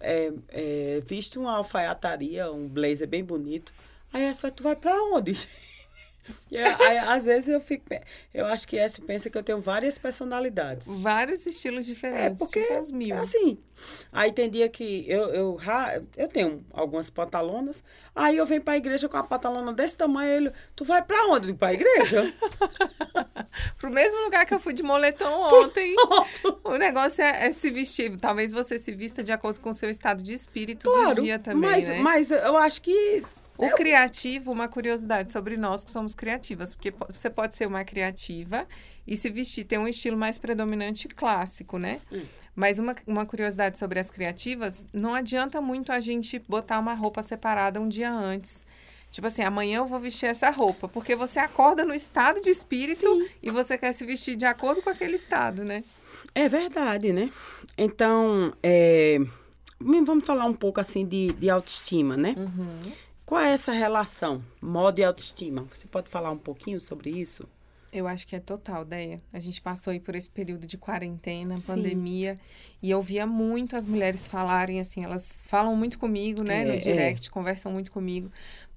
é, 0.01 0.31
é, 0.49 1.01
visto 1.05 1.39
uma 1.39 1.57
alfaiataria, 1.57 2.51
um 2.51 2.67
blazer 2.67 3.07
bem 3.07 3.23
bonito. 3.23 3.73
Aí 4.11 4.23
essa 4.23 4.51
tu 4.51 4.63
vai 4.63 4.75
para 4.75 4.95
onde? 5.03 5.47
Aí, 6.79 6.97
às 6.99 7.25
vezes 7.25 7.49
eu 7.49 7.59
fico. 7.59 7.85
Eu 8.33 8.45
acho 8.45 8.67
que 8.67 8.77
essa 8.77 9.01
pensa 9.01 9.29
que 9.29 9.37
eu 9.37 9.43
tenho 9.43 9.59
várias 9.59 9.97
personalidades. 9.97 11.01
Vários 11.01 11.45
estilos 11.45 11.85
diferentes. 11.85 12.41
É 12.41 12.45
porque, 12.45 12.61
tipo 12.61 12.79
uns 12.79 12.91
mil. 12.91 13.17
assim, 13.17 13.57
aí 14.11 14.31
tem 14.31 14.49
dia 14.49 14.69
que 14.69 15.05
eu, 15.07 15.27
eu, 15.29 15.57
eu 16.15 16.27
tenho 16.27 16.65
algumas 16.71 17.09
pantalonas, 17.09 17.83
aí 18.15 18.37
eu 18.37 18.45
venho 18.45 18.61
pra 18.61 18.77
igreja 18.77 19.09
com 19.09 19.17
a 19.17 19.23
pantalona 19.23 19.73
desse 19.73 19.97
tamanho, 19.97 20.31
ele, 20.31 20.51
tu 20.75 20.85
vai 20.85 21.03
pra 21.03 21.27
onde? 21.27 21.53
Pra 21.53 21.73
igreja? 21.73 22.33
Pro 23.77 23.91
mesmo 23.91 24.23
lugar 24.23 24.45
que 24.45 24.53
eu 24.53 24.59
fui 24.59 24.73
de 24.73 24.81
moletom 24.81 25.29
ontem. 25.63 25.95
o 26.63 26.75
negócio 26.77 27.23
é, 27.23 27.47
é, 27.47 27.51
se 27.51 27.69
vestir. 27.69 28.17
Talvez 28.17 28.51
você 28.51 28.79
se 28.79 28.91
vista 28.91 29.23
de 29.23 29.31
acordo 29.31 29.59
com 29.59 29.69
o 29.69 29.73
seu 29.73 29.89
estado 29.89 30.23
de 30.23 30.33
espírito 30.33 30.89
claro, 30.89 31.15
do 31.15 31.21
dia 31.21 31.37
também, 31.37 31.69
mas, 31.69 31.87
né? 31.87 31.99
Mas 31.99 32.31
eu 32.31 32.57
acho 32.57 32.81
que 32.81 33.23
o 33.57 33.65
eu... 33.65 33.75
criativo, 33.75 34.51
uma 34.51 34.67
curiosidade 34.67 35.31
sobre 35.31 35.57
nós 35.57 35.83
que 35.83 35.91
somos 35.91 36.15
criativas, 36.15 36.73
porque 36.75 36.93
você 37.09 37.29
pode 37.29 37.55
ser 37.55 37.67
uma 37.67 37.83
criativa 37.83 38.67
e 39.05 39.15
se 39.15 39.29
vestir, 39.29 39.65
ter 39.65 39.77
um 39.77 39.87
estilo 39.87 40.17
mais 40.17 40.37
predominante 40.37 41.07
clássico, 41.07 41.77
né? 41.77 41.99
Hum. 42.11 42.23
Mas 42.55 42.79
uma, 42.79 42.95
uma 43.07 43.25
curiosidade 43.25 43.77
sobre 43.77 43.99
as 43.99 44.09
criativas, 44.09 44.85
não 44.93 45.13
adianta 45.13 45.59
muito 45.59 45.91
a 45.91 45.99
gente 45.99 46.39
botar 46.39 46.79
uma 46.79 46.93
roupa 46.93 47.23
separada 47.23 47.81
um 47.81 47.89
dia 47.89 48.11
antes. 48.11 48.65
Tipo 49.11 49.27
assim, 49.27 49.43
amanhã 49.43 49.77
eu 49.77 49.85
vou 49.85 49.99
vestir 49.99 50.25
essa 50.25 50.49
roupa, 50.49 50.87
porque 50.87 51.15
você 51.15 51.39
acorda 51.39 51.85
no 51.85 51.93
estado 51.93 52.41
de 52.41 52.49
espírito 52.49 53.01
Sim. 53.01 53.27
e 53.43 53.51
você 53.51 53.77
quer 53.77 53.91
se 53.91 54.03
vestir 54.05 54.35
de 54.35 54.45
acordo 54.45 54.81
com 54.81 54.89
aquele 54.89 55.15
estado, 55.15 55.63
né? 55.63 55.83
É 56.33 56.49
verdade, 56.49 57.13
né? 57.13 57.29
Então, 57.77 58.53
é, 58.63 59.19
vamos 59.79 60.25
falar 60.25 60.45
um 60.45 60.53
pouco 60.53 60.79
assim 60.79 61.05
de, 61.05 61.31
de 61.33 61.49
autoestima, 61.49 62.17
né? 62.17 62.33
Uhum. 62.37 62.91
Qual 63.25 63.39
é 63.39 63.53
essa 63.53 63.71
relação, 63.71 64.43
moda 64.61 64.99
e 64.99 65.03
autoestima? 65.03 65.65
Você 65.71 65.87
pode 65.87 66.09
falar 66.09 66.31
um 66.31 66.37
pouquinho 66.37 66.79
sobre 66.79 67.09
isso? 67.09 67.47
Eu 67.91 68.07
acho 68.07 68.27
que 68.27 68.35
é 68.35 68.39
total, 68.39 68.83
Deia. 68.83 69.21
A 69.31 69.39
gente 69.39 69.61
passou 69.61 69.91
aí 69.91 69.99
por 69.99 70.15
esse 70.15 70.29
período 70.29 70.65
de 70.65 70.77
quarentena, 70.77 71.57
Sim. 71.59 71.67
pandemia, 71.67 72.39
e 72.81 72.89
eu 72.89 73.01
via 73.01 73.27
muito 73.27 73.75
as 73.75 73.85
mulheres 73.85 74.25
falarem 74.25 74.79
assim, 74.79 75.03
elas 75.03 75.43
falam 75.45 75.75
muito 75.75 75.99
comigo, 75.99 76.43
né, 76.43 76.63
é, 76.63 76.65
no 76.65 76.77
direct, 76.79 77.27
é. 77.27 77.31
conversam 77.31 77.71
muito 77.71 77.91
comigo. 77.91 78.31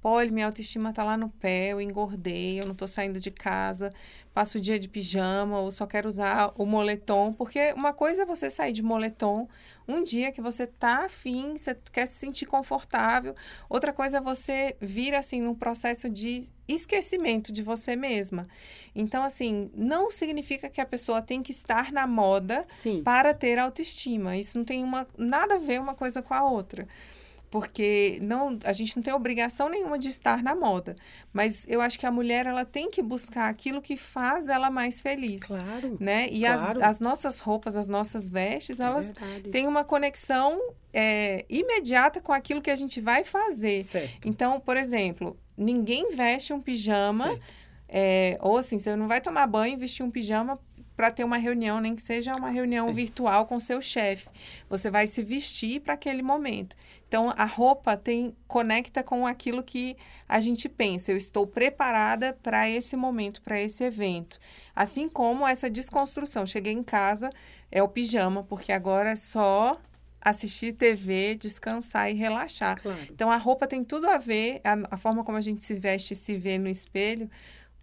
Olha, 0.09 0.31
minha 0.31 0.47
autoestima 0.47 0.93
tá 0.93 1.03
lá 1.03 1.17
no 1.17 1.29
pé, 1.29 1.73
eu 1.73 1.81
engordei, 1.81 2.61
eu 2.61 2.65
não 2.65 2.77
tô 2.77 2.87
saindo 2.87 3.19
de 3.19 3.29
casa, 3.29 3.91
passo 4.33 4.57
o 4.57 4.61
dia 4.61 4.79
de 4.79 4.89
pijama 4.89 5.59
ou 5.59 5.73
só 5.73 5.85
quero 5.85 6.09
usar 6.09 6.53
o 6.57 6.65
moletom, 6.65 7.33
porque 7.33 7.73
uma 7.73 7.93
coisa 7.93 8.23
é 8.23 8.25
você 8.25 8.49
sair 8.49 8.73
de 8.73 8.85
moletom 8.85 9.49
um 9.89 10.05
dia 10.05 10.31
que 10.31 10.41
você 10.41 10.65
tá 10.65 11.07
afim, 11.07 11.57
você 11.57 11.77
quer 11.93 12.07
se 12.07 12.21
sentir 12.21 12.47
confortável, 12.47 13.35
outra 13.69 13.93
coisa 13.93 14.19
é 14.19 14.21
você 14.21 14.77
vir 14.81 15.13
assim 15.13 15.43
num 15.43 15.57
processo 15.57 16.09
de 16.09 16.45
esquecimento 16.69 17.51
de 17.51 17.65
você 17.65 17.97
mesma. 17.97 18.47
Então, 18.95 19.25
assim, 19.25 19.73
não 19.75 20.09
significa 20.09 20.69
que 20.69 20.81
a 20.81 20.87
pessoa 20.87 21.21
tem 21.21 21.43
que 21.43 21.51
estar 21.51 21.91
na 21.91 22.07
moda 22.07 22.65
Sim. 22.69 23.03
para 23.03 23.35
ter 23.35 23.59
autoestima. 23.59 24.37
Isso 24.37 24.57
não 24.57 24.65
tem 24.65 24.85
uma, 24.85 25.05
nada 25.19 25.57
a 25.57 25.59
ver 25.59 25.81
uma 25.81 25.95
coisa 25.95 26.23
com 26.23 26.33
a 26.33 26.49
outra 26.49 26.87
porque 27.51 28.19
não 28.23 28.59
a 28.65 28.73
gente 28.73 28.97
não 28.97 29.03
tem 29.03 29.13
obrigação 29.15 29.69
nenhuma 29.69 29.99
de 29.99 30.09
estar 30.09 30.43
na 30.43 30.55
moda, 30.55 30.97
mas 31.33 31.65
eu 31.69 31.81
acho 31.81 31.99
que 31.99 32.07
a 32.07 32.11
mulher 32.11 32.47
ela 32.47 32.65
tem 32.65 32.91
que 32.91 33.03
buscar 33.03 33.49
aquilo 33.49 33.81
que 33.81 33.97
faz 33.97 34.49
ela 34.49 34.71
mais 34.71 35.01
feliz, 35.01 35.43
claro, 35.43 35.97
né? 36.01 36.29
E 36.31 36.41
claro. 36.41 36.79
as, 36.79 36.89
as 36.89 37.01
nossas 37.01 37.41
roupas, 37.41 37.77
as 37.77 37.87
nossas 37.87 38.29
vestes, 38.29 38.81
é 38.81 38.85
elas 38.85 39.07
verdade. 39.07 39.51
têm 39.51 39.67
uma 39.67 39.85
conexão 39.85 40.61
é, 40.93 41.45
imediata 41.49 42.21
com 42.21 42.33
aquilo 42.33 42.61
que 42.61 42.71
a 42.71 42.77
gente 42.77 43.01
vai 43.01 43.25
fazer. 43.25 43.85
Certo. 43.85 44.27
Então, 44.27 44.61
por 44.61 44.77
exemplo, 44.77 45.39
ninguém 45.57 46.15
veste 46.15 46.53
um 46.53 46.61
pijama 46.61 47.39
é, 47.89 48.37
ou 48.41 48.59
assim, 48.59 48.79
você 48.79 48.97
não 48.97 49.07
vai 49.07 49.21
tomar 49.21 49.47
banho 49.47 49.75
e 49.75 49.77
vestir 49.77 50.03
um 50.03 50.11
pijama 50.11 50.59
para 50.97 51.11
ter 51.11 51.25
uma 51.25 51.37
reunião, 51.37 51.79
nem 51.79 51.95
que 51.95 52.01
seja 52.01 52.35
uma 52.35 52.49
reunião 52.49 52.93
virtual 52.93 53.47
com 53.47 53.61
seu 53.61 53.83
chefe. 53.83 54.29
Você 54.69 54.91
vai 54.91 55.07
se 55.07 55.23
vestir 55.23 55.81
para 55.81 55.93
aquele 55.93 56.23
momento. 56.23 56.75
Então, 57.17 57.33
a 57.35 57.47
roupa 57.47 57.97
tem 57.97 58.37
conecta 58.47 59.03
com 59.03 59.27
aquilo 59.27 59.63
que 59.63 59.97
a 60.29 60.39
gente 60.39 60.69
pensa. 60.69 61.11
Eu 61.11 61.17
estou 61.17 61.47
preparada 61.47 62.39
para 62.43 62.69
esse 62.69 62.95
momento, 62.95 63.41
para 63.41 63.59
esse 63.59 63.83
evento. 63.83 64.39
Assim 64.75 65.09
como 65.09 65.49
essa 65.49 65.71
desconstrução. 65.71 66.45
Cheguei 66.45 66.75
em 66.75 66.83
casa, 66.83 67.31
é 67.73 67.83
o 67.83 67.89
pijama, 67.89 68.43
porque 68.43 68.71
agora 68.71 69.13
é 69.13 69.17
só 69.17 69.81
assistir 70.21 70.75
TV, 70.75 71.37
descansar 71.37 72.11
e 72.11 72.15
relaxar. 72.15 72.83
Claro. 72.83 72.99
Então, 73.11 73.31
a 73.31 73.39
roupa 73.39 73.67
tem 73.67 73.83
tudo 73.83 74.11
a 74.11 74.19
ver, 74.19 74.61
a, 74.63 74.95
a 74.95 74.99
forma 74.99 75.25
como 75.25 75.39
a 75.39 75.41
gente 75.41 75.65
se 75.65 75.73
veste 75.73 76.13
e 76.13 76.17
se 76.17 76.37
vê 76.37 76.59
no 76.59 76.69
espelho, 76.69 77.31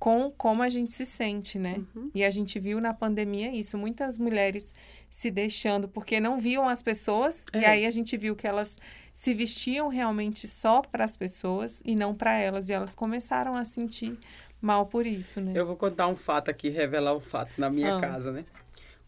com 0.04 0.30
como 0.32 0.62
a 0.62 0.68
gente 0.68 0.92
se 0.92 1.06
sente, 1.06 1.58
né? 1.58 1.82
Uhum. 1.96 2.12
E 2.14 2.26
a 2.26 2.30
gente 2.30 2.60
viu 2.60 2.82
na 2.82 2.94
pandemia 2.94 3.56
isso, 3.56 3.78
muitas 3.78 4.20
mulheres 4.20 4.74
se 5.10 5.32
deixando 5.32 5.88
porque 5.88 6.20
não 6.20 6.38
viam 6.38 6.68
as 6.68 6.84
pessoas, 6.84 7.46
é. 7.54 7.62
e 7.62 7.66
aí 7.66 7.86
a 7.86 7.90
gente 7.90 8.18
viu 8.18 8.36
que 8.36 8.46
elas 8.46 8.78
se 9.14 9.34
vestiam 9.34 9.88
realmente 9.88 10.46
só 10.46 10.82
para 10.82 11.06
as 11.06 11.16
pessoas 11.16 11.82
e 11.86 11.96
não 11.96 12.14
para 12.14 12.38
elas, 12.38 12.68
e 12.68 12.74
elas 12.74 12.94
começaram 12.96 13.56
a 13.56 13.64
sentir 13.64 14.20
mal 14.62 14.88
por 14.88 15.08
isso, 15.08 15.40
né? 15.40 15.54
Eu 15.56 15.66
vou 15.66 15.78
contar 15.78 16.10
um 16.10 16.18
fato 16.18 16.52
aqui, 16.52 16.68
revelar 16.68 17.16
um 17.16 17.22
fato 17.22 17.54
na 17.58 17.70
minha 17.70 17.96
ah. 17.96 18.02
casa, 18.02 18.30
né? 18.30 18.44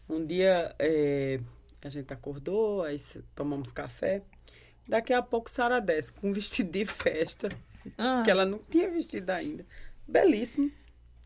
Um 0.08 0.24
dia 0.24 0.74
é, 0.78 1.38
a 1.84 1.90
gente 1.90 2.10
acordou, 2.10 2.82
aí 2.82 2.96
tomamos 3.34 3.70
café. 3.70 4.22
Daqui 4.88 5.12
a 5.12 5.20
pouco 5.20 5.50
Sara 5.50 5.78
desce 5.78 6.10
com 6.10 6.30
um 6.30 6.32
vestido 6.32 6.70
de 6.70 6.86
festa, 6.86 7.50
ah. 7.98 8.22
que 8.24 8.30
ela 8.30 8.46
não 8.46 8.60
tinha 8.70 8.90
vestido 8.90 9.28
ainda. 9.28 9.66
Belíssimo 10.08 10.72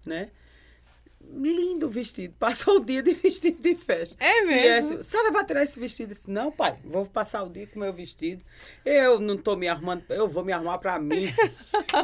né? 0.06 0.30
lindo 1.32 1.88
vestido. 1.88 2.34
Passou 2.38 2.76
o 2.76 2.84
dia 2.84 3.02
de 3.02 3.12
vestido 3.12 3.60
de 3.60 3.74
festa. 3.74 4.16
É 4.18 4.42
mesmo? 4.42 4.96
E 4.96 5.00
a 5.00 5.02
senhora 5.02 5.30
vai 5.30 5.44
tirar 5.44 5.62
esse 5.62 5.78
vestido? 5.78 6.14
disse, 6.14 6.30
não, 6.30 6.50
pai, 6.50 6.76
vou 6.84 7.06
passar 7.06 7.42
o 7.42 7.48
dia 7.48 7.66
com 7.66 7.76
o 7.78 7.82
meu 7.82 7.92
vestido. 7.92 8.42
Eu 8.84 9.20
não 9.20 9.36
tô 9.36 9.54
me 9.56 9.68
arrumando, 9.68 10.04
eu 10.08 10.26
vou 10.26 10.44
me 10.44 10.52
arrumar 10.52 10.78
para 10.78 10.98
mim. 10.98 11.26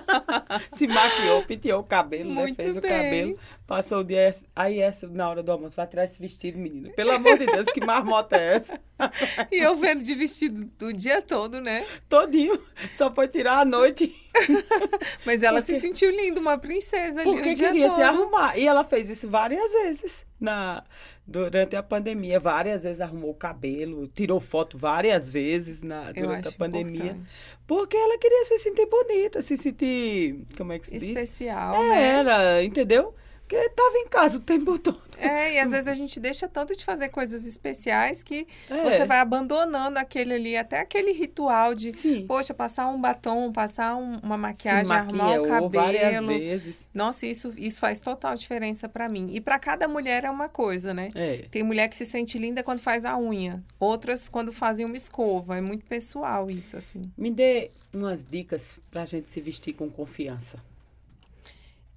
Se 0.73 0.87
maquiou, 0.87 1.45
penteou 1.45 1.81
o 1.81 1.85
cabelo, 1.85 2.33
né? 2.35 2.55
Fez 2.55 2.77
bem. 2.77 2.79
o 2.79 2.95
cabelo. 2.95 3.39
Passou 3.67 4.01
o 4.01 4.05
dia. 4.05 4.31
Aí 4.55 4.81
essa, 4.81 5.09
na 5.09 5.29
hora 5.29 5.43
do 5.43 5.51
almoço, 5.51 5.77
vai 5.77 5.87
tirar 5.87 6.05
esse 6.05 6.21
vestido, 6.21 6.59
menina. 6.59 6.91
Pelo 6.91 7.13
amor 7.13 7.39
de 7.39 7.47
Deus, 7.47 7.67
que 7.67 7.85
marmota 7.85 8.37
é 8.37 8.55
essa? 8.55 8.81
e 9.51 9.57
eu 9.57 9.75
vendo 9.75 10.03
de 10.03 10.15
vestido 10.15 10.71
o 10.83 10.93
dia 10.93 11.21
todo, 11.23 11.61
né? 11.61 11.85
Todinho. 12.09 12.61
Só 12.93 13.13
foi 13.13 13.29
tirar 13.29 13.61
à 13.61 13.65
noite. 13.65 14.15
Mas 15.25 15.43
ela 15.43 15.61
porque... 15.61 15.75
se 15.75 15.81
sentiu 15.81 16.11
linda, 16.11 16.41
uma 16.41 16.59
princesa 16.59 17.21
ali 17.21 17.31
Porque 17.31 17.55
queria 17.55 17.89
todo. 17.89 17.97
se 17.97 18.03
arrumar. 18.03 18.59
E 18.59 18.67
ela 18.67 18.85
fez 18.85 19.09
isso 19.09 19.29
várias 19.29 19.73
vezes 19.73 20.27
na 20.41 20.85
durante 21.27 21.75
a 21.77 21.83
pandemia. 21.83 22.39
Várias 22.39 22.83
vezes 22.83 23.01
arrumou 23.01 23.31
o 23.31 23.35
cabelo, 23.35 24.07
tirou 24.09 24.41
foto 24.41 24.79
várias 24.79 25.29
vezes 25.29 25.83
na, 25.83 26.13
durante 26.13 26.49
a 26.49 26.53
pandemia. 26.53 27.13
Importante. 27.13 27.33
Porque 27.67 27.97
ela 27.97 28.19
queria 28.19 28.45
se 28.45 28.59
sentir 28.59 28.87
bonita, 28.87 29.43
se 29.43 29.57
sentir. 29.57 30.45
Como 30.57 30.73
é 30.73 30.79
que 30.79 30.87
se 30.87 30.97
Especial, 30.97 31.13
diz? 31.13 31.31
Especial. 31.31 31.75
É, 31.85 31.89
né? 31.89 32.09
Era, 32.09 32.65
entendeu? 32.65 33.15
Porque 33.47 33.55
estava 33.55 33.97
em 33.99 34.09
casa 34.09 34.39
o 34.39 34.41
tempo 34.41 34.77
todo. 34.79 35.07
É, 35.19 35.55
e 35.55 35.59
às 35.59 35.71
vezes 35.71 35.89
a 35.89 35.95
gente 35.95 36.21
deixa 36.21 36.47
tanto 36.47 36.77
de 36.77 36.85
fazer 36.85 37.09
coisas 37.09 37.47
especiais 37.47 38.23
que 38.23 38.47
é. 38.69 38.83
você 38.83 39.07
vai 39.07 39.19
abandonando 39.19 39.99
aquele 39.99 40.35
ali, 40.35 40.57
até 40.57 40.81
aquele 40.81 41.13
ritual 41.13 41.75
de, 41.75 41.91
Sim. 41.93 42.27
poxa, 42.27 42.53
passar 42.53 42.89
um 42.89 43.01
batom, 43.01 43.51
passar 43.51 43.97
um, 43.97 44.19
uma 44.19 44.37
maquiagem, 44.37 44.93
arrumar 44.93 45.41
o 45.41 45.49
cabelo. 45.49 45.71
várias 45.71 46.23
vezes. 46.23 46.89
Nossa, 46.93 47.27
isso, 47.27 47.55
isso 47.57 47.81
faz 47.81 47.99
total 47.99 48.35
diferença 48.35 48.89
para 48.89 49.09
mim. 49.09 49.29
E 49.31 49.41
para 49.41 49.59
cada 49.59 49.89
mulher 49.89 50.25
é 50.25 50.31
uma 50.31 50.49
coisa, 50.51 50.93
né? 50.93 51.11
É. 51.15 51.47
Tem 51.51 51.63
mulher 51.63 51.89
que 51.89 51.97
se 51.97 52.05
sente 52.05 52.37
linda 52.37 52.63
quando 52.63 52.81
faz 52.81 53.05
a 53.05 53.17
unha, 53.17 53.65
outras 53.81 54.29
quando 54.29 54.53
fazem 54.53 54.85
uma 54.85 54.97
escova. 54.97 55.57
É 55.57 55.61
muito 55.61 55.87
pessoal 55.87 56.51
isso, 56.51 56.77
assim. 56.77 57.11
Me 57.17 57.31
dê 57.31 57.71
umas 57.95 58.23
dicas 58.23 58.79
pra 58.91 59.07
gente 59.07 59.31
se 59.31 59.41
vestir 59.41 59.73
com 59.73 59.89
confiança. 59.89 60.59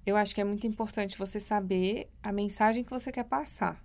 Eu 0.06 0.16
acho 0.16 0.34
que 0.34 0.40
é 0.40 0.44
muito 0.44 0.66
importante 0.66 1.18
você 1.18 1.38
saber 1.38 2.08
a 2.22 2.32
mensagem 2.32 2.82
que 2.82 2.90
você 2.90 3.12
quer 3.12 3.24
passar. 3.24 3.82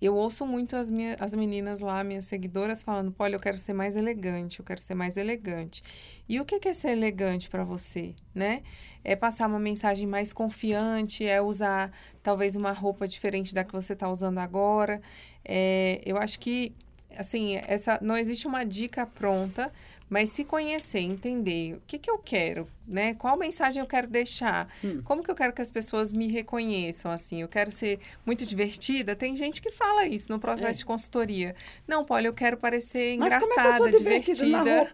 Eu 0.00 0.16
ouço 0.16 0.46
muito 0.46 0.76
as, 0.76 0.88
minhas, 0.88 1.20
as 1.20 1.34
meninas 1.34 1.80
lá, 1.80 2.02
minhas 2.02 2.24
seguidoras, 2.24 2.82
falando: 2.82 3.14
olha, 3.18 3.34
eu 3.34 3.40
quero 3.40 3.58
ser 3.58 3.74
mais 3.74 3.96
elegante, 3.96 4.60
eu 4.60 4.64
quero 4.64 4.80
ser 4.80 4.94
mais 4.94 5.18
elegante. 5.18 5.82
E 6.26 6.40
o 6.40 6.44
que 6.44 6.66
é 6.66 6.72
ser 6.72 6.92
elegante 6.92 7.50
para 7.50 7.64
você, 7.64 8.14
né? 8.34 8.62
É 9.04 9.14
passar 9.14 9.46
uma 9.46 9.58
mensagem 9.58 10.06
mais 10.06 10.32
confiante, 10.32 11.26
é 11.26 11.42
usar 11.42 11.92
talvez 12.22 12.56
uma 12.56 12.72
roupa 12.72 13.06
diferente 13.06 13.54
da 13.54 13.62
que 13.62 13.72
você 13.72 13.92
está 13.92 14.08
usando 14.08 14.38
agora. 14.38 15.02
É, 15.44 16.00
eu 16.06 16.16
acho 16.16 16.40
que, 16.40 16.74
assim, 17.16 17.56
essa 17.66 17.98
não 18.00 18.16
existe 18.16 18.46
uma 18.46 18.64
dica 18.64 19.06
pronta, 19.06 19.70
Mas 20.10 20.30
se 20.30 20.44
conhecer, 20.44 20.98
entender 20.98 21.74
o 21.76 21.82
que, 21.86 21.96
que 21.96 22.10
eu 22.10 22.18
quero, 22.18 22.66
né? 22.86 23.14
Qual 23.14 23.36
mensagem 23.36 23.80
eu 23.80 23.86
quero 23.86 24.08
deixar? 24.08 24.68
Hum. 24.84 25.00
Como 25.04 25.22
que 25.22 25.30
eu 25.30 25.36
quero 25.36 25.52
que 25.52 25.62
as 25.62 25.70
pessoas 25.70 26.12
me 26.12 26.26
reconheçam, 26.26 27.12
assim? 27.12 27.40
Eu 27.42 27.48
quero 27.48 27.70
ser 27.70 28.00
muito 28.26 28.44
divertida? 28.44 29.14
Tem 29.14 29.36
gente 29.36 29.62
que 29.62 29.70
fala 29.70 30.06
isso 30.06 30.30
no 30.32 30.40
processo 30.40 30.70
É. 30.72 30.72
de 30.78 30.84
consultoria. 30.84 31.54
Não, 31.86 32.04
Polly, 32.04 32.26
eu 32.26 32.34
quero 32.34 32.56
parecer 32.56 33.16
Mas 33.18 33.32
é 33.32 33.36
engraçada, 33.36 33.76
sou 33.78 33.88
divertida? 33.88 34.90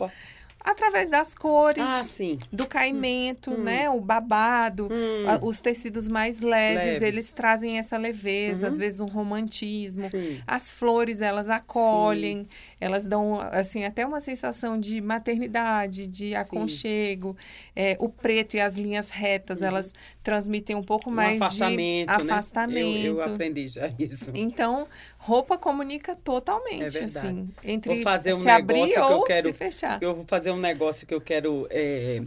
Através 0.68 1.12
das 1.12 1.32
cores, 1.32 1.84
Ah, 1.86 2.02
sim. 2.02 2.36
do 2.52 2.66
caimento, 2.66 3.52
Hum. 3.52 3.62
né? 3.62 3.88
O 3.88 4.00
babado. 4.00 4.88
Hum, 4.90 5.46
Os 5.46 5.60
tecidos 5.60 6.08
mais 6.08 6.40
leves, 6.40 6.84
Leves. 6.94 7.02
eles 7.02 7.30
trazem 7.30 7.78
essa 7.78 7.96
leveza, 7.96 8.62
Uhum. 8.66 8.72
às 8.72 8.76
vezes 8.76 8.98
um 9.00 9.06
romantismo. 9.06 10.10
sim. 10.10 10.42
As 10.44 10.72
flores, 10.72 11.20
elas 11.20 11.48
acolhem, 11.48 12.48
elas 12.81 13.07
dão, 13.07 13.41
assim, 13.41 13.85
até 13.85 14.05
uma 14.05 14.20
sensação 14.20 14.79
de 14.79 15.01
maternidade, 15.01 16.07
de 16.07 16.35
aconchego. 16.35 17.37
É, 17.74 17.97
o 17.99 18.09
preto 18.09 18.55
e 18.55 18.61
as 18.61 18.77
linhas 18.77 19.11
retas, 19.11 19.61
Uhum. 19.61 19.66
elas 19.68 19.95
transmitem 20.22 20.77
um 20.77 20.83
pouco 20.83 21.09
Um 21.11 21.14
mais 21.14 21.41
afastamento, 21.41 22.16
de 22.18 22.24
né? 22.24 22.33
afastamento. 22.33 22.99
Eu, 23.07 23.16
eu 23.16 23.22
aprendi 23.22 23.68
já 23.68 23.91
isso. 23.99 24.31
Então, 24.35 24.87
roupa 25.18 25.57
comunica 25.57 26.14
totalmente, 26.16 26.83
É 26.83 26.89
verdade. 26.89 27.29
assim, 27.29 27.49
entre 27.64 27.95
Vou 27.95 28.03
fazer 28.03 28.35
um 28.35 28.43
se 28.43 28.49
abrir 28.51 28.93
que 28.93 28.99
ou 29.01 29.24
quero- 29.24 29.49
se 29.49 29.53
fechar. 29.55 30.03
Eu 30.03 30.14
vou 30.14 30.24
fazer 30.27 30.51
um 30.51 30.61
negócio 30.61 31.07
que 31.07 31.14
eu 31.14 31.20
quero 31.20 31.66
é, 31.70 32.22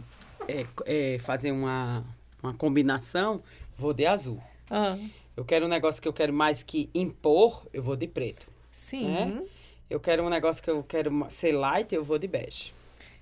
é, 0.48 0.66
é, 0.84 1.18
fazer 1.20 1.52
uma, 1.52 2.04
uma 2.42 2.54
combinação, 2.54 3.42
vou 3.78 3.92
de 3.94 4.04
azul. 4.06 4.38
Ah, 4.68 4.96
Eu 5.36 5.44
quero 5.44 5.66
um 5.66 5.68
negócio 5.68 6.02
que 6.02 6.08
eu 6.08 6.12
quero 6.12 6.32
mais 6.32 6.62
que 6.62 6.90
impor, 6.94 7.66
eu 7.72 7.82
vou 7.82 7.94
de 7.96 8.06
preto. 8.08 8.48
sim. 8.72 9.06
Né? 9.08 9.42
Eu 9.90 9.98
quero 10.00 10.22
um 10.24 10.28
negócio 10.30 10.62
que 10.62 10.70
eu 10.70 10.82
quero 10.84 11.26
ser 11.28 11.52
light, 11.52 11.92
eu 11.94 12.04
vou 12.04 12.18
de 12.18 12.28
bege. 12.28 12.72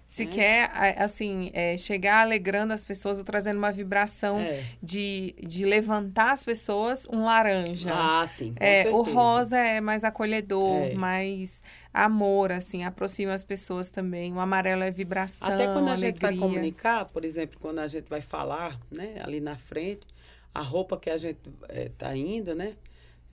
Se 0.07 0.25
né? 0.25 0.31
quer, 0.33 0.71
assim, 0.99 1.51
é, 1.53 1.77
chegar 1.77 2.23
alegrando 2.23 2.73
as 2.73 2.83
pessoas 2.83 3.19
ou 3.19 3.25
trazendo 3.25 3.59
uma 3.59 3.71
vibração 3.71 4.39
É. 4.39 4.65
de, 4.83 5.35
de 5.39 5.67
levantar 5.67 6.33
as 6.33 6.43
pessoas, 6.43 7.07
um 7.13 7.25
laranja. 7.25 7.91
Ah, 7.93 8.27
sim, 8.27 8.55
É, 8.59 8.89
o 8.89 9.03
rosa 9.03 9.59
é 9.59 9.83
mais 9.83 10.05
acolhedor, 10.05 10.87
É. 10.87 10.95
mais 10.95 11.63
amor, 11.93 12.53
assim, 12.53 12.85
aproxima 12.85 13.35
as 13.35 13.45
pessoas 13.45 13.91
também. 13.91 14.33
O 14.33 14.41
amarelo 14.41 14.83
é 14.83 14.91
vibração, 14.91 15.47
Até 15.53 15.67
quando 15.67 15.89
a 15.91 15.97
gente 15.97 16.19
vai 16.21 16.31
alegria. 16.31 16.49
comunicar, 16.49 17.05
por 17.07 17.23
exemplo, 17.25 17.59
quando 17.61 17.81
a 17.81 17.87
gente 17.87 18.09
vai 18.09 18.23
falar, 18.23 18.79
né, 18.91 19.21
ali 19.23 19.41
na 19.41 19.57
frente, 19.59 20.07
a 20.55 20.63
roupa 20.63 20.97
que 20.97 21.11
a 21.11 21.19
gente 21.19 21.39
está 21.69 22.17
indo, 22.17 22.55
né? 22.55 22.73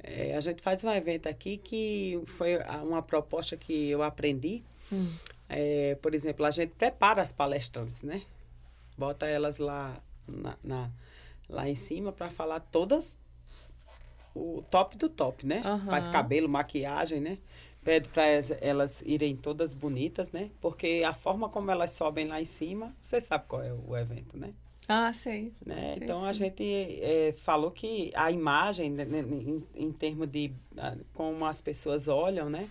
É, 0.07 0.35
a 0.35 0.39
gente 0.39 0.61
faz 0.61 0.83
um 0.83 0.91
evento 0.91 1.27
aqui 1.27 1.57
que 1.57 2.21
foi 2.27 2.57
uma 2.83 3.01
proposta 3.01 3.57
que 3.57 3.89
eu 3.89 4.03
aprendi. 4.03 4.63
Hum. 4.91 5.09
É, 5.49 5.95
por 6.01 6.13
exemplo, 6.13 6.45
a 6.45 6.51
gente 6.51 6.71
prepara 6.71 7.21
as 7.21 7.31
palestrantes, 7.31 8.03
né? 8.03 8.21
Bota 8.97 9.25
elas 9.25 9.57
lá, 9.57 10.01
na, 10.27 10.57
na- 10.63 10.91
lá 11.49 11.69
em 11.69 11.75
cima 11.75 12.11
para 12.11 12.29
falar 12.29 12.59
todas 12.59 13.17
o 14.33 14.63
top 14.69 14.97
do 14.97 15.07
top, 15.09 15.45
né? 15.45 15.61
Aham. 15.63 15.89
Faz 15.89 16.07
cabelo, 16.07 16.49
maquiagem, 16.49 17.19
né? 17.21 17.37
Pede 17.83 18.09
para 18.09 18.25
elas, 18.25 18.51
elas 18.61 19.01
irem 19.05 19.35
todas 19.35 19.73
bonitas, 19.73 20.31
né? 20.31 20.49
Porque 20.59 21.03
a 21.05 21.13
forma 21.13 21.47
como 21.47 21.69
elas 21.71 21.91
sobem 21.91 22.27
lá 22.27 22.41
em 22.41 22.45
cima, 22.45 22.93
você 23.01 23.21
sabe 23.21 23.45
qual 23.47 23.61
é 23.63 23.71
o 23.71 23.95
evento, 23.95 24.37
né? 24.37 24.53
Ah, 24.87 25.11
sei. 25.13 25.51
Né? 25.65 25.93
Sim, 25.93 25.99
então 26.03 26.25
a 26.25 26.33
sim. 26.33 26.39
gente 26.39 26.63
é, 27.01 27.33
falou 27.43 27.71
que 27.71 28.11
a 28.15 28.31
imagem, 28.31 28.91
né, 28.91 29.05
né, 29.05 29.19
em, 29.19 29.63
em 29.75 29.91
termos 29.91 30.29
de 30.29 30.51
ah, 30.77 30.95
como 31.13 31.45
as 31.45 31.61
pessoas 31.61 32.07
olham, 32.07 32.49
né? 32.49 32.69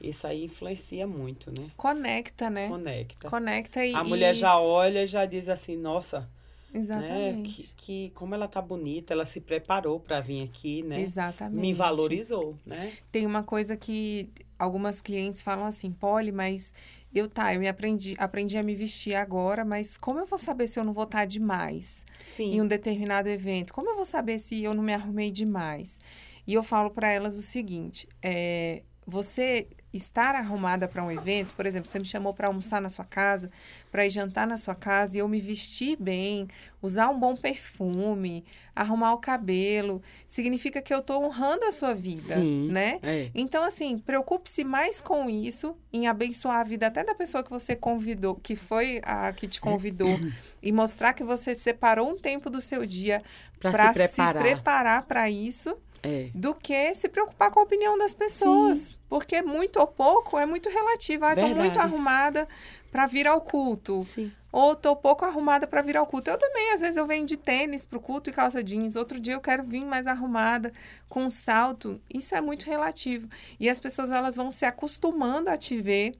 Isso 0.00 0.26
aí 0.26 0.44
influencia 0.44 1.06
muito, 1.06 1.50
né? 1.50 1.70
Conecta, 1.76 2.50
né? 2.50 2.68
Conecta. 2.68 3.30
Conecta 3.30 3.84
e... 3.84 3.94
A 3.94 4.04
mulher 4.04 4.34
já 4.34 4.58
olha 4.60 5.04
e 5.04 5.06
já 5.06 5.24
diz 5.24 5.48
assim, 5.48 5.76
nossa, 5.76 6.28
né? 6.72 6.80
Exatamente. 6.80 7.74
Que, 7.74 7.74
que 7.76 8.10
como 8.10 8.34
ela 8.34 8.46
tá 8.46 8.60
bonita, 8.60 9.14
ela 9.14 9.24
se 9.24 9.40
preparou 9.40 9.98
para 9.98 10.20
vir 10.20 10.42
aqui, 10.42 10.82
né? 10.82 11.00
Exatamente. 11.00 11.58
Me 11.58 11.72
valorizou, 11.72 12.56
né? 12.64 12.92
Tem 13.10 13.26
uma 13.26 13.42
coisa 13.42 13.76
que 13.76 14.28
algumas 14.58 15.00
clientes 15.00 15.42
falam 15.42 15.64
assim, 15.64 15.90
Polly, 15.90 16.32
mas 16.32 16.74
eu 17.18 17.28
tá, 17.28 17.54
eu 17.54 17.60
me 17.60 17.68
aprendi, 17.68 18.14
aprendi 18.18 18.58
a 18.58 18.62
me 18.62 18.74
vestir 18.74 19.14
agora, 19.14 19.64
mas 19.64 19.96
como 19.96 20.18
eu 20.18 20.26
vou 20.26 20.38
saber 20.38 20.68
se 20.68 20.78
eu 20.78 20.84
não 20.84 20.92
vou 20.92 21.04
estar 21.04 21.24
demais 21.24 22.04
Sim. 22.24 22.54
em 22.54 22.60
um 22.60 22.66
determinado 22.66 23.28
evento? 23.28 23.72
Como 23.72 23.90
eu 23.90 23.96
vou 23.96 24.04
saber 24.04 24.38
se 24.38 24.62
eu 24.62 24.74
não 24.74 24.82
me 24.82 24.92
arrumei 24.92 25.30
demais? 25.30 26.00
E 26.46 26.54
eu 26.54 26.62
falo 26.62 26.90
para 26.90 27.12
elas 27.12 27.36
o 27.36 27.42
seguinte: 27.42 28.08
é, 28.22 28.82
você 29.06 29.66
estar 29.96 30.34
arrumada 30.34 30.86
para 30.86 31.02
um 31.02 31.10
evento, 31.10 31.54
por 31.54 31.66
exemplo, 31.66 31.90
você 31.90 31.98
me 31.98 32.04
chamou 32.04 32.34
para 32.34 32.46
almoçar 32.48 32.80
na 32.80 32.88
sua 32.88 33.04
casa, 33.04 33.50
para 33.90 34.06
ir 34.06 34.10
jantar 34.10 34.46
na 34.46 34.56
sua 34.56 34.74
casa 34.74 35.16
e 35.16 35.20
eu 35.20 35.28
me 35.28 35.40
vestir 35.40 35.96
bem, 35.98 36.46
usar 36.82 37.08
um 37.08 37.18
bom 37.18 37.34
perfume, 37.34 38.44
arrumar 38.74 39.14
o 39.14 39.18
cabelo, 39.18 40.02
significa 40.26 40.82
que 40.82 40.92
eu 40.92 40.98
estou 40.98 41.24
honrando 41.24 41.64
a 41.64 41.72
sua 41.72 41.94
vida, 41.94 42.34
Sim. 42.34 42.68
né? 42.70 42.98
É. 43.02 43.30
Então, 43.34 43.64
assim, 43.64 43.96
preocupe-se 43.98 44.64
mais 44.64 45.00
com 45.00 45.30
isso, 45.30 45.76
em 45.92 46.06
abençoar 46.06 46.60
a 46.60 46.64
vida 46.64 46.86
até 46.86 47.02
da 47.02 47.14
pessoa 47.14 47.42
que 47.42 47.50
você 47.50 47.74
convidou, 47.74 48.34
que 48.34 48.54
foi 48.54 49.00
a 49.02 49.32
que 49.32 49.48
te 49.48 49.60
convidou, 49.60 50.18
e 50.62 50.70
mostrar 50.72 51.14
que 51.14 51.24
você 51.24 51.54
separou 51.54 52.10
um 52.10 52.18
tempo 52.18 52.50
do 52.50 52.60
seu 52.60 52.84
dia 52.84 53.22
Para 53.58 53.94
se 53.94 54.22
preparar 54.34 55.02
para 55.04 55.30
isso, 55.30 55.76
É. 56.02 56.30
do 56.34 56.54
que 56.54 56.94
se 56.94 57.08
preocupar 57.08 57.50
com 57.50 57.60
a 57.60 57.62
opinião 57.62 57.96
das 57.98 58.14
pessoas. 58.14 58.98
Porque 59.08 59.42
muito 59.42 59.78
ou 59.80 59.86
pouco 59.86 60.38
é 60.38 60.46
muito 60.46 60.68
relativo. 60.68 61.24
Ah, 61.24 61.32
estou 61.32 61.48
muito 61.48 61.60
Verdade. 61.60 61.78
arrumada 61.78 62.48
para 62.90 63.06
vir 63.06 63.26
ao 63.26 63.40
culto. 63.40 64.02
Sim. 64.04 64.32
Ou 64.50 64.74
tô 64.74 64.96
pouco 64.96 65.24
arrumada 65.24 65.66
para 65.66 65.82
vir 65.82 65.96
ao 65.96 66.06
culto. 66.06 66.30
Eu 66.30 66.38
também, 66.38 66.72
às 66.72 66.80
vezes, 66.80 66.96
eu 66.96 67.06
venho 67.06 67.26
de 67.26 67.36
tênis 67.36 67.84
pro 67.84 68.00
culto 68.00 68.30
e 68.30 68.32
calça 68.32 68.62
jeans. 68.64 68.96
Outro 68.96 69.20
dia 69.20 69.34
eu 69.34 69.40
quero 69.40 69.62
vir 69.62 69.84
mais 69.84 70.06
arrumada, 70.06 70.72
com 71.08 71.24
um 71.24 71.30
salto. 71.30 72.00
Isso 72.12 72.34
é 72.34 72.40
muito 72.40 72.64
relativo. 72.64 73.28
E 73.60 73.68
as 73.68 73.78
pessoas, 73.78 74.10
elas 74.10 74.36
vão 74.36 74.50
se 74.50 74.64
acostumando 74.64 75.50
a 75.50 75.58
te 75.58 75.80
ver 75.80 76.14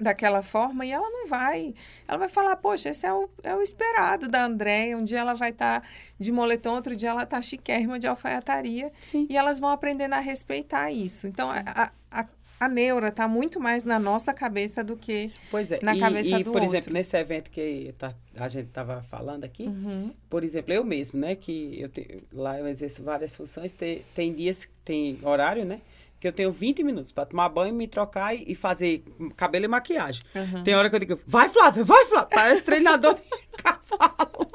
daquela 0.00 0.42
forma 0.42 0.84
e 0.86 0.90
ela 0.90 1.08
não 1.10 1.26
vai. 1.26 1.74
Ela 2.06 2.18
vai 2.18 2.28
falar, 2.28 2.56
poxa, 2.56 2.88
esse 2.90 3.06
é 3.06 3.12
o, 3.12 3.28
é 3.42 3.54
o 3.54 3.62
esperado 3.62 4.28
da 4.28 4.44
Andréia. 4.44 4.96
Um 4.96 5.04
dia 5.04 5.18
ela 5.20 5.34
vai 5.34 5.50
estar 5.50 5.82
de 6.18 6.32
moletom, 6.32 6.74
outro 6.74 6.94
dia 6.96 7.10
ela 7.10 7.26
tá 7.26 7.40
chiquérrima 7.42 7.98
de 7.98 8.06
alfaiataria. 8.06 8.92
Sim. 9.00 9.26
E 9.28 9.36
elas 9.36 9.60
vão 9.60 9.70
aprendendo 9.70 10.14
a 10.14 10.20
respeitar 10.20 10.90
isso. 10.90 11.26
Então, 11.26 11.50
a, 11.50 11.90
a, 12.10 12.26
a 12.60 12.68
neura 12.68 13.12
tá 13.12 13.28
muito 13.28 13.60
mais 13.60 13.84
na 13.84 13.98
nossa 13.98 14.34
cabeça 14.34 14.82
do 14.82 14.96
que... 14.96 15.30
Pois 15.50 15.70
é. 15.70 15.78
Na 15.82 15.94
e, 15.94 16.00
cabeça 16.00 16.40
e, 16.40 16.42
do 16.42 16.50
por 16.52 16.60
outro. 16.62 16.76
exemplo, 16.76 16.92
nesse 16.92 17.16
evento 17.16 17.50
que 17.50 17.94
tá- 17.98 18.12
a 18.36 18.48
gente 18.48 18.66
estava 18.68 19.00
falando 19.02 19.44
aqui, 19.44 19.64
Uhum. 19.64 20.12
por 20.28 20.42
exemplo, 20.42 20.72
eu 20.72 20.82
mesmo, 20.84 21.20
né? 21.20 21.34
Que 21.36 21.80
eu 21.80 21.88
tenho, 21.88 22.22
lá 22.32 22.58
eu 22.58 22.66
exerço 22.66 23.02
várias 23.02 23.36
funções, 23.36 23.72
tem, 23.74 24.04
tem 24.14 24.32
dias, 24.32 24.68
tem 24.84 25.18
horário, 25.22 25.64
né? 25.64 25.80
Que 26.20 26.26
eu 26.28 26.32
tenho 26.32 26.50
20 26.50 26.82
minutos 26.82 27.12
para 27.12 27.26
tomar 27.26 27.48
banho, 27.48 27.74
me 27.74 27.86
trocar 27.86 28.34
e, 28.34 28.44
e 28.48 28.54
fazer 28.54 29.04
cabelo 29.36 29.64
e 29.66 29.68
maquiagem. 29.68 30.22
Uhum. 30.34 30.62
Tem 30.62 30.74
hora 30.74 30.90
que 30.90 30.96
eu 30.96 31.00
digo, 31.00 31.20
vai 31.26 31.48
Flávia, 31.48 31.84
vai 31.84 32.04
Flávia, 32.06 32.28
parece 32.28 32.62
treinador 32.62 33.14
de 33.14 33.22
cavalo. 33.62 34.48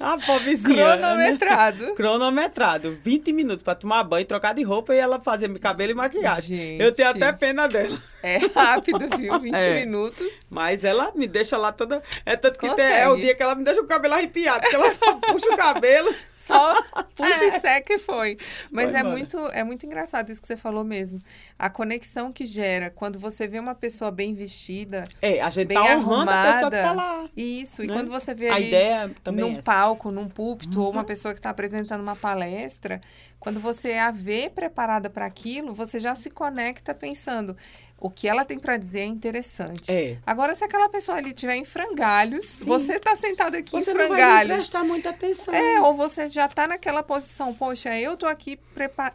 Ah, 0.00 0.16
pobrezinha. 0.24 0.96
né? 0.96 0.98
Cronometrado. 0.98 1.94
Cronometrado, 1.96 2.98
20 3.02 3.32
minutos 3.32 3.62
para 3.62 3.74
tomar 3.74 4.02
banho, 4.04 4.26
trocar 4.26 4.54
de 4.54 4.62
roupa 4.62 4.94
e 4.94 4.98
ela 4.98 5.20
fazer 5.20 5.48
cabelo 5.58 5.92
e 5.92 5.94
maquiagem. 5.94 6.58
Gente. 6.58 6.82
Eu 6.82 6.92
tenho 6.92 7.08
até 7.10 7.32
pena 7.32 7.66
dela. 7.68 8.00
É 8.22 8.38
rápido, 8.54 9.06
viu? 9.16 9.38
20 9.40 9.54
É. 9.54 9.74
minutos. 9.84 10.48
Mas 10.50 10.82
ela 10.84 11.12
me 11.14 11.26
deixa 11.26 11.56
lá 11.56 11.70
toda. 11.72 12.02
É 12.24 12.36
tanto 12.36 12.58
que 12.58 12.74
tem- 12.74 12.84
é 12.84 13.08
o 13.08 13.16
dia 13.16 13.34
que 13.34 13.42
ela 13.42 13.54
me 13.54 13.62
deixa 13.64 13.80
o 13.80 13.86
cabelo 13.86 14.14
arrepiado, 14.14 14.60
porque 14.62 14.76
ela 14.76 14.90
só 14.92 15.14
puxa 15.20 15.48
o 15.52 15.56
cabelo. 15.56 16.12
Só 16.32 16.80
puxa 17.14 17.44
e 17.44 17.60
seca 17.60 17.94
e 17.94 17.98
foi. 17.98 18.36
Mas 18.70 18.86
Vai 18.92 18.96
é 18.96 19.00
embora. 19.00 19.16
muito, 19.16 19.38
é 19.52 19.64
muito 19.64 19.84
engraçado 19.86 20.30
isso 20.30 20.40
que 20.40 20.46
você 20.46 20.56
falou 20.56 20.84
mesmo. 20.84 21.18
A 21.58 21.68
conexão 21.70 22.32
que 22.32 22.46
gera 22.46 22.90
quando 22.90 23.18
você 23.18 23.46
vê 23.48 23.58
uma 23.58 23.74
pessoa 23.74 24.10
bem 24.10 24.32
vestida. 24.34 25.04
É, 25.20 25.40
a 25.40 25.50
gente 25.50 25.68
Bem 25.68 25.76
tá 25.76 25.96
honrando 25.96 26.30
a 26.30 26.42
pessoa 26.52 26.70
que 26.70 26.76
tá 26.76 26.84
arrumada. 26.90 27.22
lá. 27.22 27.28
Isso. 27.36 27.82
E 27.82 27.86
Né? 27.88 27.94
quando 27.94 28.10
você 28.10 28.34
vê 28.34 28.48
A 28.48 28.54
ali 28.56 28.68
ideia 28.68 29.10
também 29.24 29.44
num 29.52 29.58
é. 29.58 29.62
Palco, 29.66 30.12
num 30.12 30.28
púlpito, 30.28 30.80
ou 30.80 30.90
uma 30.92 31.02
Uhum. 31.02 31.06
pessoa 31.06 31.34
que 31.34 31.40
está 31.40 31.50
apresentando 31.50 32.00
uma 32.02 32.16
palestra, 32.16 33.00
quando 33.40 33.60
você 33.60 33.94
a 33.94 34.10
vê 34.12 34.48
preparada 34.50 35.10
para 35.10 35.26
aquilo, 35.26 35.74
você 35.74 35.98
já 35.98 36.14
se 36.14 36.30
conecta 36.30 36.94
pensando. 36.94 37.56
O 37.98 38.10
que 38.10 38.28
ela 38.28 38.44
tem 38.44 38.58
para 38.58 38.76
dizer 38.76 39.00
é 39.00 39.04
interessante. 39.06 39.90
É. 39.90 40.18
Agora, 40.26 40.54
se 40.54 40.62
aquela 40.62 40.86
pessoa 40.86 41.16
ali 41.16 41.30
estiver 41.30 41.56
em 41.56 41.64
frangalhos, 41.64 42.44
Sim. 42.46 42.66
você 42.66 42.96
está 42.96 43.16
sentado 43.16 43.56
aqui 43.56 43.70
Você 43.72 43.90
em 43.90 43.94
não 43.94 44.00
vai 44.00 44.08
nem 44.08 44.16
frangalhos. 44.18 44.56
prestar 44.56 44.84
muita 44.84 45.08
atenção. 45.10 45.54
É, 45.54 45.80
ou 45.80 45.94
você 45.94 46.28
já 46.28 46.44
está 46.44 46.66
naquela 46.68 47.02
posição, 47.02 47.54
poxa, 47.54 47.98
eu 47.98 48.14
tô 48.14 48.26
aqui 48.26 48.60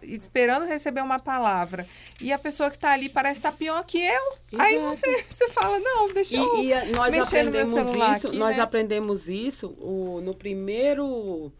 esperando 0.01 0.65
receber 0.65 1.01
uma 1.01 1.19
palavra 1.19 1.85
e 2.19 2.33
a 2.33 2.39
pessoa 2.39 2.71
que 2.71 2.75
está 2.77 2.91
ali 2.91 3.07
parece 3.07 3.39
estar 3.39 3.51
pior 3.51 3.85
que 3.85 3.99
eu. 4.03 4.37
Aí 4.59 4.75
Exato. 4.75 4.95
você, 4.95 5.25
você 5.29 5.49
fala, 5.49 5.79
não, 5.79 6.11
deixa 6.11 6.35
eu... 6.37 6.57
E, 6.63 6.65
e 6.67 6.73
a- 6.73 6.85
nós 6.85 7.11
mexer 7.11 7.43
no 7.43 7.51
meu 7.51 7.67
celular 7.67 8.17
isso, 8.17 8.27
aqui, 8.29 8.37
nós 8.37 8.57
né? 8.57 8.63
aprendemos 8.63 9.29
isso 9.29 9.67
o- 9.79 10.21
no 10.23 10.33
primeiro 10.33 11.51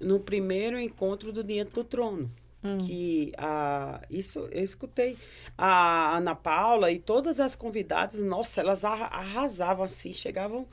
no 0.00 0.20
primeiro 0.20 0.78
encontro 0.80 1.32
do 1.32 1.42
Diante 1.44 1.72
do 1.72 1.84
Trono. 1.84 2.30
Hum. 2.66 2.78
que 2.78 3.32
a, 3.38 4.00
isso 4.10 4.40
eu 4.50 4.64
escutei 4.64 5.16
a 5.56 6.16
Ana 6.16 6.34
Paula 6.34 6.90
e 6.90 6.98
todas 6.98 7.38
as 7.40 7.54
convidadas, 7.56 8.20
nossa, 8.20 8.60
elas 8.60 8.84
arra- 8.84 9.06
arrasavam 9.06 9.84
assim, 9.84 10.12
chegavam, 10.12 10.66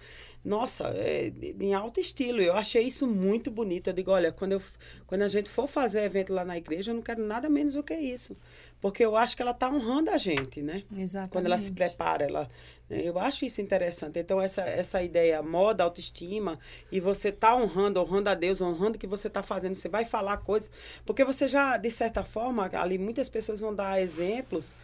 nossa, 0.44 0.90
é, 0.96 1.32
em 1.60 1.74
alto 1.74 2.00
estilo. 2.00 2.42
Eu 2.42 2.54
achei 2.56 2.84
isso 2.84 3.08
muito 3.08 3.50
bonito. 3.52 3.88
Eu 3.90 3.94
digo, 3.94 4.12
olha, 4.12 4.32
quando, 4.32 4.54
eu, 4.54 4.62
quando 5.08 5.22
a 5.22 5.28
gente 5.28 5.50
for 5.50 5.68
fazer 5.68 6.04
evento 6.04 6.34
lá 6.34 6.44
na 6.44 6.58
igreja, 6.58 6.92
eu 6.92 6.96
não 6.96 7.02
quero 7.02 7.26
nada 7.26 7.50
menos 7.50 7.74
do 7.74 7.84
que 7.84 7.94
isso. 7.96 8.34
Porque 8.84 9.06
eu 9.06 9.16
acho 9.16 9.34
que 9.34 9.42
ela 9.42 9.52
está 9.52 9.70
honrando 9.70 10.12
a 10.12 10.18
gente, 10.18 10.62
né? 10.62 10.84
Exatamente. 10.94 11.32
Quando 11.32 11.46
ela 11.46 11.58
se 11.58 11.72
prepara, 11.72 12.26
ela, 12.26 12.50
eu 12.90 13.18
acho 13.18 13.46
isso 13.46 13.62
interessante. 13.62 14.20
Então, 14.20 14.42
essa, 14.42 14.62
essa 14.64 15.02
ideia, 15.02 15.42
moda, 15.42 15.86
autoestima, 15.86 16.60
e 16.92 17.00
você 17.00 17.32
tá 17.32 17.56
honrando, 17.56 18.02
honrando 18.02 18.30
a 18.30 18.36
Deus, 18.36 18.60
honrando 18.60 18.98
o 18.98 19.00
que 19.00 19.08
você 19.08 19.30
tá 19.30 19.42
fazendo, 19.42 19.74
você 19.74 19.88
vai 19.88 20.04
falar 20.04 20.36
coisas. 20.36 20.70
Porque 21.06 21.24
você 21.24 21.48
já, 21.48 21.78
de 21.78 21.90
certa 21.90 22.26
forma, 22.26 22.70
ali 22.74 22.98
muitas 22.98 23.30
pessoas 23.30 23.62
vão 23.62 23.74
dar 23.74 24.02
exemplos, 24.02 24.76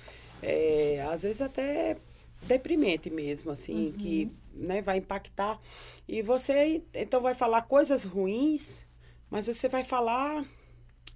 é, 0.42 1.06
às 1.12 1.24
vezes 1.24 1.42
até 1.42 1.98
deprimente 2.44 3.10
mesmo, 3.10 3.52
assim, 3.52 3.94
que 3.98 4.32
né, 4.54 4.82
vai 4.82 5.00
impactar. 5.00 5.60
E 6.08 6.22
você, 6.22 6.82
então, 6.94 7.20
vai 7.22 7.36
falar 7.36 7.64
coisas 7.64 8.06
ruins, 8.06 8.82
mas 9.30 9.48
você 9.48 9.68
vai 9.68 9.84
falar, 9.84 10.46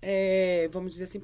é, 0.02 0.68
vamos 0.70 0.92
dizer 0.92 1.06
assim, 1.06 1.22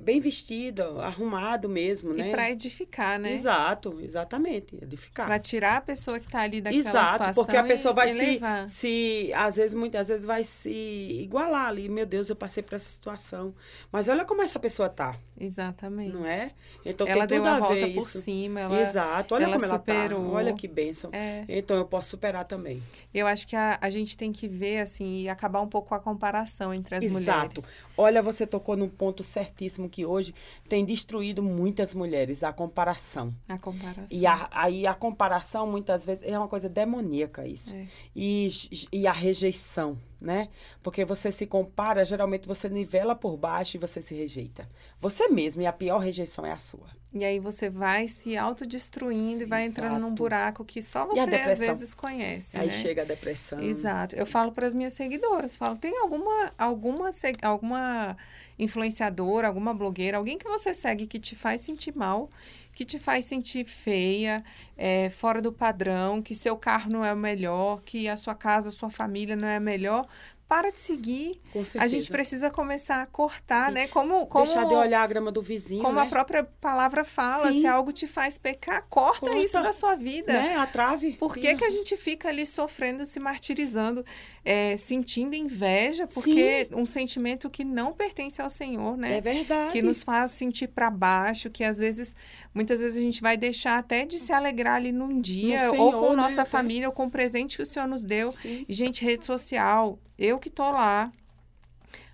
bem 0.00 0.20
vestido, 0.20 1.00
arrumado 1.00 1.68
mesmo, 1.68 2.14
né? 2.14 2.28
E 2.28 2.30
para 2.30 2.50
edificar, 2.50 3.18
né? 3.18 3.32
Exato, 3.32 3.98
exatamente, 4.00 4.76
edificar. 4.80 5.26
Para 5.26 5.38
tirar 5.38 5.78
a 5.78 5.80
pessoa 5.80 6.18
que 6.20 6.26
está 6.26 6.40
ali 6.40 6.60
daquela 6.60 6.80
Exato, 6.80 7.10
situação 7.12 7.44
porque 7.44 7.56
a 7.56 7.64
pessoa 7.64 7.92
e 7.92 7.94
vai 7.96 8.12
se, 8.12 8.40
se, 8.68 9.32
às 9.34 9.56
vezes, 9.56 9.74
muitas 9.74 10.06
vezes 10.08 10.24
vai 10.24 10.44
se 10.44 10.70
igualar 10.70 11.66
ali. 11.66 11.88
Meu 11.88 12.06
Deus, 12.06 12.28
eu 12.28 12.36
passei 12.36 12.62
por 12.62 12.74
essa 12.74 12.88
situação. 12.88 13.54
Mas 13.90 14.08
olha 14.08 14.24
como 14.24 14.40
essa 14.42 14.58
pessoa 14.60 14.88
tá, 14.88 15.16
Exatamente. 15.38 16.12
não 16.12 16.24
é? 16.26 16.52
Então 16.84 17.06
ela 17.06 17.26
tem 17.26 17.38
deu 17.38 17.44
tudo 17.44 17.48
a 17.52 17.56
a 17.56 17.60
volta 17.60 17.88
por 17.88 18.00
isso. 18.00 18.20
cima, 18.22 18.60
ela 18.60 18.80
Exato, 18.80 19.34
olha 19.34 19.44
ela 19.44 19.52
como 19.54 19.64
ela 19.64 19.78
superou. 19.78 20.30
tá. 20.30 20.36
Olha 20.36 20.52
que 20.54 20.68
bênção. 20.68 21.10
é, 21.12 21.44
Então 21.48 21.76
eu 21.76 21.84
posso 21.84 22.10
superar 22.10 22.44
também. 22.44 22.82
eu 23.12 23.26
acho 23.26 23.46
que 23.46 23.56
a, 23.56 23.78
a 23.80 23.90
gente 23.90 24.16
tem 24.16 24.32
que 24.32 24.46
ver 24.46 24.78
assim 24.80 25.22
e 25.22 25.28
acabar 25.28 25.60
um 25.60 25.68
pouco 25.68 25.88
com 25.88 25.94
a 25.94 26.00
comparação 26.00 26.72
entre 26.72 26.94
as 26.94 27.02
Exato. 27.04 27.18
mulheres. 27.60 27.64
Olha, 28.02 28.22
você 28.22 28.46
tocou 28.46 28.76
num 28.76 28.88
ponto 28.88 29.22
certíssimo 29.22 29.88
que 29.88 30.04
hoje 30.04 30.34
tem 30.68 30.84
destruído 30.84 31.42
muitas 31.42 31.94
mulheres, 31.94 32.42
a 32.42 32.52
comparação. 32.52 33.34
A 33.48 33.58
comparação. 33.58 34.06
E 34.10 34.26
a, 34.26 34.48
aí 34.50 34.86
a 34.86 34.94
comparação, 34.94 35.66
muitas 35.66 36.04
vezes, 36.04 36.24
é 36.24 36.38
uma 36.38 36.48
coisa 36.48 36.68
demoníaca 36.68 37.46
isso. 37.46 37.74
É. 37.74 37.86
E, 38.14 38.48
e 38.92 39.06
a 39.06 39.12
rejeição, 39.12 39.98
né? 40.22 40.48
Porque 40.82 41.04
você 41.04 41.30
se 41.32 41.46
compara, 41.46 42.04
geralmente 42.04 42.46
você 42.46 42.68
nivela 42.68 43.14
por 43.14 43.36
baixo 43.36 43.76
e 43.76 43.80
você 43.80 44.00
se 44.00 44.14
rejeita. 44.14 44.68
Você 45.00 45.28
mesmo, 45.28 45.62
e 45.62 45.66
a 45.66 45.72
pior 45.72 45.98
rejeição 45.98 46.46
é 46.46 46.52
a 46.52 46.58
sua. 46.58 46.88
E 47.14 47.24
aí 47.24 47.38
você 47.38 47.68
vai 47.68 48.08
se 48.08 48.38
autodestruindo 48.38 49.42
e 49.42 49.44
vai 49.44 49.66
entrando 49.66 49.98
num 49.98 50.06
Exato. 50.06 50.14
buraco 50.14 50.64
que 50.64 50.80
só 50.80 51.06
você 51.06 51.20
às 51.20 51.58
vezes 51.58 51.92
conhece, 51.92 52.56
Aí 52.56 52.68
né? 52.68 52.72
chega 52.72 53.02
a 53.02 53.04
depressão. 53.04 53.60
Exato. 53.60 54.16
Eu 54.16 54.24
falo 54.24 54.50
para 54.50 54.66
as 54.66 54.72
minhas 54.72 54.94
seguidoras, 54.94 55.54
falo, 55.54 55.76
tem 55.76 55.98
alguma 55.98 56.52
alguma 56.56 57.10
alguma 57.42 58.16
influenciadora, 58.58 59.48
alguma 59.48 59.74
blogueira, 59.74 60.16
alguém 60.16 60.38
que 60.38 60.48
você 60.48 60.72
segue 60.74 61.06
que 61.06 61.18
te 61.18 61.34
faz 61.34 61.60
sentir 61.60 61.94
mal, 61.96 62.30
que 62.72 62.84
te 62.84 62.98
faz 62.98 63.24
sentir 63.24 63.64
feia, 63.64 64.44
é, 64.76 65.10
fora 65.10 65.42
do 65.42 65.52
padrão, 65.52 66.22
que 66.22 66.34
seu 66.34 66.56
carro 66.56 66.90
não 66.90 67.04
é 67.04 67.12
o 67.12 67.16
melhor, 67.16 67.82
que 67.84 68.08
a 68.08 68.16
sua 68.16 68.34
casa, 68.34 68.70
a 68.70 68.72
sua 68.72 68.90
família 68.90 69.36
não 69.36 69.46
é 69.46 69.56
a 69.56 69.60
melhor, 69.60 70.06
para 70.52 70.70
de 70.70 70.78
seguir. 70.80 71.40
Com 71.50 71.64
A 71.78 71.86
gente 71.86 72.10
precisa 72.10 72.50
começar 72.50 73.00
a 73.00 73.06
cortar, 73.06 73.68
Sim. 73.68 73.72
né? 73.72 73.86
Como 73.88 74.26
como 74.26 74.44
Deixar 74.44 74.66
de 74.66 74.74
olhar 74.74 75.02
a 75.02 75.06
grama 75.06 75.32
do 75.32 75.40
vizinho, 75.40 75.82
como 75.82 75.94
né? 75.94 76.02
a 76.02 76.06
própria 76.06 76.44
palavra 76.44 77.04
fala, 77.04 77.50
Sim. 77.50 77.62
se 77.62 77.66
algo 77.66 77.90
te 77.90 78.06
faz 78.06 78.36
pecar, 78.36 78.84
corta, 78.90 79.30
Corta. 79.30 79.38
isso 79.38 79.62
da 79.62 79.72
sua 79.72 79.94
vida. 79.94 80.30
Né? 80.30 80.56
A 80.56 80.66
trave. 80.66 81.12
Por 81.12 81.38
que, 81.38 81.54
que 81.54 81.64
a 81.64 81.70
gente 81.70 81.96
fica 81.96 82.28
ali 82.28 82.44
sofrendo, 82.44 83.06
se 83.06 83.18
martirizando, 83.18 84.04
é, 84.44 84.76
sentindo 84.76 85.34
inveja? 85.34 86.06
Porque 86.06 86.68
um 86.74 86.84
sentimento 86.84 87.48
que 87.48 87.64
não 87.64 87.94
pertence 87.94 88.42
ao 88.42 88.50
Senhor, 88.50 88.94
né? 88.98 89.16
É 89.16 89.20
verdade. 89.22 89.72
que 89.72 89.80
nos 89.80 90.04
faz 90.04 90.32
sentir 90.32 90.68
para 90.68 90.90
baixo, 90.90 91.48
que 91.48 91.64
às 91.64 91.78
vezes, 91.78 92.14
muitas 92.52 92.78
vezes 92.78 92.98
a 92.98 93.00
gente 93.00 93.22
vai 93.22 93.38
deixar 93.38 93.78
até 93.78 94.04
de 94.04 94.18
se 94.18 94.34
alegrar 94.34 94.74
ali 94.74 94.92
num 94.92 95.18
dia, 95.18 95.58
No 95.58 95.64
ou 95.64 95.70
Senhor, 95.70 95.92
com 96.00 96.10
né, 96.10 96.16
nossa 96.16 96.42
até. 96.42 96.50
família, 96.50 96.88
ou 96.88 96.92
com 96.92 97.06
o 97.06 97.10
presente 97.10 97.56
que 97.56 97.62
o 97.62 97.66
Senhor 97.66 97.88
nos 97.88 98.04
deu. 98.04 98.30
Sim. 98.32 98.66
E, 98.68 98.74
gente, 98.74 99.02
rede 99.02 99.24
social, 99.24 99.98
eu 100.18 100.38
que 100.38 100.50
tô 100.50 100.70
lá. 100.70 101.12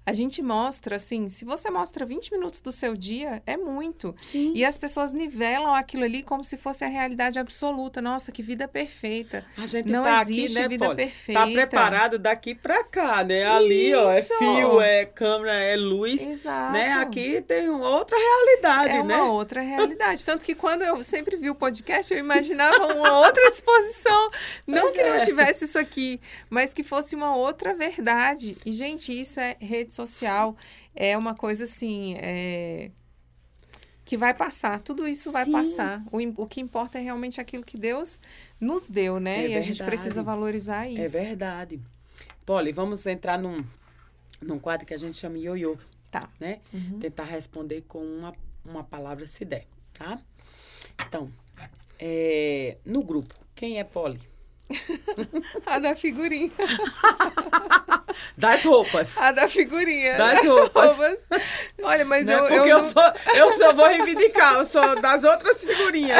A 0.08 0.14
gente 0.14 0.40
mostra, 0.40 0.96
assim, 0.96 1.28
se 1.28 1.44
você 1.44 1.68
mostra 1.68 2.06
20 2.06 2.32
minutos 2.32 2.62
do 2.62 2.72
seu 2.72 2.96
dia, 2.96 3.42
é 3.44 3.58
muito. 3.58 4.16
Sim. 4.22 4.52
E 4.54 4.64
as 4.64 4.78
pessoas 4.78 5.12
nivelam 5.12 5.74
aquilo 5.74 6.02
ali 6.04 6.22
como 6.22 6.42
se 6.42 6.56
fosse 6.56 6.82
a 6.82 6.88
realidade 6.88 7.38
absoluta. 7.38 8.00
Nossa, 8.00 8.32
que 8.32 8.42
vida 8.42 8.66
perfeita. 8.66 9.44
A 9.58 9.66
gente 9.66 9.90
Não 9.92 10.02
tá 10.02 10.22
existe 10.22 10.52
aqui, 10.58 10.62
né, 10.62 10.68
vida 10.68 10.84
Polly? 10.86 10.96
perfeita. 10.96 11.40
Tá 11.42 11.46
preparado 11.52 12.18
daqui 12.18 12.54
pra 12.54 12.82
cá, 12.84 13.22
né? 13.22 13.44
Ali, 13.44 13.94
ó, 13.94 14.10
é 14.10 14.20
Isso. 14.20 14.32
fio, 14.38 14.80
é 14.80 15.04
câmera, 15.04 15.52
é 15.52 15.76
luz. 15.76 16.26
Exato. 16.26 16.72
Né? 16.72 16.90
Aqui 16.94 17.42
tem 17.42 17.68
outra 17.68 18.16
realidade, 18.16 18.94
É 18.94 19.02
né? 19.02 19.14
uma 19.14 19.30
outra 19.30 19.60
realidade. 19.60 20.24
Tanto 20.24 20.42
que 20.42 20.54
quando 20.54 20.84
eu 20.84 21.02
sempre 21.02 21.36
vi 21.36 21.50
o 21.50 21.54
podcast, 21.54 22.10
eu 22.14 22.18
imaginava 22.18 22.94
uma 22.94 23.18
outra 23.20 23.50
disposição. 23.50 24.30
Não 24.66 24.84
Pois 24.84 24.94
que 24.96 25.02
não 25.04 25.16
é. 25.16 25.20
tivesse 25.20 25.66
isso 25.66 25.78
aqui, 25.78 26.18
mas 26.48 26.72
que 26.72 26.82
fosse 26.82 27.14
uma 27.14 27.36
outra 27.36 27.74
verdade. 27.74 28.56
E, 28.64 28.72
gente, 28.72 29.12
isso 29.12 29.38
é 29.38 29.54
rede 29.60 29.97
social. 30.06 30.56
É 30.94 31.16
uma 31.16 31.34
coisa 31.34 31.64
assim. 31.64 32.14
é, 32.18 32.90
Que 34.04 34.16
vai 34.16 34.32
passar, 34.34 34.80
tudo 34.80 35.06
isso 35.06 35.30
vai 35.30 35.44
Sim. 35.44 35.52
passar. 35.52 36.02
O, 36.10 36.18
o 36.42 36.46
que 36.46 36.60
importa 36.60 36.98
é 36.98 37.02
realmente 37.02 37.40
aquilo 37.40 37.64
que 37.64 37.76
Deus 37.78 38.20
nos 38.60 38.88
deu, 38.88 39.20
né? 39.20 39.44
É 39.44 39.48
e 39.50 39.54
a 39.56 39.60
gente 39.60 39.78
verdade. 39.78 39.90
precisa 39.90 40.22
valorizar 40.22 40.86
É 40.86 40.92
isso. 40.92 41.12
verdade. 41.12 41.80
Polly, 42.46 42.72
vamos 42.72 43.04
entrar 43.06 43.38
num, 43.38 43.62
num 44.40 44.58
quadro 44.58 44.86
que 44.86 44.94
a 44.94 44.98
gente 44.98 45.16
chama 45.18 45.36
ioiô, 45.38 45.76
Tá. 46.10 46.26
né? 46.40 46.60
Uhum. 46.72 46.98
Tentar 46.98 47.24
responder 47.24 47.82
com 47.86 47.98
uma, 48.02 48.32
uma 48.64 48.82
palavra 48.82 49.26
se 49.26 49.44
der, 49.44 49.66
tá? 49.92 50.18
Então, 51.06 51.30
é, 51.98 52.78
no 52.84 53.02
grupo, 53.02 53.34
quem 53.54 53.78
é 53.78 53.84
Polly? 53.84 54.20
A 55.66 55.78
da 55.78 55.94
figurinha. 55.96 56.50
Das 58.36 58.64
roupas. 58.64 59.16
A 59.18 59.30
da 59.32 59.46
figurinha. 59.48 60.16
Das 60.16 60.44
roupas. 60.44 60.98
Roupas. 60.98 61.28
Olha, 61.82 62.04
mas 62.04 62.26
né? 62.26 62.34
eu, 62.34 62.38
Porque 62.40 62.54
eu, 62.54 62.66
eu, 62.66 62.76
não- 62.78 62.84
sou, 62.84 63.02
eu 63.34 63.54
só 63.54 63.72
vou 63.72 63.86
reivindicar, 63.86 64.54
eu 64.54 64.64
sou 64.64 65.00
das 65.00 65.22
outras 65.24 65.60
figurinhas. 65.62 66.18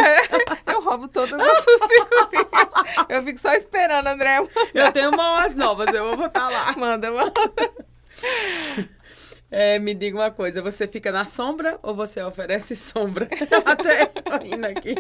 eu 0.66 0.80
roubo 0.80 1.08
todas 1.08 1.40
as 1.40 1.64
suas 1.64 1.80
figurinhas. 1.80 2.74
Eu 3.08 3.22
fico 3.24 3.40
só 3.40 3.52
esperando, 3.54 4.06
André. 4.06 4.38
Eu 4.74 4.92
tenho 4.92 5.10
umas 5.10 5.54
novas, 5.54 5.92
eu 5.92 6.04
vou 6.04 6.16
botar 6.16 6.48
lá. 6.48 6.72
Manda, 6.76 7.10
manda. 7.10 7.32
É, 9.50 9.78
me 9.78 9.94
diga 9.94 10.18
uma 10.18 10.30
coisa, 10.30 10.60
você 10.60 10.86
fica 10.86 11.10
na 11.10 11.24
sombra 11.24 11.78
ou 11.82 11.94
você 11.94 12.22
oferece 12.22 12.76
sombra? 12.76 13.28
Até 13.64 14.06
tô 14.06 14.36
rindo 14.38 14.66
aqui. 14.66 14.94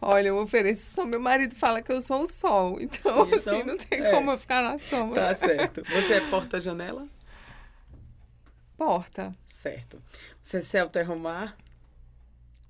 Olha, 0.00 0.28
eu 0.28 0.38
ofereço 0.38 0.94
só. 0.94 1.04
Meu 1.04 1.20
marido 1.20 1.54
fala 1.54 1.80
que 1.80 1.92
eu 1.92 2.02
sou 2.02 2.22
o 2.22 2.26
sol. 2.26 2.80
Então, 2.80 3.26
Sim, 3.28 3.34
assim, 3.34 3.50
então, 3.56 3.66
não 3.66 3.76
tem 3.76 4.00
é. 4.02 4.10
como 4.10 4.32
eu 4.32 4.38
ficar 4.38 4.62
na 4.62 4.76
sombra. 4.78 5.28
Tá 5.28 5.34
certo. 5.34 5.82
Você 5.84 6.14
é 6.14 6.30
porta-janela? 6.30 7.06
Porta. 8.76 9.32
Certo. 9.46 10.02
Você 10.42 10.56
é 10.56 10.62
céu, 10.62 10.88
terra 10.88 11.12
ou 11.12 11.18
mar? 11.18 11.56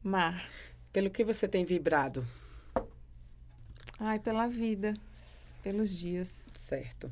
Mar. 0.02 0.46
Pelo 0.92 1.08
que 1.08 1.24
você 1.24 1.48
tem 1.48 1.64
vibrado? 1.64 2.26
Ai, 3.98 4.18
pela 4.18 4.46
vida. 4.48 4.94
Pelos 5.62 5.96
dias. 5.98 6.46
Certo. 6.56 7.10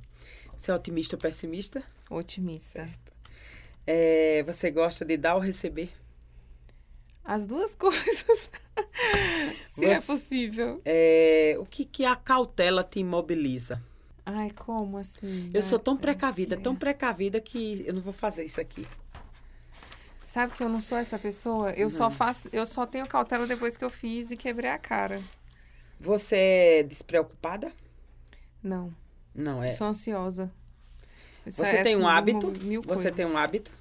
Você 0.57 0.70
é 0.70 0.74
otimista 0.74 1.16
ou 1.16 1.20
pessimista? 1.20 1.82
Otimista. 2.11 2.80
Certo. 2.82 3.18
É, 3.91 4.43
você 4.43 4.70
gosta 4.70 5.03
de 5.03 5.16
dar 5.16 5.34
ou 5.34 5.41
receber? 5.41 5.91
As 7.24 7.47
duas 7.47 7.74
coisas. 7.74 8.51
Se 9.66 9.86
é 9.86 9.99
Você- 9.99 10.07
possível. 10.07 10.82
É, 10.84 11.57
o 11.59 11.64
que, 11.64 11.86
que 11.86 12.05
a 12.05 12.14
cautela 12.14 12.84
te 12.84 13.01
imobiliza? 13.01 13.82
Ai, 14.26 14.51
como 14.51 14.99
assim? 14.99 15.49
Eu 15.55 15.62
sou 15.62 15.78
tão 15.78 15.95
Dá- 15.95 16.03
precavida, 16.03 16.55
é. 16.55 16.59
tão 16.59 16.76
precavida 16.76 17.41
que 17.41 17.82
eu 17.86 17.95
não 17.95 18.03
vou 18.03 18.12
fazer 18.12 18.45
isso 18.45 18.61
aqui. 18.61 18.86
Sabe 20.22 20.53
que 20.53 20.62
eu 20.62 20.68
não 20.68 20.82
sou 20.82 20.99
essa 20.99 21.18
pessoa? 21.18 21.70
Eu 21.70 21.91
só 21.91 22.11
faço, 22.11 22.47
eu 22.53 22.66
só 22.66 22.84
tenho 22.84 23.07
cautela 23.07 23.47
depois 23.47 23.78
que 23.78 23.84
eu 23.84 23.89
fiz 23.89 24.30
e 24.30 24.36
quebrei 24.36 24.68
a 24.70 24.76
cara. 24.78 25.22
Você 25.99 26.36
é 26.36 26.82
despreocupada? 26.82 27.72
Não, 28.62 28.93
Não, 29.34 29.62
é. 29.62 29.68
eu 29.68 29.72
sou 29.72 29.86
ansiosa. 29.86 30.53
Isso 31.47 31.64
Você 31.64 31.76
é, 31.76 31.82
tem 31.82 31.95
assim, 31.95 32.03
um 32.03 32.05
durmo 32.05 32.09
hábito? 32.11 32.64
mil 32.66 32.82
Você 32.82 33.11
tem 33.11 33.24
um 33.24 33.28
coisas. 33.30 33.45
hábito? 33.45 33.72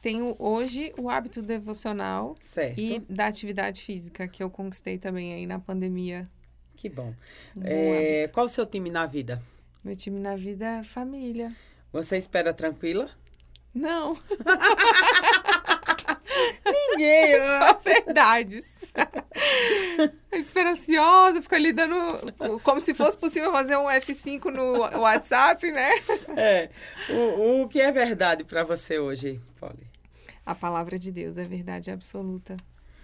Tenho 0.00 0.36
hoje 0.38 0.92
o 0.96 1.10
hábito 1.10 1.42
devocional 1.42 2.36
Certo. 2.40 2.78
e 2.78 3.00
da 3.00 3.26
atividade 3.26 3.82
física, 3.82 4.28
que 4.28 4.42
eu 4.42 4.48
conquistei 4.48 4.96
também 4.98 5.34
aí 5.34 5.46
na 5.46 5.58
pandemia. 5.58 6.28
Que 6.76 6.88
bom. 6.88 7.12
Um 7.56 7.62
É, 7.64 8.28
qual 8.32 8.46
o 8.46 8.48
seu 8.48 8.64
time 8.64 8.90
na 8.90 9.06
vida? 9.06 9.42
Meu 9.82 9.96
time 9.96 10.20
na 10.20 10.36
vida 10.36 10.64
é 10.66 10.82
família. 10.84 11.52
Você 11.92 12.16
espera 12.16 12.54
tranquila? 12.54 13.10
Não. 13.74 14.14
Ninguém. 16.64 17.34
Só 17.38 17.78
verdades. 17.78 18.78
Espera 20.38 20.70
ansiosa, 20.70 21.42
fica 21.42 21.56
ali 21.56 21.72
dando. 21.72 21.96
Como 22.62 22.80
se 22.80 22.94
fosse 22.94 23.16
possível 23.16 23.50
fazer 23.52 23.76
um 23.76 23.84
F5 23.86 24.44
no 24.46 25.00
WhatsApp, 25.00 25.70
né? 25.70 25.90
É. 26.36 26.70
O, 27.10 27.62
o 27.62 27.68
que 27.68 27.80
é 27.80 27.90
verdade 27.90 28.44
para 28.44 28.64
você 28.64 28.98
hoje, 28.98 29.40
Polly? 29.58 29.86
A 30.44 30.54
palavra 30.54 30.98
de 30.98 31.12
Deus 31.12 31.36
é 31.36 31.44
verdade 31.44 31.90
absoluta 31.90 32.56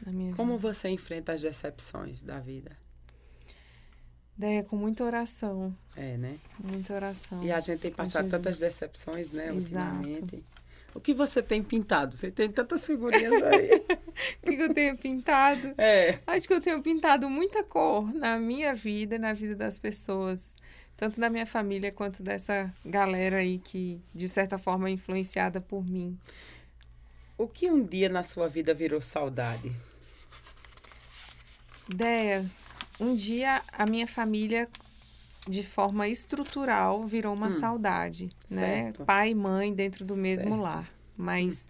na 0.04 0.12
minha 0.12 0.34
Como 0.34 0.56
vida. 0.56 0.72
você 0.72 0.88
enfrenta 0.88 1.32
as 1.32 1.42
decepções 1.42 2.22
da 2.22 2.38
vida? 2.38 2.76
É, 4.40 4.62
com 4.62 4.76
muita 4.76 5.04
oração. 5.04 5.76
É, 5.96 6.16
né? 6.16 6.38
Muita 6.58 6.94
oração. 6.94 7.42
E 7.44 7.52
a 7.52 7.60
gente 7.60 7.80
tem 7.80 7.90
passado 7.92 8.28
tantas 8.28 8.58
decepções, 8.58 9.30
né, 9.30 9.54
Exato. 9.54 9.96
ultimamente. 9.96 10.44
O 10.94 11.00
que 11.00 11.12
você 11.12 11.42
tem 11.42 11.62
pintado? 11.62 12.16
Você 12.16 12.30
tem 12.30 12.48
tantas 12.50 12.86
figurinhas 12.86 13.32
aí. 13.42 13.84
O 14.42 14.46
que 14.46 14.62
eu 14.62 14.72
tenho 14.72 14.96
pintado? 14.96 15.74
é. 15.76 16.20
Acho 16.26 16.46
que 16.46 16.54
eu 16.54 16.60
tenho 16.60 16.80
pintado 16.82 17.28
muita 17.28 17.64
cor 17.64 18.12
na 18.14 18.38
minha 18.38 18.74
vida 18.74 19.16
e 19.16 19.18
na 19.18 19.32
vida 19.32 19.56
das 19.56 19.78
pessoas. 19.78 20.56
Tanto 20.96 21.20
da 21.20 21.28
minha 21.28 21.44
família 21.46 21.90
quanto 21.90 22.22
dessa 22.22 22.72
galera 22.84 23.38
aí 23.38 23.58
que, 23.58 24.00
de 24.14 24.28
certa 24.28 24.56
forma, 24.58 24.88
é 24.88 24.92
influenciada 24.92 25.60
por 25.60 25.84
mim. 25.84 26.16
O 27.36 27.48
que 27.48 27.68
um 27.68 27.84
dia 27.84 28.08
na 28.08 28.22
sua 28.22 28.46
vida 28.48 28.72
virou 28.72 29.00
saudade? 29.00 29.72
Ideia, 31.90 32.48
um 33.00 33.14
dia 33.14 33.60
a 33.72 33.84
minha 33.84 34.06
família, 34.06 34.68
de 35.46 35.62
forma 35.62 36.08
estrutural, 36.08 37.04
virou 37.06 37.34
uma 37.34 37.48
Hum, 37.48 37.50
saudade, 37.60 38.30
né? 38.50 38.84
certo. 38.84 39.04
Pai 39.04 39.30
e 39.30 39.34
mãe 39.34 39.72
dentro 39.74 40.04
do 40.04 40.16
mesmo 40.16 40.50
Certo. 40.50 40.62
lar. 40.62 40.90
Mas 41.16 41.68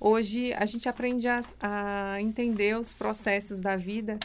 hoje 0.00 0.52
a 0.54 0.64
gente 0.64 0.88
aprende 0.88 1.26
a, 1.28 1.40
a 1.60 2.20
entender 2.20 2.78
os 2.78 2.94
processos 2.94 3.60
da 3.60 3.76
vida 3.76 4.18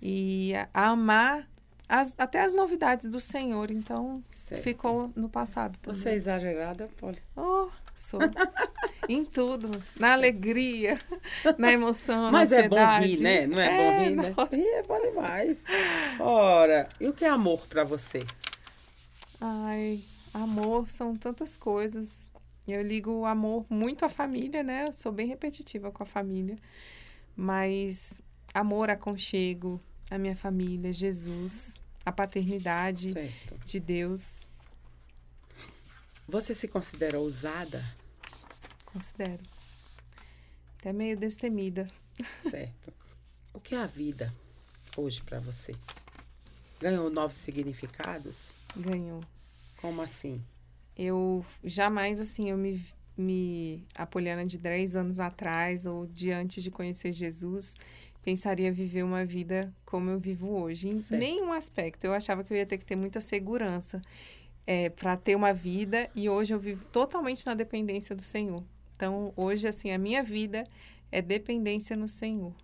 e 0.00 0.54
a, 0.54 0.68
a 0.72 0.86
amar 0.88 1.48
as- 1.88 2.12
até 2.18 2.42
as 2.42 2.52
novidades 2.54 3.06
do 3.08 3.20
Senhor. 3.20 3.70
Então, 3.70 4.22
Certo. 4.28 4.62
ficou 4.62 5.10
no 5.14 5.28
passado 5.28 5.78
também. 5.78 6.00
Você 6.00 6.08
é 6.10 6.14
exagerada, 6.14 6.88
Polly? 6.96 7.18
Oh, 7.36 7.68
sou. 7.94 8.20
em 9.08 9.24
tudo. 9.24 9.70
Na 10.00 10.12
alegria, 10.14 10.98
na 11.56 11.70
emoção, 11.72 12.32
Mas 12.32 12.50
na 12.50 12.56
é 12.56 12.68
bom 12.68 12.76
ansiedade. 12.76 13.06
rir, 13.06 13.22
né? 13.22 13.46
Não 13.46 13.60
é, 13.60 13.76
bom 13.76 13.90
rir, 13.92 14.16
né? 14.16 14.34
Rir 14.50 14.66
é 14.66 14.82
bom 14.82 15.00
demais. 15.00 15.62
Ora, 16.18 16.88
e 17.00 17.06
o 17.06 17.12
que 17.12 17.24
é 17.24 17.28
amor 17.28 17.60
pra 17.68 17.84
você? 17.84 18.26
Ai, 19.40 20.00
amor 20.32 20.90
são 20.90 21.16
tantas 21.16 21.56
coisas. 21.56 22.26
Eu 22.66 22.82
ligo 22.82 23.10
o 23.12 23.26
amor 23.26 23.64
muito 23.70 24.04
à 24.04 24.08
família, 24.08 24.62
né? 24.62 24.86
Eu 24.88 24.92
sou 24.92 25.12
bem 25.12 25.26
repetitiva 25.26 25.90
com 25.92 26.02
a 26.02 26.06
família. 26.06 26.58
Mas 27.36 28.20
amor, 28.52 28.90
aconchego, 28.90 29.80
a 30.10 30.18
minha 30.18 30.34
família, 30.34 30.92
Jesus, 30.92 31.78
a 32.04 32.10
paternidade 32.10 33.12
Certo. 33.12 33.58
de 33.64 33.78
Deus, 33.80 34.46
Você 36.28 36.54
se 36.54 36.66
considera 36.66 37.20
ousada? 37.20 37.84
considero. 38.86 39.42
Até 40.80 40.92
meio 40.92 41.16
destemida. 41.18 41.86
Certo. 42.30 42.92
O 43.52 43.60
que 43.60 43.74
é 43.74 43.78
a 43.78 43.86
vida 43.86 44.32
hoje 44.96 45.22
pra 45.22 45.38
você? 45.38 45.72
Ganhou 46.80 47.10
novos 47.10 47.36
significados? 47.36 48.52
Ganhou. 48.76 49.22
Como 49.80 50.02
assim? 50.02 50.42
Eu 50.96 51.44
jamais, 51.64 52.20
assim, 52.20 52.50
eu 52.50 52.56
me, 52.56 52.82
me 53.16 53.84
a 53.94 54.06
Poliana 54.06 54.44
de 54.44 54.58
10 54.58 54.96
anos 54.96 55.20
atrás 55.20 55.86
ou 55.86 56.06
de 56.06 56.30
antes 56.30 56.62
de 56.62 56.70
conhecer 56.70 57.12
Jesus, 57.12 57.74
pensaria 58.22 58.72
viver 58.72 59.04
uma 59.04 59.24
vida 59.24 59.72
como 59.84 60.10
eu 60.10 60.18
vivo 60.18 60.48
hoje. 60.48 60.88
Em 60.88 61.00
Certo. 61.00 61.20
nenhum 61.20 61.52
aspecto. 61.52 62.04
Eu 62.04 62.12
achava 62.14 62.42
que 62.42 62.52
eu 62.52 62.56
ia 62.56 62.66
ter 62.66 62.78
que 62.78 62.84
ter 62.84 62.96
muita 62.96 63.20
segurança 63.20 64.02
é, 64.66 64.90
para 64.90 65.16
ter 65.16 65.36
uma 65.36 65.52
vida 65.52 66.10
e 66.14 66.28
hoje 66.28 66.52
eu 66.52 66.58
vivo 66.58 66.84
totalmente 66.86 67.46
na 67.46 67.54
dependência 67.54 68.16
do 68.16 68.22
Senhor. 68.22 68.64
Então, 68.96 69.32
hoje, 69.36 69.68
assim, 69.68 69.90
a 69.92 69.98
minha 69.98 70.22
vida 70.22 70.64
é 71.12 71.22
dependência 71.22 71.94
no 71.94 72.08
Senhor. 72.08 72.54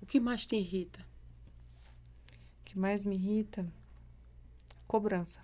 O 0.00 0.06
que 0.06 0.20
mais 0.20 0.46
te 0.46 0.56
irrita? 0.56 1.04
Que 2.70 2.78
mais 2.78 3.04
me 3.04 3.16
irrita? 3.16 3.66
Cobrança. 4.86 5.40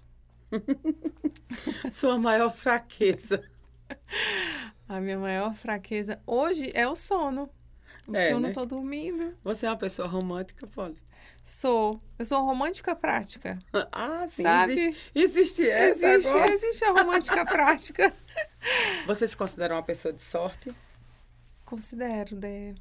Sua 1.91 2.17
maior 2.19 2.53
fraqueza. 2.53 3.43
A 4.89 5.01
minha 5.01 5.19
maior 5.19 5.53
fraqueza 5.57 6.23
hoje 6.25 6.71
é 6.73 6.87
o 6.87 6.95
sono. 6.95 7.51
Porque 8.05 8.17
É, 8.17 8.33
eu 8.33 8.39
não 8.39 8.49
né? 8.51 8.55
tô 8.55 8.65
dormindo. 8.65 9.37
Você 9.43 9.67
é 9.67 9.71
uma 9.71 9.77
pessoa 9.77 10.07
romântica, 10.07 10.69
Polly? 10.69 10.97
Sou. 11.45 12.01
Eu 12.17 12.25
sou 12.25 12.45
romântica 12.45 12.95
prática. 12.95 13.59
Ah, 13.91 14.29
sim. 14.29 14.45
Sabe? 14.45 14.73
Existe, 14.73 15.03
existe 15.15 15.69
essa 15.69 16.07
existe, 16.07 16.29
agora. 16.37 16.53
existe 16.53 16.85
a 16.85 16.93
romântica 16.93 17.45
prática. 17.45 18.15
Você 19.05 19.27
se 19.27 19.37
considera 19.37 19.75
uma 19.75 19.83
pessoa 19.83 20.15
de 20.15 20.23
sorte? 20.23 20.73
Considero, 21.65 22.37
né? 22.37 22.77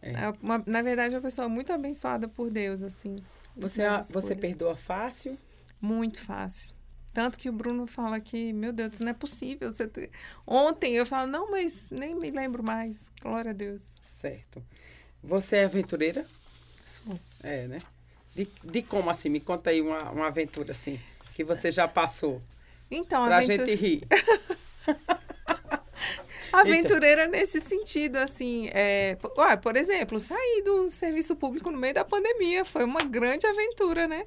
É. 0.00 0.12
É 0.24 0.30
uma- 0.40 0.62
na 0.66 0.80
verdade, 0.80 1.14
é 1.14 1.18
uma 1.18 1.22
pessoa 1.22 1.46
muito 1.50 1.70
abençoada 1.70 2.26
por 2.26 2.50
Deus, 2.50 2.82
assim. 2.82 3.16
Você, 3.56 3.82
você 4.12 4.34
perdoa 4.34 4.74
fácil? 4.76 5.38
Muito 5.80 6.20
fácil. 6.20 6.74
Tanto 7.12 7.38
que 7.38 7.48
o 7.50 7.52
Bruno 7.52 7.86
fala 7.86 8.18
que, 8.20 8.52
meu 8.52 8.72
Deus, 8.72 8.98
não 8.98 9.08
é 9.10 9.12
possível. 9.12 9.70
Você 9.70 9.86
ter... 9.86 10.10
Ontem 10.46 10.94
eu 10.94 11.04
falo, 11.04 11.30
não, 11.30 11.50
mas 11.50 11.90
nem 11.90 12.14
me 12.14 12.30
lembro 12.30 12.62
mais. 12.62 13.10
Glória 13.20 13.50
a 13.50 13.54
Deus. 13.54 13.96
Certo. 14.02 14.62
Você 15.22 15.56
é 15.56 15.64
aventureira? 15.64 16.26
Sou. 16.86 17.18
É, 17.42 17.66
né? 17.66 17.78
De, 18.34 18.48
de 18.64 18.82
como 18.82 19.10
assim? 19.10 19.28
Me 19.28 19.40
conta 19.40 19.68
aí 19.70 19.82
uma, 19.82 20.10
uma 20.10 20.26
aventura 20.28 20.72
assim, 20.72 20.98
que 21.34 21.44
você 21.44 21.70
já 21.70 21.86
passou. 21.86 22.40
Então, 22.90 23.24
Pra 23.26 23.36
aventu- 23.38 23.66
gente 23.66 23.74
rir. 23.74 24.06
Aventureira 26.52 27.26
nesse 27.26 27.60
sentido, 27.60 28.16
assim, 28.16 28.68
é, 28.72 29.16
ué, 29.36 29.56
por 29.56 29.76
exemplo, 29.76 30.20
sair 30.20 30.62
do 30.64 30.90
serviço 30.90 31.34
público 31.34 31.70
no 31.70 31.78
meio 31.78 31.94
da 31.94 32.04
pandemia 32.04 32.64
foi 32.64 32.84
uma 32.84 33.02
grande 33.02 33.46
aventura, 33.46 34.06
né? 34.06 34.26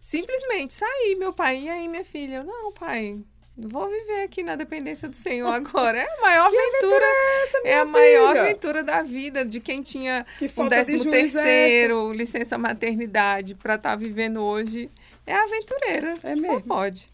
Simplesmente 0.00 0.74
sair, 0.74 1.14
meu 1.16 1.32
pai, 1.32 1.60
e 1.60 1.68
aí, 1.70 1.88
minha 1.88 2.04
filha? 2.04 2.36
Eu, 2.36 2.44
não, 2.44 2.72
pai, 2.72 3.18
vou 3.56 3.88
viver 3.88 4.24
aqui 4.24 4.42
na 4.42 4.56
dependência 4.56 5.08
do 5.08 5.16
Senhor 5.16 5.48
agora. 5.52 5.98
É 5.98 6.02
a 6.02 6.20
maior 6.20 6.46
aventura, 6.46 7.06
Essa 7.44 7.58
é 7.64 7.74
a 7.78 7.84
maior 7.84 8.36
aventura 8.36 8.82
da 8.82 9.02
vida 9.02 9.44
de 9.44 9.60
quem 9.60 9.82
tinha 9.82 10.26
Que 10.38 10.50
um 10.56 10.68
décimo 10.68 11.08
é 11.08 11.10
terceiro, 11.10 12.12
licença 12.12 12.58
maternidade, 12.58 13.54
para 13.54 13.76
estar 13.76 13.96
vivendo 13.96 14.42
hoje. 14.42 14.90
É 15.26 15.34
aventureira, 15.34 16.14
É 16.22 16.36
só 16.36 16.52
mesmo? 16.54 16.62
pode. 16.62 17.12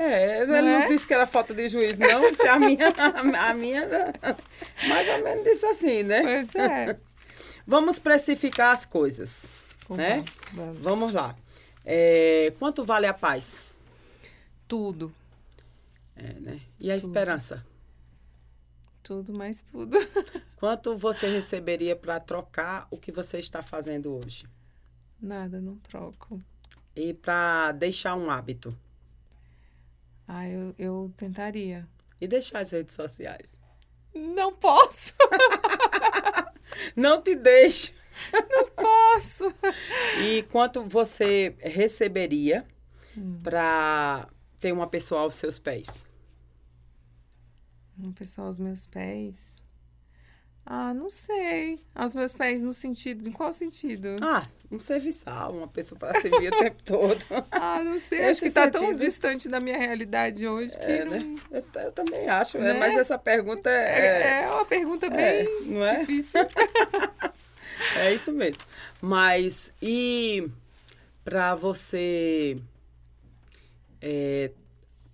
É, 0.00 0.42
ele 0.42 0.46
Não 0.52 0.62
não 0.62 0.68
é? 0.82 0.86
disse 0.86 1.04
que 1.04 1.12
era 1.12 1.26
falta 1.26 1.52
de 1.52 1.68
juiz, 1.68 1.98
não, 1.98 2.20
porque 2.20 2.46
a 2.46 2.56
minha, 2.56 2.86
a 3.48 3.52
minha 3.54 3.82
era 3.82 4.36
mais 4.88 5.08
ou 5.08 5.24
menos 5.24 5.42
disse 5.42 5.66
assim, 5.66 6.04
né? 6.04 6.22
Pois 6.22 6.54
é. 6.54 6.96
Vamos 7.66 7.98
precificar 7.98 8.72
as 8.72 8.86
coisas, 8.86 9.46
né? 9.90 10.24
Vamos. 10.52 10.78
Vamos 10.78 11.12
lá. 11.12 11.34
É, 11.84 12.52
quanto 12.60 12.84
vale 12.84 13.06
a 13.06 13.12
paz? 13.12 13.60
Tudo. 14.68 15.12
É, 16.14 16.32
né? 16.34 16.60
E 16.78 16.92
a 16.92 16.94
Tudo. 16.94 17.06
esperança? 17.08 17.66
Tudo, 19.02 19.32
mais 19.32 19.62
tudo. 19.62 19.96
Quanto 20.56 20.96
você 20.98 21.28
receberia 21.28 21.96
para 21.96 22.20
trocar 22.20 22.86
o 22.90 22.98
que 22.98 23.10
você 23.10 23.38
está 23.38 23.62
fazendo 23.62 24.14
hoje? 24.14 24.46
Nada, 25.20 25.60
não 25.60 25.76
troco. 25.76 26.40
E 26.94 27.14
para 27.14 27.72
deixar 27.72 28.14
um 28.16 28.30
hábito? 28.30 28.76
Ah, 30.28 30.46
eu, 30.48 30.74
eu 30.78 31.12
tentaria. 31.16 31.88
E 32.20 32.28
deixar 32.28 32.58
as 32.60 32.70
redes 32.70 32.94
sociais? 32.94 33.58
Não 34.14 34.52
posso, 34.54 35.14
Não 36.94 37.22
te 37.22 37.34
deixe. 37.34 37.94
posso. 38.76 39.44
E 40.22 40.42
quanto 40.44 40.82
você 40.84 41.54
receberia 41.60 42.66
Hum. 43.16 43.38
para 43.42 44.28
ter 44.60 44.70
uma 44.72 44.86
pessoa 44.86 45.22
aos 45.22 45.34
seus 45.36 45.58
pés? 45.58 46.08
Uma 47.96 48.12
pessoa 48.12 48.46
aos 48.46 48.58
meus 48.58 48.86
pés. 48.86 49.57
Ah, 50.70 50.92
não 50.92 51.08
sei. 51.08 51.80
Aos 51.94 52.14
meus 52.14 52.34
pés 52.34 52.60
no 52.60 52.74
sentido, 52.74 53.26
em 53.26 53.32
qual 53.32 53.50
sentido? 53.50 54.18
Ah, 54.20 54.46
um 54.70 54.78
serviçal, 54.78 55.54
uma 55.54 55.66
pessoa 55.66 55.98
para 55.98 56.20
servir 56.20 56.52
o 56.52 56.58
tempo 56.58 56.82
todo. 56.84 57.24
Ah, 57.50 57.82
não 57.82 57.98
sei. 57.98 58.18
Esse 58.18 58.28
Acho 58.28 58.40
que 58.42 58.50
tá 58.50 58.70
tão 58.70 58.92
distante 58.92 59.48
da 59.48 59.60
minha 59.60 59.78
realidade 59.78 60.46
hoje 60.46 60.78
que 60.78 60.84
É, 60.84 61.04
não... 61.06 61.12
né? 61.12 61.36
Eu, 61.50 61.64
eu 61.82 61.92
também 61.92 62.28
acho, 62.28 62.58
né? 62.58 62.74
Né? 62.74 62.78
mas 62.78 62.98
essa 62.98 63.18
pergunta 63.18 63.70
é, 63.70 64.40
é, 64.40 64.42
é 64.42 64.50
uma 64.50 64.66
pergunta 64.66 65.06
é, 65.06 65.10
bem 65.10 65.82
é? 65.82 66.00
difícil. 66.00 66.40
É 67.96 68.12
isso 68.12 68.32
mesmo. 68.32 68.60
Mas 69.00 69.72
e 69.80 70.50
para 71.24 71.54
você 71.54 72.58
é, 74.02 74.50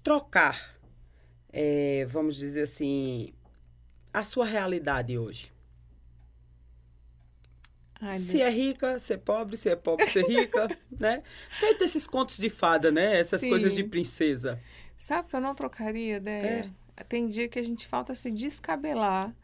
trocar, 0.03 0.77
é, 1.53 2.07
vamos 2.09 2.37
dizer 2.37 2.63
assim, 2.63 3.35
a 4.15 4.25
sua 4.25 4.47
realidade 4.47 5.19
hoje? 5.19 5.53
Ai, 8.01 8.19
se 8.19 8.41
é 8.41 8.51
rica, 8.51 8.99
ser 8.99 9.19
pobre, 9.19 9.57
se 9.57 9.69
é 9.71 9.77
pobre, 9.77 10.07
ser 10.07 10.25
rica, 10.27 10.69
né? 10.91 11.23
Feito 11.51 11.85
esses 11.85 12.07
contos 12.07 12.37
de 12.39 12.51
fada, 12.51 12.93
né? 12.93 13.19
Essas 13.19 13.41
Sim. 13.41 13.49
coisas 13.51 13.75
de 13.75 13.85
princesa. 13.85 14.61
Sabe 14.97 15.29
que 15.29 15.37
eu 15.37 15.41
não 15.41 15.55
trocaria, 15.55 16.21
Déia? 16.21 16.71
Tem 17.09 17.29
dia 17.29 17.49
que 17.49 17.59
a 17.59 17.63
gente 17.63 17.87
falta 17.89 18.15
se 18.15 18.31
descabelar 18.31 19.35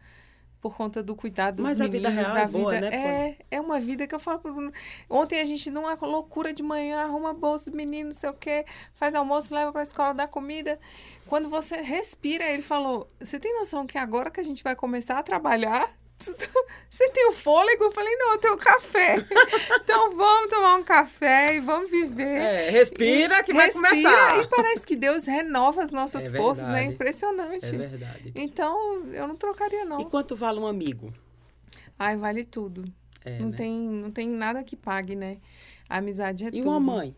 por 0.61 0.77
conta 0.77 1.03
do 1.03 1.17
cuidado 1.17 1.57
dos 1.57 1.65
Mas 1.65 1.81
a 1.81 1.85
meninos, 1.85 2.13
vida 2.13 2.23
real 2.23 2.35
da 2.35 2.41
é 2.41 2.47
boa, 2.47 2.75
vida. 2.75 2.91
né, 2.91 3.37
é, 3.51 3.57
é 3.57 3.61
uma 3.61 3.81
vida 3.81 4.07
que 4.07 4.15
eu 4.15 4.21
falo 4.21 4.39
pro 4.41 4.53
Bruno. 4.53 4.73
Ontem 5.09 5.41
a 5.41 5.45
gente, 5.45 5.71
numa 5.71 5.95
loucura 5.95 6.53
de 6.53 6.63
manhã, 6.63 7.01
arruma 7.01 7.33
bolsa, 7.33 7.71
menino, 7.71 8.09
não 8.11 8.15
sei 8.15 8.29
o 8.29 8.35
quê, 8.35 8.67
faz 8.95 9.15
almoço, 9.15 9.55
leva 9.55 9.73
pra 9.73 9.83
escola, 9.83 10.13
dá 10.13 10.29
comida. 10.29 10.79
Quando 11.31 11.49
você 11.49 11.77
respira, 11.77 12.45
ele 12.45 12.61
falou: 12.61 13.09
Você 13.21 13.39
tem 13.39 13.55
noção 13.55 13.87
que 13.87 13.97
agora 13.97 14.33
que 14.33 14.41
a 14.41 14.43
gente 14.43 14.65
vai 14.65 14.75
começar 14.75 15.17
a 15.17 15.23
trabalhar, 15.23 15.89
você 16.19 17.09
tem 17.11 17.29
o 17.29 17.33
fôlego? 17.33 17.85
Eu 17.85 17.93
falei, 17.93 18.15
não, 18.17 18.33
eu 18.33 18.39
tenho 18.39 18.57
café. 18.59 19.15
então 19.81 20.17
vamos 20.17 20.51
tomar 20.51 20.75
um 20.75 20.83
café 20.83 21.55
e 21.55 21.61
vamos 21.61 21.89
viver. 21.89 22.37
É, 22.41 22.71
respira 22.71 23.45
que 23.45 23.55
vai 23.55 23.67
Respira, 23.67 23.89
começar. 23.91 24.39
E 24.43 24.47
parece 24.49 24.83
que 24.85 24.97
Deus 24.97 25.25
renova 25.25 25.85
as 25.85 25.93
nossas 25.93 26.35
É 26.35 26.37
forças, 26.37 26.67
né? 26.67 26.73
verdade. 26.75 26.95
Impressionante. 26.95 27.67
É 27.75 27.79
verdade. 27.79 28.33
Então, 28.35 29.05
eu 29.13 29.29
não 29.29 29.37
trocaria, 29.37 29.85
não. 29.85 30.01
E 30.01 30.07
quanto 30.07 30.35
vale 30.35 30.59
um 30.59 30.67
amigo? 30.67 31.15
Ai, 31.97 32.17
vale 32.17 32.43
tudo. 32.43 32.85
É, 33.25 33.39
não, 33.39 33.51
né? 33.51 33.57
tem, 33.57 33.79
não 33.79 34.11
tem 34.11 34.29
nada 34.29 34.65
que 34.65 34.75
pague, 34.75 35.15
né? 35.15 35.39
A 35.89 35.99
amizade 35.99 36.45
é 36.45 36.49
E 36.49 36.61
tudo. 36.61 36.71
uma 36.71 36.81
mãe? 36.81 37.15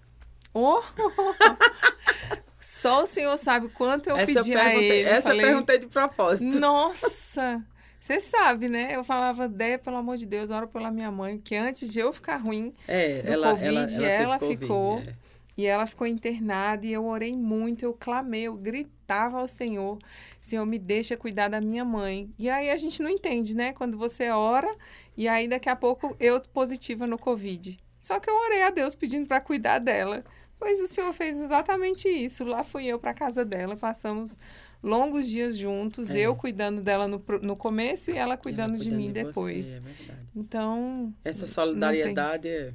Oh! 0.52 0.82
Só 2.62 3.02
o 3.02 3.06
Senhor 3.06 3.36
sabe 3.36 3.68
quanto 3.70 4.08
eu 4.08 4.16
essa 4.16 4.32
pedi 4.40 4.52
eu 4.52 4.60
a 4.60 4.74
ele. 4.74 5.08
essa 5.08 5.22
Falei, 5.28 5.40
eu 5.44 5.48
perguntei 5.48 5.78
de 5.78 5.86
propósito. 5.88 6.58
Nossa! 6.60 7.62
Você 7.98 8.18
sabe, 8.18 8.68
né? 8.68 8.96
Eu 8.96 9.04
falava, 9.04 9.48
Déia, 9.48 9.78
pelo 9.78 9.96
amor 9.96 10.16
de 10.16 10.26
Deus, 10.26 10.50
ora 10.50 10.66
pela 10.66 10.90
minha 10.90 11.10
mãe, 11.10 11.38
que 11.38 11.54
antes 11.54 11.92
de 11.92 12.00
eu 12.00 12.12
ficar 12.12 12.36
ruim, 12.36 12.72
É, 12.88 13.22
do 13.22 13.32
ela, 13.32 13.50
Covid, 13.50 13.68
ela, 13.96 14.06
ela, 14.06 14.06
ela 14.08 14.38
Covid, 14.38 14.58
ficou. 14.58 14.98
é. 14.98 15.14
E 15.56 15.66
ela 15.66 15.86
ficou 15.86 16.06
internada 16.06 16.86
e 16.86 16.92
eu 16.92 17.04
orei 17.04 17.36
muito, 17.36 17.84
eu 17.84 17.92
clamei, 17.92 18.44
eu 18.44 18.54
gritava 18.54 19.38
ao 19.38 19.46
Senhor, 19.46 19.98
Senhor, 20.40 20.64
me 20.64 20.78
deixa 20.78 21.14
cuidar 21.16 21.48
da 21.48 21.60
minha 21.60 21.84
mãe. 21.84 22.30
E 22.38 22.48
aí 22.48 22.70
a 22.70 22.76
gente 22.76 23.02
não 23.02 23.10
entende, 23.10 23.54
né? 23.54 23.72
Quando 23.74 23.98
você 23.98 24.30
ora 24.30 24.74
e 25.16 25.28
aí 25.28 25.46
daqui 25.46 25.68
a 25.68 25.76
pouco 25.76 26.16
eu 26.18 26.40
positiva 26.40 27.06
no 27.06 27.18
Covid. 27.18 27.78
Só 28.00 28.18
que 28.18 28.28
eu 28.30 28.34
orei 28.34 28.62
a 28.62 28.70
Deus 28.70 28.94
pedindo 28.94 29.28
para 29.28 29.40
cuidar 29.40 29.78
dela. 29.78 30.24
Pois 30.62 30.80
o 30.80 30.86
Senhor 30.86 31.12
fez 31.12 31.40
exatamente 31.40 32.08
isso. 32.08 32.44
Lá 32.44 32.62
fui 32.62 32.84
eu 32.86 32.96
para 32.96 33.12
casa 33.12 33.44
dela, 33.44 33.76
passamos 33.76 34.38
longos 34.80 35.28
dias 35.28 35.58
juntos, 35.58 36.10
É. 36.12 36.20
eu 36.20 36.36
cuidando 36.36 36.80
dela 36.80 37.08
no, 37.08 37.20
no 37.42 37.56
começo 37.56 38.12
e 38.12 38.16
ela 38.16 38.36
cuidando 38.36 38.76
de 38.76 38.84
cuidando 38.84 38.96
mim 38.96 39.08
você, 39.08 39.24
depois. 39.24 39.72
é 39.72 39.80
verdade. 39.80 40.28
Então, 40.36 41.12
Essa 41.24 41.40
não 41.40 41.48
solidariedade 41.48 42.46
é. 42.46 42.64
tem- 42.66 42.74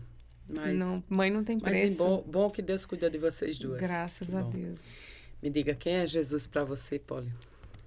Mas, 0.49 0.77
não, 0.77 1.01
mãe 1.07 1.31
não 1.31 1.45
tem 1.45 1.57
mas 1.61 1.71
preço. 1.71 2.03
é 2.03 2.05
bom, 2.05 2.23
bom 2.27 2.49
que 2.49 2.61
Deus 2.61 2.85
cuida 2.85 3.09
de 3.09 3.17
vocês 3.17 3.57
duas. 3.57 3.79
Graças 3.79 4.35
a. 4.35 4.41
Deus. 4.41 4.97
Me 5.41 5.49
diga, 5.49 5.73
quem 5.73 5.93
é 5.95 6.05
Jesus 6.05 6.45
para 6.45 6.65
você, 6.65 6.99
Polly? 6.99 7.31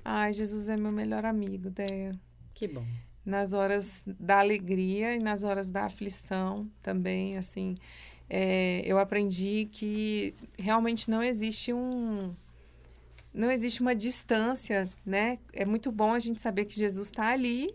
Ai, 0.03 0.33
Jesus 0.33 0.71
é 0.71 0.79
meu 0.79 0.93
melhor 0.93 1.27
amigo, 1.27 1.69
Deia. 1.69 2.19
Que 2.55 2.67
bom. 2.67 2.87
Nas 3.23 3.53
horas 3.53 4.03
da 4.07 4.39
alegria 4.39 5.15
e 5.15 5.19
nas 5.19 5.43
horas 5.45 5.71
da 5.71 5.85
aflição 5.85 6.71
também, 6.83 7.37
assim. 7.37 7.77
É, 8.31 8.81
eu 8.87 8.97
aprendi 8.97 9.69
que 9.73 10.33
realmente 10.57 11.11
não 11.11 11.21
existe 11.21 11.73
um. 11.73 12.33
Não 13.35 13.51
existe 13.51 13.81
uma 13.81 13.95
distância, 13.95 14.89
né? 15.05 15.39
É 15.53 15.65
muito 15.65 15.91
bom 15.91 16.15
a 16.15 16.19
gente 16.21 16.41
saber 16.41 16.65
que 16.65 16.77
Jesus 16.77 17.09
está 17.09 17.31
ali 17.31 17.75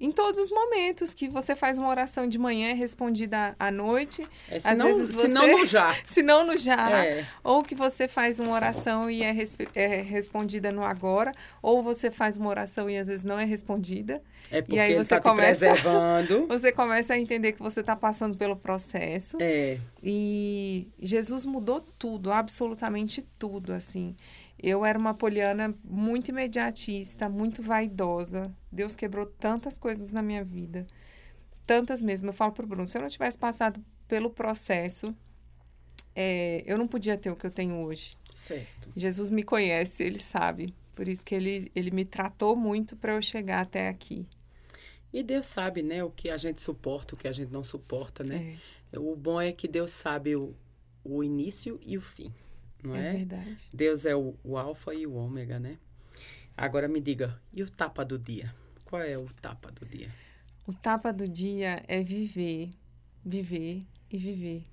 em 0.00 0.10
todos 0.12 0.40
os 0.40 0.50
momentos, 0.50 1.14
que 1.14 1.28
você 1.28 1.54
faz 1.56 1.78
uma 1.78 1.88
oração 1.88 2.26
de 2.28 2.38
manhã 2.38 2.70
é 2.70 2.72
respondida 2.74 3.54
à 3.58 3.70
noite, 3.70 4.26
É, 4.50 4.56
Às 4.56 4.62
se 4.64 4.74
não, 4.74 4.86
vezes 4.86 5.14
se 5.16 5.28
não 5.28 5.42
você- 5.46 5.52
no 5.56 5.66
já. 5.66 5.96
se 6.04 6.22
não 6.22 6.46
no 6.46 6.56
já. 6.56 7.04
É, 7.04 7.26
Ou 7.42 7.62
que 7.62 7.74
você 7.74 8.06
faz 8.08 8.38
uma 8.40 8.52
oração 8.52 9.10
e 9.10 9.22
é, 9.22 9.30
respe- 9.32 9.68
é 9.74 10.02
respondida 10.02 10.70
no 10.72 10.82
agora, 10.84 11.32
ou 11.62 11.82
você 11.82 12.10
faz 12.10 12.36
uma 12.36 12.48
oração 12.48 12.88
e 12.90 12.96
às 12.98 13.06
vezes 13.06 13.24
não 13.24 13.38
é 13.38 13.44
respondida. 13.44 14.22
é 14.50 14.62
porque 14.62 14.78
aí 14.78 14.92
ele 14.92 15.02
você 15.02 15.16
tá 15.16 15.20
começa- 15.20 15.66
preservando. 15.72 16.46
Você 16.46 16.70
começa 16.72 17.14
a 17.14 17.18
entender 17.18 17.52
que 17.52 17.62
você 17.62 17.80
está 17.80 17.96
passando 17.96 18.36
pelo 18.36 18.54
processo. 18.56 19.36
É, 19.40 19.78
E 20.02 20.88
Jesus 21.00 21.44
mudou 21.44 21.80
tudo, 21.98 22.30
absolutamente 22.30 23.22
tudo, 23.38 23.72
assim. 23.72 24.14
Eu 24.58 24.84
era 24.84 24.98
uma 24.98 25.14
poliana 25.14 25.74
muito 25.84 26.28
imediatista, 26.28 27.28
muito 27.28 27.62
vaidosa. 27.62 28.54
Deus 28.72 28.96
quebrou 28.96 29.26
tantas 29.26 29.78
coisas 29.78 30.10
na 30.10 30.22
minha 30.22 30.44
vida. 30.44 30.86
Tantas 31.66 32.02
mesmo. 32.02 32.28
Eu 32.28 32.32
falo 32.32 32.52
pro 32.52 32.66
Bruno, 32.66 32.86
se 32.86 32.96
eu 32.96 33.02
não 33.02 33.08
tivesse 33.08 33.36
passado 33.36 33.84
pelo 34.08 34.30
processo, 34.30 35.14
é, 36.14 36.62
eu 36.66 36.78
não 36.78 36.88
podia 36.88 37.16
ter 37.18 37.30
o 37.30 37.36
que 37.36 37.44
eu 37.44 37.50
tenho 37.50 37.76
hoje. 37.82 38.16
certo. 38.34 38.90
Jesus 38.96 39.30
me 39.30 39.42
conhece, 39.42 40.02
ele 40.02 40.18
sabe. 40.18 40.74
Por 40.94 41.06
isso 41.06 41.24
que 41.24 41.34
ele, 41.34 41.70
ele 41.74 41.90
me 41.90 42.06
tratou 42.06 42.56
muito 42.56 42.96
para 42.96 43.12
eu 43.12 43.20
chegar 43.20 43.60
até 43.60 43.88
aqui. 43.88 44.26
E 45.12 45.22
Deus 45.22 45.46
sabe, 45.46 45.82
né, 45.82 46.02
o 46.02 46.10
que 46.10 46.30
a 46.30 46.36
gente 46.36 46.60
suporta, 46.60 47.14
o 47.14 47.18
que 47.18 47.28
a 47.28 47.32
gente 47.32 47.52
não 47.52 47.62
suporta, 47.62 48.24
né? 48.24 48.58
É, 48.92 48.98
O 48.98 49.14
bom 49.14 49.40
é 49.40 49.52
que 49.52 49.68
Deus 49.68 49.90
sabe 49.90 50.34
o, 50.34 50.54
o 51.04 51.22
início 51.22 51.78
e 51.84 51.98
o 51.98 52.00
fim, 52.00 52.32
não 52.82 52.94
é 52.94 53.08
é? 53.08 53.12
verdade. 53.12 53.70
Deus 53.72 54.04
é 54.06 54.14
o, 54.14 54.34
o 54.42 54.56
alfa 54.56 54.94
e 54.94 55.06
o 55.06 55.14
ômega, 55.14 55.58
né? 55.58 55.78
Agora 56.56 56.88
me 56.88 57.00
diga, 57.00 57.40
e 57.52 57.62
o 57.62 57.70
tapa 57.70 58.04
do 58.04 58.18
dia? 58.18 58.52
Qual 58.84 59.02
é 59.02 59.18
o 59.18 59.26
tapa 59.40 59.70
do 59.70 59.84
dia? 59.84 60.10
O 60.66 60.72
tapa 60.72 61.12
do 61.12 61.28
dia 61.28 61.82
é 61.86 62.02
viver, 62.02 62.70
viver 63.24 63.84
e 64.10 64.18
viver. 64.18 64.64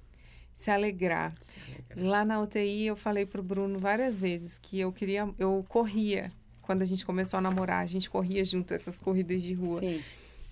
Se 0.53 0.71
alegrar. 0.71 1.33
Se 1.41 1.57
alegra. 1.59 2.09
Lá 2.09 2.23
na 2.23 2.39
UTI 2.41 2.85
eu 2.85 2.95
falei 2.95 3.25
pro 3.25 3.43
Bruno 3.43 3.79
várias 3.79 4.21
vezes 4.21 4.57
que 4.59 4.79
eu 4.79 4.91
queria, 4.91 5.27
eu 5.37 5.65
corria 5.67 6.31
quando 6.61 6.81
a 6.81 6.85
gente 6.85 7.05
começou 7.05 7.37
a 7.37 7.41
namorar, 7.41 7.83
a 7.83 7.87
gente 7.87 8.09
corria 8.09 8.43
junto 8.45 8.73
essas 8.73 8.99
corridas 8.99 9.43
de 9.43 9.53
rua. 9.53 9.79
Sim, 9.79 10.01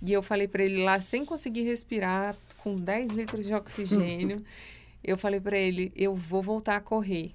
E 0.02 0.12
eu 0.12 0.22
falei 0.22 0.48
pra 0.48 0.64
ele 0.64 0.84
lá 0.84 1.00
sem 1.00 1.26
conseguir 1.26 1.64
respirar, 1.64 2.36
com 2.58 2.76
10 2.76 3.10
litros 3.12 3.46
de 3.46 3.54
oxigênio, 3.54 4.44
eu 5.04 5.18
falei 5.18 5.40
pra 5.40 5.58
ele, 5.58 5.92
eu 5.96 6.16
vou 6.16 6.42
voltar 6.42 6.76
a 6.76 6.82
correr. 6.82 7.32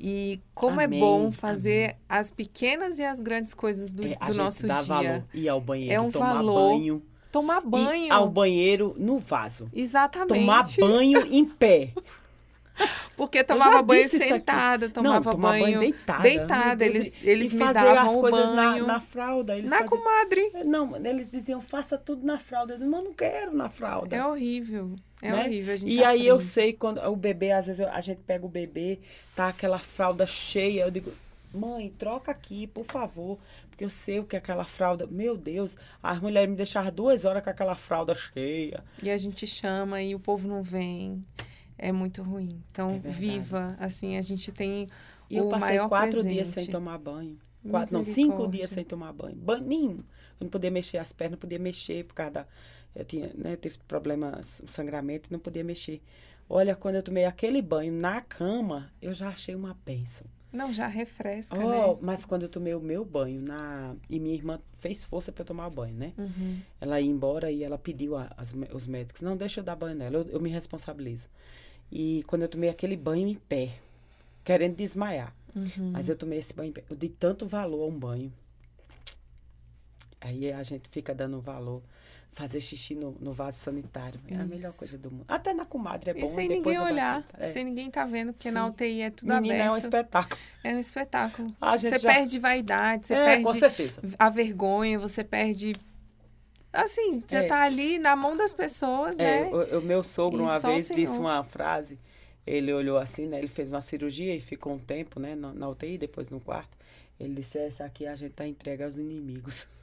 E 0.00 0.40
como 0.54 0.80
Amém, 0.80 0.98
é 0.98 1.00
bom 1.00 1.32
fazer 1.32 1.96
as 2.08 2.30
pequenas 2.30 2.98
e 2.98 3.04
as 3.04 3.20
grandes 3.20 3.52
coisas 3.54 3.92
do, 3.92 4.04
é, 4.06 4.16
do 4.26 4.34
nosso 4.34 4.66
dá 4.66 4.74
dia. 4.74 4.84
valor. 4.84 5.24
Ir 5.34 5.48
ao 5.48 5.60
banheiro, 5.60 5.92
É 5.94 6.00
um 6.00 6.10
tomar 6.10 6.34
valor. 6.34 6.70
banho. 6.72 7.02
Tomar 7.32 7.60
banho. 7.60 8.06
Ir 8.06 8.10
ao 8.10 8.28
banheiro 8.28 8.94
no 8.96 9.18
vaso. 9.18 9.66
Exatamente. 9.72 10.28
Tomar 10.40 10.64
banho 10.78 11.26
em 11.26 11.44
pé. 11.44 11.92
Porque 13.16 13.42
tomava 13.42 13.82
banho 13.82 14.08
sentada, 14.08 14.88
tomava 14.88 15.24
não, 15.24 15.32
tomar 15.32 15.48
banho, 15.50 15.64
banho 15.64 15.80
deitada. 15.80 16.22
deitada. 16.22 16.76
Deus, 16.76 16.94
Eles, 16.94 17.14
eles 17.24 17.52
e 17.52 17.56
me 17.56 17.72
davam 17.72 17.98
as 17.98 18.16
coisas 18.16 18.50
na, 18.50 18.70
banho. 18.70 18.86
na 18.86 19.00
fralda. 19.00 19.56
Eles 19.56 19.70
na 19.70 19.78
faziam... 19.78 19.98
comadre. 19.98 20.50
Não, 20.64 20.96
eles 20.96 21.30
diziam, 21.30 21.60
faça 21.60 21.98
tudo 21.98 22.24
na 22.24 22.38
fralda. 22.38 22.74
Eu 22.74 22.78
disse, 22.78 22.90
mas 22.90 23.04
não 23.04 23.12
quero 23.12 23.54
na 23.56 23.68
fralda. 23.68 24.16
É 24.16 24.24
horrível. 24.24 24.94
É 25.20 25.32
né? 25.32 25.44
horrível. 25.44 25.74
A 25.74 25.76
gente 25.76 25.92
E 25.92 26.04
aí 26.04 26.26
eu 26.26 26.36
aprende. 26.36 26.52
sei 26.52 26.72
quando 26.72 26.98
o 26.98 27.16
bebê, 27.16 27.52
às 27.52 27.66
vezes 27.66 27.84
a 27.84 28.00
gente 28.00 28.20
pega 28.22 28.46
o 28.46 28.48
bebê, 28.48 29.00
tá 29.34 29.48
aquela 29.48 29.78
fralda 29.78 30.26
cheia, 30.26 30.82
eu 30.82 30.90
digo, 30.90 31.10
mãe, 31.52 31.92
troca 31.98 32.30
aqui, 32.30 32.66
por 32.68 32.84
favor, 32.84 33.38
porque 33.68 33.84
eu 33.84 33.90
sei 33.90 34.20
o 34.20 34.24
que 34.24 34.36
é 34.36 34.38
aquela 34.38 34.64
fralda. 34.64 35.06
Meu 35.08 35.36
Deus, 35.36 35.76
as 36.02 36.20
mulheres 36.20 36.48
me 36.48 36.56
deixaram 36.56 36.92
duas 36.92 37.24
horas 37.24 37.42
com 37.42 37.50
aquela 37.50 37.74
fralda 37.74 38.14
cheia. 38.14 38.84
E 39.02 39.10
a 39.10 39.18
gente 39.18 39.46
chama 39.46 40.00
e 40.00 40.14
o 40.14 40.20
povo 40.20 40.46
não 40.46 40.62
vem. 40.62 41.24
É 41.78 41.92
muito 41.92 42.22
ruim. 42.22 42.62
Então, 42.70 42.90
É 42.90 42.98
viva. 42.98 43.76
Assim, 43.78 44.16
a 44.16 44.22
gente 44.22 44.50
tem 44.52 44.88
E 45.30 45.36
eu 45.36 45.48
passei 45.48 45.78
quatro 45.88 46.10
presente. 46.12 46.34
dias 46.34 46.48
sem 46.48 46.66
tomar 46.66 46.98
banho. 46.98 47.38
Quatro, 47.70 47.94
não, 47.94 48.02
cinco 48.02 48.46
dias 48.48 48.70
sem 48.70 48.84
tomar 48.84 49.12
banho. 49.12 49.36
Banho 49.36 49.64
nenhum. 49.64 49.98
Eu 50.40 50.44
não 50.44 50.48
podia 50.48 50.70
mexer 50.70 50.98
as 50.98 51.12
pernas, 51.12 51.32
não 51.32 51.38
podia 51.38 51.58
mexer 51.58 52.04
por 52.04 52.14
causa 52.14 52.32
da. 52.32 52.46
Eu 52.94 53.04
tinha, 53.04 53.30
né, 53.34 53.52
eu 53.52 53.56
tive 53.56 53.78
problemas, 53.86 54.62
sangramento, 54.66 55.28
não 55.32 55.38
podia 55.38 55.62
mexer. 55.62 56.00
Olha, 56.48 56.74
quando 56.74 56.94
eu 56.96 57.02
tomei 57.02 57.24
aquele 57.26 57.60
banho 57.60 57.92
na 57.92 58.20
cama, 58.22 58.90
eu 59.02 59.12
já 59.12 59.28
achei 59.28 59.54
uma 59.54 59.76
bênção. 59.84 60.26
Não, 60.50 60.72
já 60.72 60.86
refresca, 60.86 61.54
Oh, 61.58 61.68
né? 61.92 61.98
mas 62.00 62.24
quando 62.24 62.44
eu 62.44 62.48
tomei 62.48 62.74
o 62.74 62.80
meu 62.80 63.04
banho 63.04 63.42
na 63.42 63.94
e 64.08 64.18
minha 64.18 64.34
irmã 64.34 64.58
fez 64.78 65.04
força 65.04 65.30
para 65.30 65.42
eu 65.42 65.46
tomar 65.46 65.68
banho, 65.68 65.94
né? 65.94 66.14
Uhum. 66.16 66.58
Ela 66.80 66.98
ia 67.02 67.10
embora 67.10 67.50
e 67.50 67.62
ela 67.62 67.76
pediu 67.76 68.16
a, 68.16 68.32
as 68.34 68.54
mé- 68.54 68.68
os 68.72 68.86
médicos, 68.86 69.20
não 69.20 69.36
deixa 69.36 69.60
eu 69.60 69.64
dar 69.64 69.76
banho 69.76 69.94
nela, 69.96 70.16
eu, 70.16 70.28
eu 70.30 70.40
me 70.40 70.48
responsabilizo. 70.48 71.28
E 71.90 72.22
quando 72.26 72.42
eu 72.42 72.48
tomei 72.48 72.68
aquele 72.70 72.96
banho 72.96 73.26
em 73.28 73.34
pé, 73.34 73.70
querendo 74.44 74.76
desmaiar, 74.76 75.34
Uhum. 75.56 75.90
mas 75.92 76.08
eu 76.08 76.16
tomei 76.16 76.38
esse 76.38 76.52
banho 76.54 76.68
em 76.70 76.72
pé, 76.72 76.84
eu 76.88 76.94
dei 76.96 77.08
tanto 77.08 77.46
valor 77.46 77.84
a 77.84 77.86
um 77.86 77.98
banho. 77.98 78.32
Aí 80.20 80.52
a 80.52 80.62
gente 80.62 80.88
fica 80.88 81.14
dando 81.14 81.40
valor. 81.40 81.82
Fazer 82.30 82.60
xixi 82.60 82.94
no, 82.94 83.16
no 83.18 83.32
vaso 83.32 83.58
sanitário. 83.58 84.20
É 84.28 84.36
a 84.36 84.44
melhor 84.44 84.72
coisa 84.74 84.96
do 84.98 85.10
mundo. 85.10 85.24
Até 85.26 85.52
na 85.54 85.64
comadre 85.64 86.10
é 86.10 86.14
bom. 86.14 86.24
E 86.24 86.28
sem 86.28 86.46
ninguém 86.48 86.78
olhar. 86.78 87.26
É. 87.36 87.46
sem 87.46 87.64
ninguém 87.64 87.90
tá 87.90 88.04
vendo, 88.04 88.32
porque 88.32 88.50
na 88.50 88.64
Sim. 88.64 88.70
UTI 88.70 89.00
é 89.02 89.10
tudo 89.10 89.34
Menina, 89.34 89.54
é 89.54 89.58
um 89.62 89.74
aberto. 89.74 89.84
espetáculo. 89.84 90.40
É 90.62 90.74
um 90.74 90.78
espetáculo. 90.78 91.56
Você 91.60 91.98
já- 91.98 92.12
perde 92.12 92.38
vaidade, 92.38 93.06
você 93.08 93.14
é, 93.14 93.24
perde 93.42 94.14
a 94.18 94.28
vergonha, 94.30 94.98
você 94.98 95.24
perde. 95.24 95.72
Assim, 96.82 97.20
você 97.26 97.36
É. 97.36 97.42
tá 97.46 97.62
ali 97.62 97.98
na 97.98 98.14
mão 98.16 98.36
das 98.36 98.52
pessoas, 98.54 99.18
É, 99.18 99.44
né? 99.44 99.50
o, 99.52 99.78
o 99.78 99.82
meu 99.82 100.02
sogro 100.02 100.40
E 100.40 100.42
uma 100.42 100.58
vez 100.58 100.88
disse 100.88 101.18
uma 101.18 101.42
frase. 101.44 101.98
Ele 102.46 102.72
olhou 102.72 102.96
assim, 102.96 103.26
né? 103.26 103.38
Ele 103.38 103.48
fez 103.48 103.70
uma 103.70 103.80
cirurgia 103.80 104.34
e 104.34 104.40
ficou 104.40 104.72
um 104.72 104.78
tempo, 104.78 105.20
né? 105.20 105.34
Na, 105.34 105.52
na 105.52 105.68
UTI, 105.68 105.98
depois 105.98 106.30
no 106.30 106.40
quarto. 106.40 106.76
Ele 107.20 107.34
disse, 107.34 107.58
essa 107.58 107.84
aqui 107.84 108.06
a 108.06 108.14
gente 108.14 108.32
tá 108.32 108.46
entregue 108.46 108.82
aos 108.84 108.96
inimigos. 108.96 109.66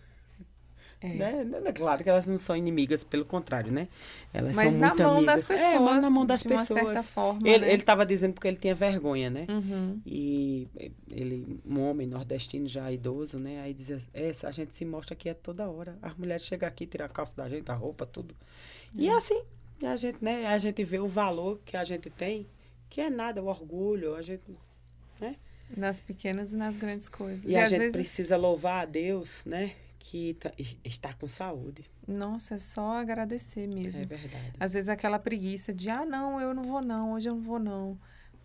É. 1.02 1.08
Né? 1.10 1.46
É 1.66 1.72
Claro 1.72 2.04
que 2.04 2.10
elas 2.10 2.26
não 2.26 2.40
são 2.40 2.56
inimigas, 2.56 3.04
pelo 3.04 3.26
contrário, 3.26 3.72
né? 3.72 3.88
Elas 4.34 4.56
Mas 4.56 4.72
são 4.74 4.82
na 4.82 4.88
muito 4.88 5.04
mão 5.04 5.18
amigas. 5.18 5.36
das 5.36 5.46
pessoas. 5.48 5.74
É, 5.74 5.80
mas 5.80 6.02
na 6.02 6.10
mão 6.10 6.26
das 6.26 6.42
de 6.42 6.48
uma 6.48 6.58
pessoas. 6.60 6.80
certa 6.84 7.04
forma. 7.04 7.48
Ele, 7.48 7.66
né? 7.66 7.74
ele 7.74 7.84
tava 7.84 8.06
dizendo 8.06 8.34
porque 8.34 8.48
ele 8.48 8.58
tinha 8.58 8.74
vergonha, 8.74 9.30
né? 9.30 9.46
Uhum. 9.50 10.02
E 10.06 10.68
ele, 11.10 11.60
um 11.66 11.82
homem 11.82 12.08
nordestino 12.08 12.68
já 12.68 12.92
idoso, 12.92 13.38
né? 13.38 13.62
Aí 13.62 13.74
dizia, 13.74 14.00
essa 14.14 14.48
a 14.48 14.52
gente 14.52 14.76
se 14.76 14.86
mostra 14.86 15.14
aqui 15.14 15.30
a 15.30 15.36
toda 15.36 15.70
hora. 15.70 15.98
As 16.02 16.16
mulheres 16.18 16.44
chegam 16.44 16.68
aqui, 16.68 16.86
tiram 16.86 17.06
a 17.06 17.10
calça 17.10 17.36
da 17.36 17.48
gente, 17.48 17.70
a 17.70 17.74
roupa, 17.76 18.06
tudo. 18.06 18.36
E 18.98 19.10
é 19.10 19.14
assim, 19.14 19.42
e 19.82 19.86
a 19.86 19.96
gente, 19.98 20.18
né? 20.22 20.48
A 20.48 20.58
gente 20.58 20.84
vê 20.84 21.00
o 21.00 21.08
valor 21.08 21.60
que 21.66 21.76
a 21.76 21.84
gente 21.84 22.10
tem, 22.10 22.48
que 22.90 23.02
é 23.02 23.10
nada, 23.10 23.44
o 23.44 23.48
orgulho, 23.48 24.16
a 24.16 24.22
gente, 24.22 24.44
Nas 25.76 26.00
pequenas 26.00 26.54
e 26.54 26.56
nas 26.56 26.78
grandes 26.78 27.10
coisas. 27.10 27.46
e, 27.46 27.52
E, 27.52 27.58
a 27.58 27.68
gente 27.68 27.80
vezes, 27.80 27.94
precisa 27.94 28.38
louvar 28.38 28.84
a 28.84 28.86
Deus, 28.86 29.44
né? 29.46 29.74
Que 30.08 30.36
tá- 30.36 30.52
está 30.84 31.14
com 31.14 31.28
saúde. 31.28 31.84
nossa, 32.08 32.56
é 32.56 32.58
só 32.60 32.94
agradecer 32.98 33.68
mesmo. 33.68 34.02
É 34.04 34.06
verdade. 34.06 34.54
Às 34.60 34.74
vezes 34.74 34.88
aquela 34.88 35.18
preguiça 35.18 35.74
de, 35.74 35.90
ah, 35.90 36.06
não, 36.06 36.40
eu 36.40 36.54
não 36.54 36.62
vou 36.64 36.80
não, 36.82 37.14
hoje 37.14 37.28
eu 37.30 37.34
não 37.36 37.42
vou 37.42 37.58
não. 37.60 37.98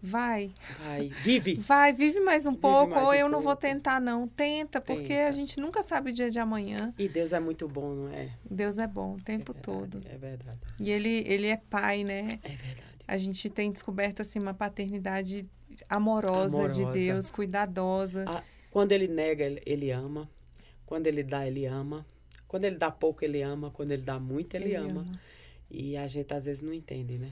Vai, 0.02 0.50
Vai, 0.78 1.08
vive. 1.22 1.56
vai, 1.60 1.92
vive 1.92 2.20
mais 2.20 2.46
um 2.46 2.52
Vive 2.52 2.62
pouco, 2.62 2.94
mais 2.94 3.06
ou 3.06 3.12
um 3.12 3.14
eu 3.14 3.28
não 3.28 3.40
vou 3.42 3.52
pouco. 3.54 3.60
tentar 3.60 4.00
não. 4.00 4.26
Tenta, 4.26 4.80
porque 4.80 5.08
Tenta. 5.08 5.28
a 5.28 5.32
gente 5.32 5.60
nunca 5.60 5.82
sabe 5.82 6.10
o 6.10 6.14
dia 6.14 6.30
de 6.30 6.38
amanhã. 6.38 6.94
E 6.98 7.06
Deus 7.06 7.34
é 7.34 7.38
muito 7.40 7.68
bom, 7.68 7.94
não 7.94 8.08
é? 8.08 8.30
Deus 8.50 8.78
é 8.78 8.86
bom 8.86 9.16
o 9.16 9.20
tempo 9.20 9.52
é 9.52 9.54
verdade, 9.54 9.62
todo. 9.90 10.02
É 10.08 10.16
verdade. 10.16 10.58
E 10.80 10.90
ele, 10.90 11.22
ele 11.26 11.48
é 11.48 11.58
pai, 11.58 12.02
né? 12.02 12.38
É 12.42 12.48
verdade. 12.48 12.82
A 13.06 13.18
gente 13.18 13.50
tem 13.50 13.70
descoberto, 13.70 14.22
assim, 14.22 14.38
uma 14.38 14.54
paternidade 14.54 15.46
amorosa, 15.90 16.66
de 16.70 16.80
Amorosa. 16.80 16.92
Deus, 16.98 17.30
cuidadosa. 17.30 18.24
Ah, 18.26 18.42
Quando 18.70 18.92
ele 18.92 19.06
nega, 19.08 19.44
ele 19.66 19.90
ama. 19.90 20.26
Quando 20.90 21.06
ele 21.06 21.22
dá, 21.22 21.46
ele 21.46 21.66
ama. 21.66 22.04
Quando 22.48 22.64
ele 22.64 22.74
dá 22.76 22.90
pouco, 22.90 23.24
ele 23.24 23.40
ama. 23.42 23.70
Quando 23.70 23.92
ele 23.92 24.02
dá 24.02 24.18
muito, 24.18 24.56
ele, 24.56 24.74
ama. 24.74 25.06
E 25.70 25.96
a 25.96 26.04
gente 26.08 26.34
às 26.34 26.46
vezes 26.46 26.62
não 26.62 26.74
entende, 26.74 27.16
né? 27.16 27.30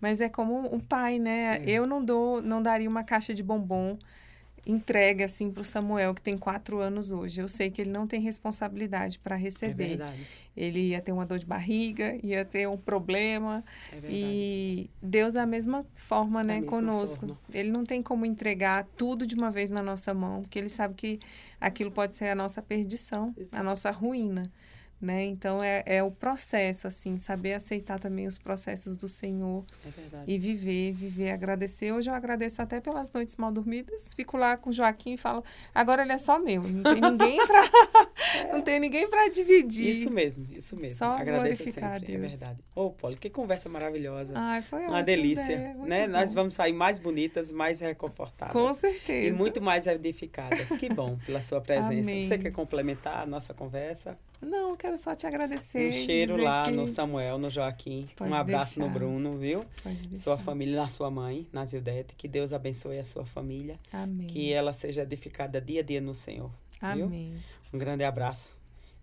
Mas 0.00 0.20
é 0.20 0.28
como 0.28 0.74
um 0.74 0.80
pai, 0.80 1.16
né? 1.16 1.62
É. 1.64 1.70
Eu 1.70 1.86
não 1.86 2.04
dou, 2.04 2.42
não 2.42 2.60
daria 2.60 2.88
uma 2.90 3.04
caixa 3.04 3.32
de 3.32 3.40
bombom 3.40 3.96
entregue 4.66 5.22
assim 5.24 5.50
pro 5.50 5.64
Samuel, 5.64 6.12
que 6.14 6.20
tem 6.20 6.36
quatro 6.36 6.78
anos 6.80 7.10
hoje. 7.10 7.40
Eu 7.40 7.48
sei 7.48 7.70
que 7.70 7.80
ele 7.80 7.90
não 7.90 8.06
tem 8.06 8.20
responsabilidade 8.20 9.18
para 9.18 9.36
É 9.36 9.38
receber. 9.38 9.88
verdade. 9.96 10.26
ele 10.54 10.88
ia 10.88 11.00
ter 11.00 11.12
uma 11.12 11.24
dor 11.24 11.38
de 11.38 11.46
barriga, 11.46 12.18
ia 12.22 12.44
ter 12.44 12.68
um 12.68 12.76
problema. 12.76 13.64
É 13.90 13.92
verdade. 13.92 14.14
E 14.14 14.90
Deus 15.00 15.36
é 15.36 15.40
a 15.40 15.46
mesma 15.46 15.86
forma, 15.94 16.42
né, 16.44 16.56
mesma 16.56 16.68
conosco. 16.70 17.20
forma. 17.28 17.38
Ele 17.54 17.70
não 17.70 17.84
tem 17.84 18.02
como 18.02 18.26
entregar 18.26 18.84
tudo 18.96 19.24
de 19.26 19.34
uma 19.36 19.50
vez 19.50 19.70
na 19.70 19.82
nossa 19.82 20.12
mão, 20.12 20.42
porque 20.42 20.58
ele 20.58 20.68
sabe 20.68 20.94
que 20.94 21.18
aquilo 21.60 21.90
pode 21.90 22.14
ser 22.16 22.28
a 22.28 22.34
nossa 22.34 22.62
perdição, 22.62 23.34
a 23.36 23.40
Exato. 23.40 23.64
nossa 23.64 23.90
ruína. 23.90 24.52
Né? 25.00 25.24
Então 25.26 25.62
é, 25.62 25.84
é 25.86 26.02
o 26.02 26.10
processo, 26.10 26.88
assim, 26.88 27.16
saber 27.18 27.54
aceitar 27.54 28.00
também 28.00 28.26
os 28.26 28.36
processos 28.36 28.96
do 28.96 29.06
Senhor 29.06 29.64
É 29.86 29.90
e 30.26 30.36
viver, 30.38 30.92
viver, 30.92 31.30
agradecer. 31.30 31.92
Hoje 31.92 32.10
eu 32.10 32.14
agradeço 32.14 32.60
até 32.60 32.80
pelas 32.80 33.12
noites 33.12 33.36
mal 33.36 33.52
dormidas. 33.52 34.12
Fico 34.14 34.36
lá 34.36 34.56
com 34.56 34.70
o 34.70 34.72
Joaquim 34.72 35.12
e 35.12 35.16
falo, 35.16 35.44
agora 35.72 36.02
ele 36.02 36.10
é 36.12 36.18
só 36.18 36.40
meu, 36.40 36.62
não 36.64 36.82
tem 36.82 37.00
ninguém 37.00 37.38
para 37.46 37.70
não 38.52 38.60
tem 38.60 38.80
ninguém 38.80 39.08
para 39.08 39.28
dividir. 39.28 39.88
Isso 39.88 40.10
mesmo, 40.10 40.46
isso 40.50 40.76
mesmo. 40.76 40.96
Só 40.96 41.12
Agradeço 41.12 41.64
sempre, 41.64 42.14
é 42.14 42.18
verdade. 42.18 42.58
Ô, 42.74 42.90
Paulo, 42.90 43.16
que 43.16 43.30
conversa 43.30 43.68
maravilhosa. 43.68 44.32
Ai, 44.34 44.62
foi 44.62 44.80
Uma 44.80 44.86
ótima 44.98 45.02
delícia, 45.04 45.52
ideia, 45.52 45.74
né? 45.74 46.06
Nós 46.08 46.30
bom. 46.30 46.36
vamos 46.36 46.54
sair 46.54 46.72
mais 46.72 46.98
bonitas, 46.98 47.52
mais 47.52 47.80
reconfortadas. 47.80 48.52
Com 48.52 48.70
E 48.70 48.74
certeza. 48.74 49.36
muito 49.36 49.60
mais 49.60 49.86
edificadas. 49.86 50.70
Que 50.76 50.88
bom 50.88 51.16
pela 51.24 51.40
sua 51.42 51.60
presença. 51.60 52.10
Amém. 52.10 52.24
Você 52.24 52.38
quer 52.38 52.50
complementar 52.50 53.22
a 53.22 53.26
nossa 53.26 53.54
conversa? 53.54 54.18
Não, 54.40 54.70
eu 54.70 54.76
quero 54.76 54.96
só 54.96 55.14
te 55.14 55.26
agradecer. 55.26 55.88
Um 55.88 55.92
cheiro 56.04 56.36
lá 56.36 56.64
que- 56.64 56.70
no 56.70 56.86
Samuel, 56.86 57.38
no 57.38 57.50
Joaquim. 57.50 58.08
Pode 58.16 58.30
um 58.30 58.34
abraço 58.34 58.78
no 58.78 58.86
deixar. 58.86 58.98
Bruno, 58.98 59.36
viu? 59.36 59.64
Sua 60.16 60.38
família, 60.38 60.76
na 60.76 60.88
sua 60.88 61.10
mãe, 61.10 61.46
na 61.52 61.64
Zildete. 61.64 62.14
Que 62.16 62.28
Deus 62.28 62.52
abençoe 62.52 62.98
a 62.98 63.04
sua 63.04 63.24
família. 63.26 63.76
Amém. 63.92 64.26
Que 64.28 64.52
ela 64.52 64.72
seja 64.72 65.02
edificada 65.02 65.60
dia 65.60 65.80
a 65.80 65.82
dia 65.84 66.00
no 66.00 66.14
Senhor. 66.14 66.50
viu? 66.94 67.06
Amém. 67.06 67.34
Um 67.72 67.78
grande 67.78 68.04
abraço. 68.04 68.56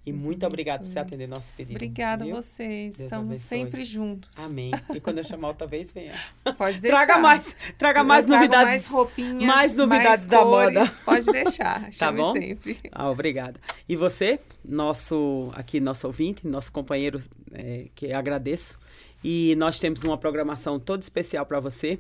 E 0.06 0.12
Deus 0.12 0.24
muito 0.24 0.45
obrigado 0.45 0.82
por 0.82 0.88
você 0.88 0.99
atender 0.99 1.28
nosso 1.28 1.51
pedido. 1.53 1.76
Obrigada 1.76 2.24
a 2.24 2.28
vocês. 2.28 2.97
Deus 2.97 2.99
Estamos 2.99 3.26
abençoe. 3.26 3.60
sempre 3.60 3.84
juntos. 3.84 4.38
Amém. 4.38 4.72
E 4.93 4.99
quando 4.99 5.18
eu 5.18 5.24
chamar 5.24 5.47
outra 5.47 5.66
vez, 5.66 5.91
venha. 5.91 6.14
Pode 6.58 6.80
deixar. 6.82 7.06
Traga 7.06 7.22
mais, 7.22 7.56
traga 7.78 8.03
mais 8.03 8.26
Eu 8.26 8.30
trago 8.30 8.43
novidades. 8.43 8.70
Mais 8.74 8.88
roupinhas, 8.88 9.43
mais 9.43 9.76
novidades 9.76 10.26
da 10.26 10.39
cores. 10.43 10.76
moda. 10.76 10.91
Pode 11.03 11.26
deixar. 11.32 11.89
Tá 11.97 12.12
bom? 12.12 12.34
sempre. 12.34 12.80
Ah, 12.91 13.10
obrigada. 13.10 13.60
E 13.89 13.95
você, 13.95 14.39
nosso 14.64 15.49
aqui 15.53 15.80
nosso 15.80 16.06
ouvinte, 16.08 16.45
nosso 16.47 16.72
companheiro, 16.72 17.22
é, 17.51 17.86
que 17.95 18.12
agradeço. 18.14 18.78
E 19.24 19.56
nós 19.56 19.80
temos 19.80 20.01
uma 20.03 20.18
programação 20.18 20.80
toda 20.80 21.01
especial 21.01 21.45
para 21.45 21.60
você, 21.60 21.97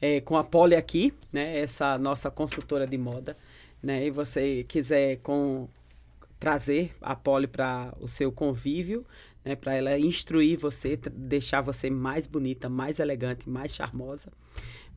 é, 0.00 0.20
com 0.20 0.36
a 0.36 0.44
Poli 0.44 0.76
aqui, 0.76 1.12
né? 1.32 1.58
Essa 1.58 1.98
nossa 1.98 2.30
consultora 2.30 2.86
de 2.86 2.96
moda, 2.98 3.36
né? 3.82 4.06
E 4.06 4.10
você 4.10 4.64
quiser 4.68 5.16
com 5.16 5.68
trazer 6.42 6.92
a 7.00 7.14
Poli 7.14 7.46
para 7.46 7.94
o 8.00 8.08
seu 8.08 8.32
convívio, 8.32 9.06
né? 9.44 9.54
Para 9.54 9.74
ela 9.76 9.96
instruir 9.96 10.58
você, 10.58 10.96
deixar 10.96 11.60
você 11.60 11.88
mais 11.88 12.26
bonita, 12.26 12.68
mais 12.68 12.98
elegante, 12.98 13.48
mais 13.48 13.72
charmosa. 13.72 14.32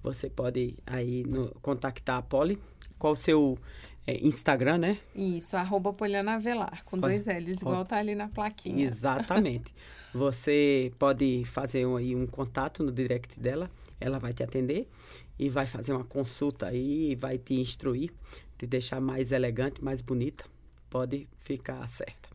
Você 0.01 0.27
pode 0.27 0.75
aí 0.87 1.23
no- 1.23 1.51
contactar 1.61 2.17
a 2.17 2.21
Poli. 2.23 2.57
Qual 2.97 3.13
o 3.13 3.15
seu 3.15 3.59
é, 4.07 4.17
Instagram, 4.25 4.79
né? 4.79 4.97
Isso, 5.15 5.55
arroba 5.55 5.93
Poliana 5.93 6.33
Avelar, 6.33 6.83
com 6.83 6.97
Olha, 6.97 7.09
dois 7.09 7.27
L's, 7.27 7.61
igual 7.61 7.85
tá 7.85 7.97
ali 7.97 8.15
na 8.15 8.27
plaquinha. 8.27 8.83
Exatamente. 8.83 9.71
Você 10.15 10.91
pode 10.97 11.43
fazer 11.45 11.85
um, 11.85 11.95
aí 11.95 12.15
um 12.15 12.25
contato 12.25 12.81
no 12.81 12.91
direct 12.91 13.39
dela, 13.39 13.69
ela 14.01 14.17
vai 14.17 14.33
te 14.33 14.41
atender 14.41 14.89
e 15.37 15.47
vai 15.47 15.67
fazer 15.67 15.93
uma 15.93 16.05
consulta 16.05 16.65
aí, 16.67 17.13
vai 17.13 17.37
te 17.37 17.53
instruir, 17.53 18.11
te 18.57 18.65
deixar 18.65 18.99
mais 18.99 19.31
elegante, 19.31 19.83
mais 19.83 20.01
bonita. 20.01 20.54
Pode 20.95 21.27
ficar 21.39 21.85
certa. 21.89 22.29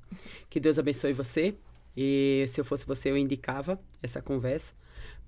Que 0.51 0.61
Deus 0.61 0.79
abençoe 0.79 1.15
você. 1.15 1.55
E 1.97 2.45
se 2.47 2.61
eu 2.61 2.65
fosse 2.65 2.87
você, 2.87 3.11
eu 3.11 3.17
indicava 3.17 3.81
essa 4.03 4.21
conversa 4.21 4.75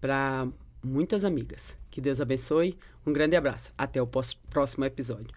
para 0.02 0.46
muitas 0.84 1.24
amigas. 1.24 1.74
Que 1.90 1.98
Deus 1.98 2.20
abençoe. 2.20 2.76
Um 3.06 3.10
grande 3.10 3.34
abraço. 3.34 3.72
Até 3.78 4.02
o 4.02 4.06
próximo 4.06 4.84
episódio. 4.84 5.34